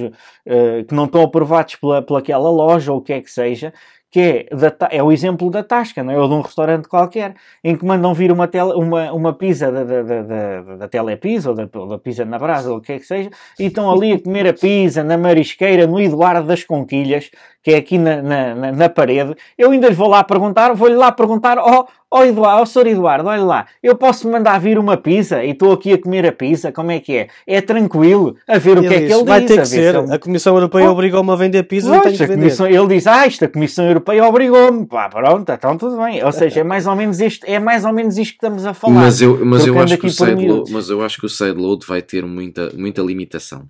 eh, 0.47 0.85
que 0.87 0.95
não 0.95 1.05
estão 1.07 1.23
aprovados 1.23 1.77
pela, 1.77 2.03
pelaquela 2.03 2.51
loja 2.51 2.93
ou 2.93 2.99
o 2.99 3.03
que 3.03 3.13
é 3.13 3.21
que 3.23 3.31
seja, 3.31 3.73
que 4.11 4.21
é, 4.21 4.57
da 4.57 4.89
é 4.91 5.03
o 5.03 5.13
exemplo 5.13 5.51
da 5.51 5.63
Tasca, 5.63 6.03
não 6.03 6.13
é? 6.13 6.19
Ou 6.19 6.29
de 6.29 6.35
um 6.35 6.41
restaurante 6.41 6.89
qualquer, 6.89 7.35
em 7.63 7.77
que 7.77 7.85
mandam 7.85 8.15
vir 8.15 8.33
uma, 8.33 8.49
tele, 8.49 8.73
uma, 8.73 9.13
uma 9.13 9.35
pizza 9.35 9.71
da, 9.71 9.85
da, 9.85 10.03
da, 10.03 10.23
da, 10.23 10.77
da 10.77 10.89
Telepizza 10.89 11.51
ou 11.51 11.57
da, 11.57 11.69
ou 11.75 11.89
da 11.89 11.99
pizza 11.99 12.25
na 12.25 12.39
brasa 12.39 12.71
ou 12.71 12.79
o 12.79 12.81
que 12.81 12.93
é 12.93 12.99
que 12.99 13.05
seja, 13.05 13.31
e 13.59 13.67
estão 13.67 13.91
ali 13.91 14.13
a 14.13 14.21
comer 14.21 14.47
a 14.47 14.55
pizza 14.55 15.05
na 15.05 15.19
marisqueira, 15.19 15.87
no 15.87 16.01
Eduardo 16.01 16.47
das 16.47 16.65
Conquilhas, 16.65 17.31
que 17.69 17.75
é 17.75 17.77
aqui 17.77 17.99
na, 17.99 18.23
na, 18.23 18.55
na, 18.55 18.73
na 18.73 18.89
parede. 18.89 19.35
Eu 19.59 19.71
ainda 19.71 19.89
lhe 19.89 19.95
vou 19.95 20.09
lá 20.09 20.25
perguntar, 20.25 20.73
vou-lhe 20.73 20.95
lá 20.97 21.13
perguntar, 21.13 21.59
ó 21.59 21.87
oh, 22.11 22.23
Eduardo, 22.25 22.63
ó 22.63 22.65
Sr. 22.65 22.87
Eduardo, 22.87 23.29
olha 23.29 23.43
lá, 23.45 23.67
eu 23.83 23.95
posso 23.95 24.27
mandar 24.31 24.59
vir 24.59 24.79
uma 24.79 24.97
pizza 24.97 25.45
e 25.45 25.51
estou 25.51 25.73
aqui 25.73 25.93
a 25.93 25.99
comer 26.01 26.25
a 26.27 26.33
pizza, 26.33 26.73
como 26.73 26.91
é 26.91 26.99
que 26.99 27.15
é? 27.15 27.29
É 27.47 27.61
tranquilo, 27.61 28.37
a 28.49 28.57
ver 28.57 28.79
o 28.79 28.81
Ele 28.81 28.89
que 28.89 28.95
é 28.95 28.99
diz, 29.01 29.09
que 29.09 29.15
ele 29.15 29.25
vai 29.25 29.41
diz. 29.41 29.49
ter 29.51 29.59
a 29.59 29.63
que 29.63 29.69
ser. 29.69 29.95
ele- 29.95 30.15
A 30.15 30.19
Comissão 30.19 30.55
Europeia 30.55 30.89
Oh. 30.89 30.93
obrigou-me 30.93 31.31
a 31.31 31.37
vender 31.37 31.63
pizzas 31.65 31.91
e 31.91 32.01
Pois, 32.01 32.05
tenho 32.05 32.17
que 32.17 32.25
vender. 32.27 32.41
Comissão- 32.57 32.67
ele 32.67 32.87
diz, 32.87 33.07
ah, 33.07 33.27
isto 33.27 33.45
a 33.45 33.49
Comissão 33.49 33.85
Europeia 33.87 34.25
obrigou-me. 34.25 34.87
Pá, 34.87 35.11
pronto, 35.11 35.53
então 35.53 35.77
tudo 35.77 35.99
bem. 35.99 36.25
Ou 36.25 36.33
seja, 36.33 36.61
é 36.61 36.65
mais 36.65 36.87
ou 36.87 36.97
menos 36.97 37.21
isto, 37.21 37.45
é 37.47 37.59
mais 37.59 37.85
ou 37.85 37.93
menos 37.93 38.17
isto 38.17 38.31
que 38.31 38.37
estamos 38.37 38.65
a 38.65 38.73
falar. 38.73 38.95
Mas 38.95 39.21
eu, 39.21 39.45
mas, 39.45 39.67
eu 39.67 39.79
acho 39.79 39.99
que 39.99 40.07
o 40.07 40.11
sideload, 40.11 40.43
miúdos. 40.43 40.71
mas 40.73 40.89
eu 40.89 41.03
acho 41.05 41.19
que 41.21 41.27
o 41.27 41.29
sideload 41.29 41.85
vai 41.87 42.01
ter 42.01 42.25
muita, 42.25 42.71
muita 42.75 43.03
limitação. 43.03 43.65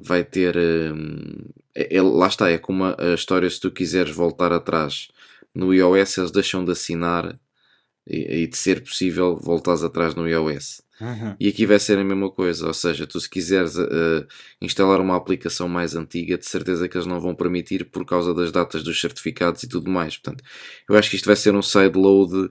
Vai 0.00 0.22
ter. 0.22 0.54
hum, 0.56 1.46
é- 1.78 1.96
é- 1.96 2.02
lá 2.02 2.26
está, 2.26 2.50
é 2.50 2.58
como 2.58 2.84
a, 2.84 3.14
história 3.14 3.48
se 3.48 3.60
tu 3.60 3.70
quiseres 3.70 4.14
voltar 4.14 4.52
atrás 4.52 5.08
no 5.54 5.72
iOS, 5.72 6.18
eles 6.18 6.30
deixam 6.32 6.64
de 6.64 6.72
assinar 6.72 7.38
e, 8.06 8.42
e 8.42 8.46
de 8.46 8.56
ser 8.56 8.82
possível 8.82 9.36
voltares 9.36 9.84
atrás 9.84 10.14
no 10.14 10.28
iOS. 10.28 10.82
Uhum. 11.00 11.36
E 11.38 11.48
aqui 11.48 11.64
vai 11.64 11.78
ser 11.78 11.96
a 11.96 12.04
mesma 12.04 12.28
coisa, 12.28 12.66
ou 12.66 12.74
seja, 12.74 13.06
tu 13.06 13.20
se 13.20 13.30
quiseres 13.30 13.76
uh, 13.76 14.26
instalar 14.60 15.00
uma 15.00 15.16
aplicação 15.16 15.68
mais 15.68 15.94
antiga, 15.94 16.36
de 16.36 16.44
certeza 16.44 16.88
que 16.88 16.96
eles 16.96 17.06
não 17.06 17.20
vão 17.20 17.36
permitir 17.36 17.84
por 17.84 18.04
causa 18.04 18.34
das 18.34 18.50
datas 18.50 18.82
dos 18.82 19.00
certificados 19.00 19.62
e 19.62 19.68
tudo 19.68 19.88
mais. 19.88 20.16
Portanto, 20.18 20.42
eu 20.88 20.96
acho 20.96 21.08
que 21.10 21.16
isto 21.16 21.26
vai 21.26 21.36
ser 21.36 21.54
um 21.54 21.62
sideload 21.62 22.50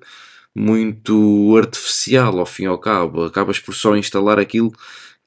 muito 0.55 1.55
artificial 1.57 2.39
ao 2.39 2.45
fim 2.45 2.63
e 2.63 2.67
ao 2.67 2.79
cabo. 2.79 3.25
Acabas 3.25 3.59
por 3.59 3.75
só 3.75 3.95
instalar 3.97 4.39
aquilo 4.39 4.71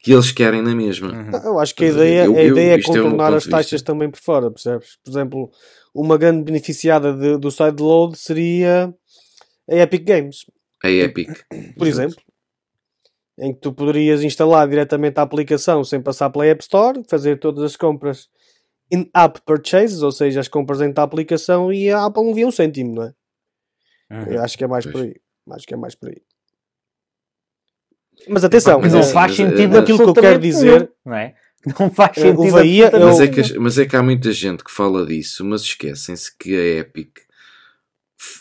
que 0.03 0.13
eles 0.13 0.33
querem 0.33 0.63
na 0.63 0.75
mesma. 0.75 1.09
Uhum. 1.13 1.31
Eu 1.45 1.59
acho 1.59 1.75
que 1.75 1.85
a 1.85 1.89
ideia, 1.89 2.25
Eu- 2.25 2.37
a 2.37 2.43
ideia 2.43 2.71
é 2.73 2.75
é 2.79 2.83
contornar 2.83 3.27
ponto 3.27 3.37
as 3.37 3.45
taxas 3.47 3.71
vista. 3.73 3.87
também 3.93 4.11
por 4.11 4.21
fora, 4.21 4.51
percebes? 4.51 4.97
Por 5.05 5.11
exemplo, 5.11 5.51
uma 5.95 6.17
grande 6.17 6.43
beneficiada 6.43 7.13
de- 7.13 7.37
do 7.39 7.51
sideload 7.51 8.17
seria 8.19 8.93
a 9.71 9.75
Epic 9.77 10.05
Games, 10.05 10.47
A 10.83 10.91
Epic. 10.91 11.29
por 11.77 11.87
exemplo, 11.87 12.17
em 13.39 13.53
que 13.55 13.61
tu 13.61 13.73
poderias 13.73 14.23
instalar 14.23 14.69
diretamente 14.69 15.19
a 15.19 15.23
aplicação 15.23 15.83
sem 15.85 16.01
passar 16.01 16.31
pela 16.31 16.47
App 16.47 16.63
Store, 16.63 17.03
fazer 17.09 17.39
todas 17.39 17.63
as 17.65 17.77
compras 17.77 18.29
in-app 18.93 19.41
purchases, 19.47 20.03
ou 20.03 20.11
seja, 20.13 20.41
as 20.41 20.49
compras 20.49 20.79
dentro 20.81 20.95
da 20.95 21.03
aplicação 21.03 21.73
e 21.73 21.91
a 21.91 22.05
Apple 22.05 22.25
não 22.25 22.35
via 22.35 22.47
um 22.47 22.51
cêntimo, 22.51 22.95
não 22.95 23.03
é? 23.05 23.13
Uhum. 24.11 24.33
Eu 24.33 24.43
acho 24.43 24.59
que 24.59 24.65
é 24.65 24.67
mais 24.67 24.85
Pois. 24.85 24.93
por 24.95 25.03
aí. 25.05 25.15
Acho 25.53 25.67
que 25.67 25.75
é 25.75 25.77
mais 25.77 25.95
por 25.95 26.09
aí. 26.09 26.17
Mas 28.29 28.45
atenção, 28.45 28.81
Mas 28.81 28.93
não 28.93 29.01
é- 29.01 29.03
faz 29.05 29.31
mas, 29.31 29.37
sentido 29.37 29.77
eh, 29.77 29.81
aquilo 29.81 29.99
que 29.99 30.05
eu 30.05 30.14
quero 30.14 30.39
dizer- 30.39 30.91
não 31.05 31.14
é? 31.14 31.35
Não 31.79 31.91
faz 31.91 32.14
sentido. 32.16 32.41
o 32.41 32.51
Bahia, 32.53 32.87
absolutamente 32.87 33.18
Mas 33.18 33.21
é, 33.21 33.53
que, 33.53 33.59
mas 33.59 33.79
é 33.79 33.87
que 33.87 33.95
há 33.97 34.03
muita 34.03 34.33
gente 34.33 34.64
que 34.64 34.71
fala 34.71 35.05
disso, 35.05 35.45
mas 35.45 35.61
esquecem-se 35.62 36.35
que 36.39 36.55
a 36.55 36.79
Epic 36.81 37.18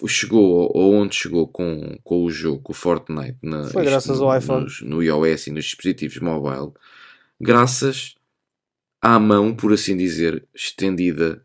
chegou 0.07 0.71
aonde 0.75 1.15
chegou 1.15 1.47
com, 1.47 1.97
com 2.03 2.23
o 2.23 2.30
jogo, 2.30 2.61
com 2.61 2.71
o 2.71 2.75
Fortnite, 2.75 3.38
na, 3.43 3.63
Foi 3.65 3.84
isto 3.84 3.91
graças 3.91 4.19
no, 4.19 4.30
ao 4.30 4.38
iPhone. 4.38 4.63
nos- 4.63 4.82
no 4.82 5.01
iOS 5.03 5.47
e 5.47 5.51
nos 5.51 5.65
dispositivos 5.65 6.17
mobile, 6.19 6.71
graças 7.39 8.15
à 9.01 9.17
mão, 9.19 9.53
por 9.55 9.71
assim 9.73 9.95
dizer, 9.95 10.45
estendida 10.53 11.41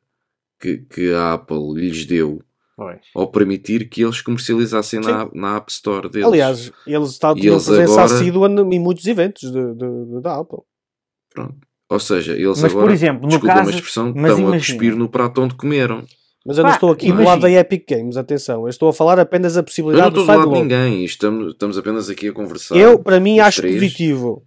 que, 0.61 0.79
que 0.79 1.13
a 1.13 1.35
Apple 1.35 1.75
lhes 1.75 2.05
deu 2.07 2.43
Pois. 2.77 3.01
ao 3.15 3.29
permitir 3.29 3.89
que 3.89 4.03
eles 4.03 4.21
comercializassem 4.21 5.01
na, 5.01 5.29
na 5.33 5.57
App 5.57 5.71
Store 5.71 6.09
deles. 6.09 6.27
aliás, 6.27 6.73
eles 6.87 7.11
estão 7.11 7.31
eles 7.37 7.65
presença 7.65 7.93
agora- 8.03 8.05
assídua 8.15 8.49
em 8.49 8.81
muitos 8.81 9.07
eventos 9.07 9.43
de, 9.53 9.75
de- 9.75 10.05
de- 10.17 10.21
da 10.21 10.41
Apple. 10.41 10.59
Pronto. 11.33 11.55
Ou 11.91 12.01
seja, 12.01 12.33
eles 12.33 12.61
Mas, 12.61 12.73
agora, 12.73 12.87
por 12.87 12.93
exemplo, 12.93 13.23
no 13.23 13.29
desculpa 13.29 13.55
caso- 13.55 13.71
a 13.71 13.75
expressão, 13.75 14.13
mas 14.17 14.33
estão 14.33 14.49
a 14.49 14.53
cuspir 14.57 14.97
no 14.97 15.09
prato 15.09 15.41
onde 15.43 15.55
comeram. 15.55 16.03
Mas 16.47 16.59
eu 16.59 16.63
não 16.65 16.71
Pá, 16.71 16.77
estou 16.77 16.91
aqui 16.91 17.13
do 17.13 17.23
lado 17.23 17.41
da 17.43 17.51
Epic 17.51 17.89
Games, 17.89 18.17
atenção. 18.17 18.63
Eu 18.63 18.69
estou 18.69 18.89
a 18.89 18.93
falar 18.93 19.19
apenas 19.19 19.55
da 19.55 19.59
Eu 19.59 19.63
não 19.63 19.65
possibilidade 19.67 20.09
estou 20.09 20.23
do 20.25 20.27
do 20.33 20.39
lado 20.39 20.53
de 20.53 20.61
ninguém, 20.61 21.05
estamos, 21.05 21.53
estamos 21.53 21.79
apenas 21.79 22.11
aqui 22.11 22.29
a 22.29 22.33
conversar. 22.33 22.77
Eu, 22.77 22.99
para 22.99 23.19
mim, 23.21 23.39
acho 23.39 23.61
três. 23.63 23.75
positivo. 23.77 24.43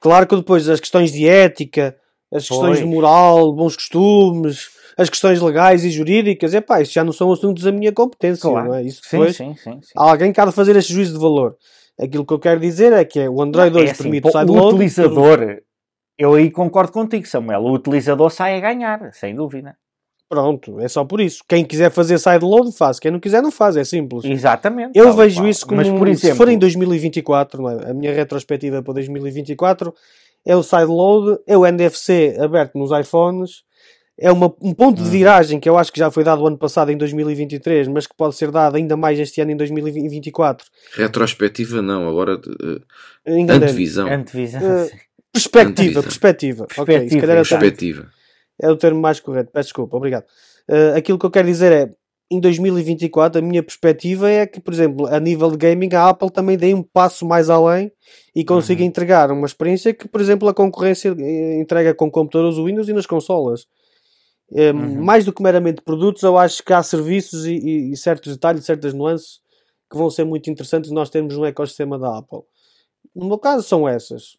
Claro 0.00 0.26
que 0.26 0.36
depois 0.36 0.68
as 0.68 0.80
questões 0.80 1.12
de 1.12 1.26
ética, 1.26 1.96
as 2.32 2.46
questões 2.48 2.78
Pois. 2.78 2.78
de 2.78 2.84
moral, 2.86 3.52
bons 3.54 3.74
costumes, 3.76 4.68
as 4.96 5.08
questões 5.10 5.40
legais 5.40 5.84
e 5.84 5.90
jurídicas, 5.90 6.54
é 6.54 6.60
pá, 6.60 6.80
isso 6.80 6.92
já 6.92 7.02
não 7.04 7.12
são 7.12 7.32
assuntos 7.32 7.62
da 7.64 7.72
minha 7.72 7.92
competência, 7.92 8.48
Claro. 8.48 8.68
não 8.68 8.74
é? 8.74 8.82
Isso 8.82 9.00
Sim, 9.04 9.18
depois, 9.18 9.36
sim, 9.36 9.54
sim. 9.56 9.80
sim. 9.82 9.92
alguém 9.96 10.32
que 10.32 10.40
há 10.40 10.44
de 10.46 10.52
fazer 10.52 10.76
esse 10.76 10.92
juízo 10.92 11.14
de 11.14 11.18
valor. 11.18 11.56
Aquilo 12.00 12.24
que 12.26 12.32
eu 12.32 12.38
quero 12.38 12.60
dizer 12.60 12.92
é 12.92 13.04
que 13.04 13.20
é, 13.20 13.30
o 13.30 13.40
Android 13.40 13.72
2 13.72 13.88
É 13.88 13.92
assim, 13.92 14.02
permite 14.04 14.26
o 14.26 14.30
sideload. 14.30 14.60
o 14.60 14.68
utilizador, 14.68 15.58
eu 16.18 16.34
aí 16.34 16.50
concordo 16.50 16.92
contigo, 16.92 17.26
Samuel. 17.26 17.60
O 17.62 17.72
utilizador 17.72 18.30
sai 18.30 18.56
a 18.56 18.60
ganhar, 18.60 19.12
sem 19.12 19.34
dúvida. 19.34 19.76
Pronto, 20.28 20.80
é 20.80 20.88
só 20.88 21.04
por 21.04 21.20
isso. 21.20 21.44
Quem 21.48 21.64
quiser 21.64 21.90
fazer 21.90 22.18
sideload, 22.18 22.72
faz. 22.76 22.98
Quem 22.98 23.10
não 23.10 23.20
quiser, 23.20 23.42
não 23.42 23.50
faz. 23.52 23.76
É 23.76 23.84
simples. 23.84 24.24
Exatamente. 24.24 24.92
Eu 24.98 25.04
tal 25.06 25.14
vejo 25.14 25.46
isso 25.46 25.66
como, 25.66 25.76
Mas, 25.76 25.88
por 25.88 26.06
se 26.08 26.12
exemplo, 26.12 26.36
for 26.38 26.48
em 26.48 26.58
2024, 26.58 27.62
não 27.62 27.70
é? 27.70 27.90
a 27.90 27.94
minha 27.94 28.12
retrospectiva 28.12 28.82
para 28.82 28.94
2024 28.94 29.94
é 30.46 30.56
o 30.56 30.62
sideload, 30.62 31.38
é 31.46 31.56
o 31.56 31.64
NFC 31.66 32.36
aberto 32.40 32.76
nos 32.78 32.90
iPhones, 32.90 33.62
é 34.18 34.30
uma- 34.30 34.54
um 34.62 34.72
ponto 34.72 35.00
Hum. 35.00 35.04
de 35.04 35.10
viragem 35.10 35.58
que 35.58 35.68
eu 35.68 35.76
acho 35.76 35.92
que 35.92 35.98
já 35.98 36.10
foi 36.10 36.22
dado 36.24 36.42
o 36.42 36.46
ano 36.46 36.56
passado 36.58 36.90
em 36.90 36.96
2023, 36.96 37.88
mas 37.88 38.06
que 38.06 38.14
pode 38.16 38.34
ser 38.36 38.50
dado 38.50 38.76
ainda 38.76 38.96
mais 38.96 39.18
este 39.18 39.40
ano 39.40 39.50
em 39.50 39.56
2024. 39.56 40.66
Retrospectiva 40.94 41.82
não, 41.82 42.08
agora 42.08 42.40
Enganei-me. 43.26 43.64
antevisão. 43.66 44.08
antevisão. 44.08 44.60
Sim. 44.86 44.96
Perspectiva, 45.32 46.02
perspectiva. 46.02 46.64
Ok, 46.64 46.74
se 46.78 46.84
Perspectiva, 46.84 47.20
calhar 47.22 47.36
é 47.36 47.40
o 47.40 47.42
exato. 47.42 47.48
termo- 47.60 47.60
Perspectiva. 47.76 48.10
é 48.62 48.70
o 48.70 48.76
termo 48.76 49.00
mais 49.00 49.18
correto. 49.20 49.50
Peço 49.52 49.66
desculpa, 49.68 49.96
obrigado. 49.96 50.24
Uh, 50.70 50.96
aquilo 50.96 51.18
que 51.18 51.26
eu 51.26 51.30
quero 51.30 51.48
dizer 51.48 51.72
é, 51.72 51.90
em 52.30 52.38
2024, 52.40 53.40
a 53.40 53.42
minha 53.42 53.62
perspectiva 53.62 54.30
é 54.30 54.46
que, 54.46 54.60
por 54.60 54.72
exemplo, 54.72 55.06
a 55.06 55.18
nível 55.20 55.50
de 55.50 55.56
gaming, 55.56 55.92
a 55.92 56.08
Apple 56.08 56.30
também 56.30 56.56
dê 56.56 56.72
um 56.72 56.82
passo 56.82 57.26
mais 57.26 57.50
além 57.50 57.90
e 58.34 58.44
consiga 58.44 58.80
Uhum. 58.82 58.86
entregar 58.88 59.30
uma 59.32 59.46
experiência 59.46 59.92
que, 59.92 60.06
por 60.08 60.20
exemplo, 60.20 60.48
a 60.48 60.54
concorrência 60.54 61.14
eh, 61.18 61.58
entrega 61.60 61.92
com 61.94 62.08
computadores 62.10 62.56
Windows 62.56 62.88
e 62.88 62.92
nas 62.92 63.04
consolas. 63.06 63.66
Eh, 64.52 64.72
Uhum. 64.72 65.02
Mais 65.04 65.24
do 65.24 65.32
que 65.32 65.42
meramente 65.42 65.80
produtos, 65.82 66.22
eu 66.22 66.36
acho 66.38 66.62
que 66.62 66.72
há 66.72 66.82
serviços 66.82 67.44
e, 67.46 67.52
e- 67.54 67.92
e 67.92 67.96
certos 67.96 68.34
detalhes, 68.34 68.64
certas 68.64 68.92
nuances 68.94 69.40
que 69.90 69.96
vão 69.96 70.10
ser 70.10 70.24
muito 70.24 70.50
interessantes 70.50 70.90
nós 70.90 71.10
termos 71.10 71.36
no 71.36 71.44
ecossistema 71.44 71.98
da 71.98 72.18
Apple. 72.18 72.40
No 73.14 73.26
meu 73.26 73.38
caso, 73.38 73.62
são 73.66 73.88
essas. 73.88 74.36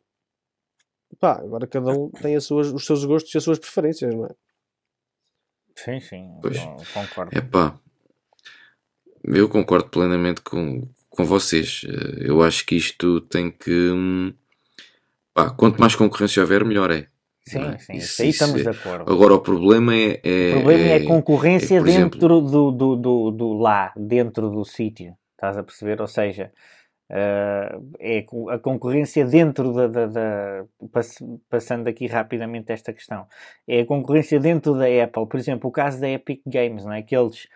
Pá, 1.20 1.34
agora 1.40 1.66
cada 1.66 1.92
um 1.92 2.10
tem 2.10 2.36
as 2.36 2.44
suas, 2.44 2.72
os 2.74 2.86
seus 2.86 3.04
gostos 3.06 3.34
e 3.34 3.38
as 3.38 3.44
suas 3.44 3.58
preferências, 3.60 4.14
não 4.14 4.26
é? 4.26 4.30
Sim, 5.76 6.00
sim, 6.00 6.30
Pois. 6.42 6.58
con- 6.60 6.78
concordo. 6.94 7.38
Epá, 7.38 7.80
eu 9.24 9.50
concordo 9.50 9.90
plenamente 9.90 10.42
com, 10.42 10.88
com 11.10 11.26
vocês. 11.26 11.82
Eh, 11.86 12.30
Eu 12.30 12.42
acho 12.44 12.66
que 12.66 12.76
isto 12.76 13.22
tem 13.22 13.50
que. 13.52 13.72
hum, 13.92 14.34
pá, 15.34 15.50
quanto 15.50 15.80
mais 15.80 15.96
concorrência 15.96 16.42
houver, 16.42 16.64
melhor 16.66 16.92
é. 16.92 17.08
Sim, 17.48 17.60
é? 17.60 17.78
sim, 17.78 17.94
Isso- 17.94 18.06
isso 18.06 18.22
aí 18.24 18.30
isso 18.30 18.44
estamos 18.44 18.62
é- 18.66 18.72
de 18.72 18.78
acordo. 18.78 19.12
Agora 19.12 19.34
o 19.36 19.40
problema 19.40 19.96
é. 19.96 20.20
é- 20.24 20.50
O 20.50 20.54
problema 20.62 20.84
é, 20.84 20.90
é- 20.90 20.96
a 21.04 21.08
concorrência 21.08 21.76
é, 21.76 21.80
por 21.80 21.88
exemplo- 21.88 22.20
dentro 22.20 22.42
do, 22.42 22.72
do, 22.72 22.96
do, 22.96 23.32
do 23.32 23.54
lá, 23.54 23.94
dentro 23.96 24.50
do 24.50 24.66
sítio. 24.66 25.14
Estás 25.34 25.58
a 25.58 25.64
perceber? 25.64 26.02
Ou 26.02 26.08
seja, 26.08 26.52
eh, 27.12 27.78
é 28.00 28.26
a 28.50 28.58
concorrência 28.58 29.24
dentro 29.26 29.72
da. 29.74 29.88
da, 29.88 30.06
da- 30.08 30.66
pass- 30.92 31.20
passando 31.50 31.88
aqui 31.88 32.08
rapidamente 32.08 32.72
esta 32.72 32.92
questão. 32.92 33.28
É 33.68 33.82
a 33.82 33.86
concorrência 33.86 34.40
dentro 34.40 34.74
da 34.74 34.86
Apple. 35.04 35.28
Por 35.28 35.38
exemplo, 35.40 35.70
o 35.70 35.74
caso 35.74 36.02
da 36.02 36.10
Epic 36.10 36.42
Games, 36.48 36.84
não 36.84 36.94
é? 36.94 37.04
Que 37.04 37.16
eles 37.16 37.48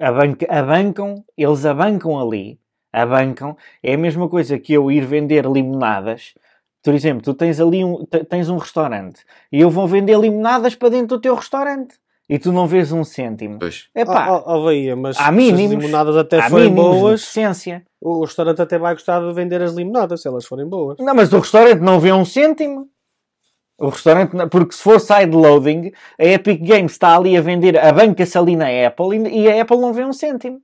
abanca- 0.00 0.46
abancam, 0.48 1.22
eles 1.36 1.66
abancam 1.66 2.18
ali, 2.18 2.58
abancam. 2.90 3.54
É 3.82 3.92
a 3.92 3.98
mesma 3.98 4.26
coisa 4.28 4.58
que 4.58 4.72
eu 4.72 4.90
ir 4.90 5.04
vender 5.04 5.44
limonadas. 5.44 6.32
Por 6.88 6.94
exemplo, 6.94 7.20
tu 7.22 7.34
tens 7.34 7.60
ali 7.60 7.84
um, 7.84 8.02
te- 8.06 8.24
tens 8.24 8.48
um 8.48 8.56
restaurante 8.56 9.20
e 9.52 9.60
eu 9.60 9.68
vou 9.68 9.86
vender 9.86 10.18
limonadas 10.18 10.74
para 10.74 10.88
dentro 10.88 11.18
do 11.18 11.20
teu 11.20 11.34
restaurante 11.34 11.96
e 12.26 12.38
tu 12.38 12.50
não 12.50 12.66
vês 12.66 12.92
um 12.92 13.04
cêntimo. 13.04 13.58
Pois, 13.58 13.90
É 13.94 14.06
pá, 14.06 14.24
Ah, 14.26 14.42
ah, 14.46 14.58
Bahia, 14.58 14.96
mas 14.96 15.18
há 15.18 15.24
se 15.24 15.28
as 15.28 15.34
mínimos. 15.34 15.84
limonadas 15.84 16.16
até 16.16 16.40
forem 16.48 16.70
mínimos 16.70 16.94
de 16.94 16.98
boas, 17.00 17.20
decência. 17.20 17.82
o 18.00 18.24
restaurante 18.24 18.62
até 18.62 18.78
vai 18.78 18.94
gostar 18.94 19.20
de 19.20 19.30
vender 19.34 19.60
as 19.60 19.74
limonadas, 19.74 20.22
se 20.22 20.28
elas 20.28 20.46
forem 20.46 20.66
boas. 20.66 20.96
Não, 20.98 21.14
mas 21.14 21.30
o 21.30 21.38
restaurante 21.40 21.80
não 21.80 22.00
vê 22.00 22.10
um 22.10 22.24
cêntimo. 22.24 22.88
O 23.78 23.90
restaurante, 23.90 24.34
não- 24.34 24.48
porque 24.48 24.74
se 24.74 24.82
for 24.82 24.98
sideloading, 24.98 25.92
a 26.18 26.24
Epic 26.24 26.62
Games 26.66 26.92
está 26.92 27.18
ali 27.18 27.36
a 27.36 27.42
vender, 27.42 27.78
a 27.78 27.92
banca-se 27.92 28.38
ali 28.38 28.56
na 28.56 28.68
Apple 28.86 29.28
e, 29.30 29.46
a 29.46 29.60
Apple 29.60 29.76
não 29.76 29.92
vê 29.92 30.06
um 30.06 30.12
cêntimo. 30.14 30.58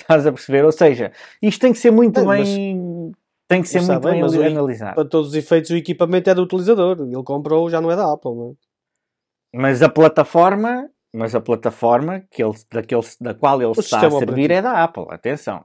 Estás 0.00 0.26
a 0.26 0.32
perceber? 0.32 0.64
Ou 0.64 0.72
seja, 0.72 1.12
isto 1.40 1.60
tem 1.60 1.72
que 1.72 1.78
ser 1.78 1.92
muito 1.92 2.24
mas- 2.24 2.48
bem. 2.48 2.76
Tem 3.54 3.62
que 3.62 3.68
ser 3.68 3.80
muito 3.82 4.00
bem, 4.02 4.12
bem, 4.12 4.22
mas 4.22 4.34
o- 4.34 4.42
analisado. 4.42 4.94
Para 4.94 5.08
todos 5.08 5.28
os 5.30 5.34
efeitos, 5.34 5.70
o 5.70 5.76
equipamento 5.76 6.28
é 6.30 6.34
do 6.34 6.42
utilizador. 6.42 6.98
Ele 7.00 7.22
comprou, 7.22 7.68
já 7.70 7.80
não 7.80 7.90
é 7.90 7.96
da 7.96 8.12
Apple. 8.12 8.34
Não 8.34 8.50
é? 8.50 8.54
Mas 9.56 9.82
a 9.82 9.88
plataforma, 9.88 10.90
mas 11.14 11.34
a 11.34 11.40
plataforma 11.40 12.20
que 12.30 12.42
ele, 12.42 12.54
daquele, 12.72 13.02
da 13.20 13.34
qual 13.34 13.60
ele 13.62 13.66
O 13.66 13.80
está 13.80 13.98
a 13.98 14.10
servir 14.10 14.22
operativo. 14.22 14.52
é 14.52 14.62
da 14.62 14.82
Apple. 14.84 15.06
Atenção. 15.10 15.64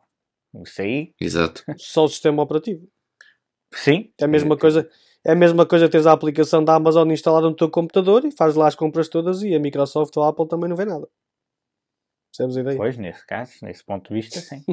Isso 0.64 0.82
aí, 0.82 1.14
exato. 1.20 1.64
Só 1.78 2.06
o 2.06 2.08
sistema 2.08 2.42
operativo. 2.44 2.88
sim. 3.74 4.12
É 4.20 4.26
a 4.26 4.28
mesma 4.28 4.56
É, 4.56 4.58
coisa. 4.58 4.90
É 5.26 5.32
a 5.34 5.36
mesma 5.36 5.66
coisa 5.66 5.90
teres 5.90 6.08
a 6.08 6.14
aplicação 6.14 6.64
da 6.64 6.76
Amazon 6.76 7.10
instalada 7.12 7.48
no 7.50 7.56
teu 7.56 7.70
computador 7.70 8.24
e 8.26 8.32
fazes 8.32 8.56
lá 8.56 8.68
as 8.68 8.76
compras 8.76 9.10
todas 9.10 9.42
e 9.44 9.54
a 9.54 9.60
Microsoft 9.60 10.16
ou 10.16 10.24
a 10.24 10.30
Apple 10.30 10.48
também 10.48 10.70
não 10.70 10.78
vê 10.78 10.86
nada. 10.86 11.08
Percebes 12.32 12.56
a 12.58 12.62
ideia? 12.62 12.78
Pois, 12.78 12.98
nesse 12.98 13.26
caso, 13.28 13.52
nesse 13.64 13.84
ponto 13.84 14.08
de 14.08 14.14
vista, 14.22 14.40
sim. 14.40 14.64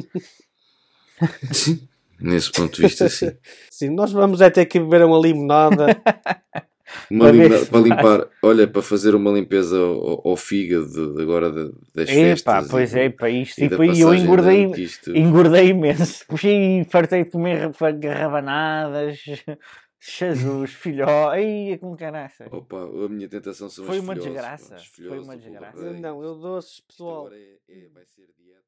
Nesse 2.19 2.51
ponto 2.51 2.75
de 2.75 2.81
vista, 2.83 3.07
sim. 3.09 3.31
Sim, 3.69 3.89
nós 3.91 4.11
vamos 4.11 4.41
é 4.41 4.49
ter 4.49 4.65
que 4.65 4.79
beber 4.79 5.03
uma 5.05 5.19
limonada. 5.19 5.85
Uma 7.11 7.25
Para 7.69 7.79
limpar, 7.81 8.29
olha, 8.41 8.65
para 8.65 8.81
fazer 8.81 9.13
uma 9.13 9.29
limpeza 9.31 9.77
ao, 9.77 10.25
ao 10.29 10.37
fígado 10.37 10.87
de- 11.15 11.21
agora 11.21 11.51
de- 11.51 11.71
das 11.93 12.09
Epá, 12.09 12.55
festas. 12.61 12.67
pois 12.71 12.93
e- 12.95 12.99
é, 12.99 13.09
para 13.09 13.29
isto. 13.29 13.59
e 13.59 13.65
E, 13.65 13.97
e 13.97 14.01
eu 14.01 14.13
engordei, 14.15 14.65
isto- 14.77 15.15
engordei 15.15 15.67
imenso. 15.67 16.25
Puxei 16.27 16.79
e 16.79 16.83
fartei 16.85 17.25
de 17.25 17.29
comer 17.31 17.69
ra- 17.77 17.91
garrabanadas. 17.91 19.19
Jesus, 19.99 20.71
filho. 20.71 21.05
Ai, 21.09 21.77
com 21.79 21.93
caraças. 21.97 22.47
Opa, 22.51 22.77
a 22.83 23.09
minha 23.09 23.27
tentação 23.27 23.69
são 23.69 23.83
Foi 23.85 23.99
uma 23.99 24.15
desgraça, 24.15 24.77
foi 25.07 25.19
uma 25.19 25.35
desgraça. 25.35 25.91
Não, 25.91 26.23
eu 26.23 26.35
doces, 26.35 26.71
Isto 26.75 26.87
pessoal. 26.87 27.25
agora 27.27 27.35
é- 27.35 27.57
é- 27.67 27.89
vai 27.93 28.05
ser 28.05 28.27
dieta. 28.39 28.61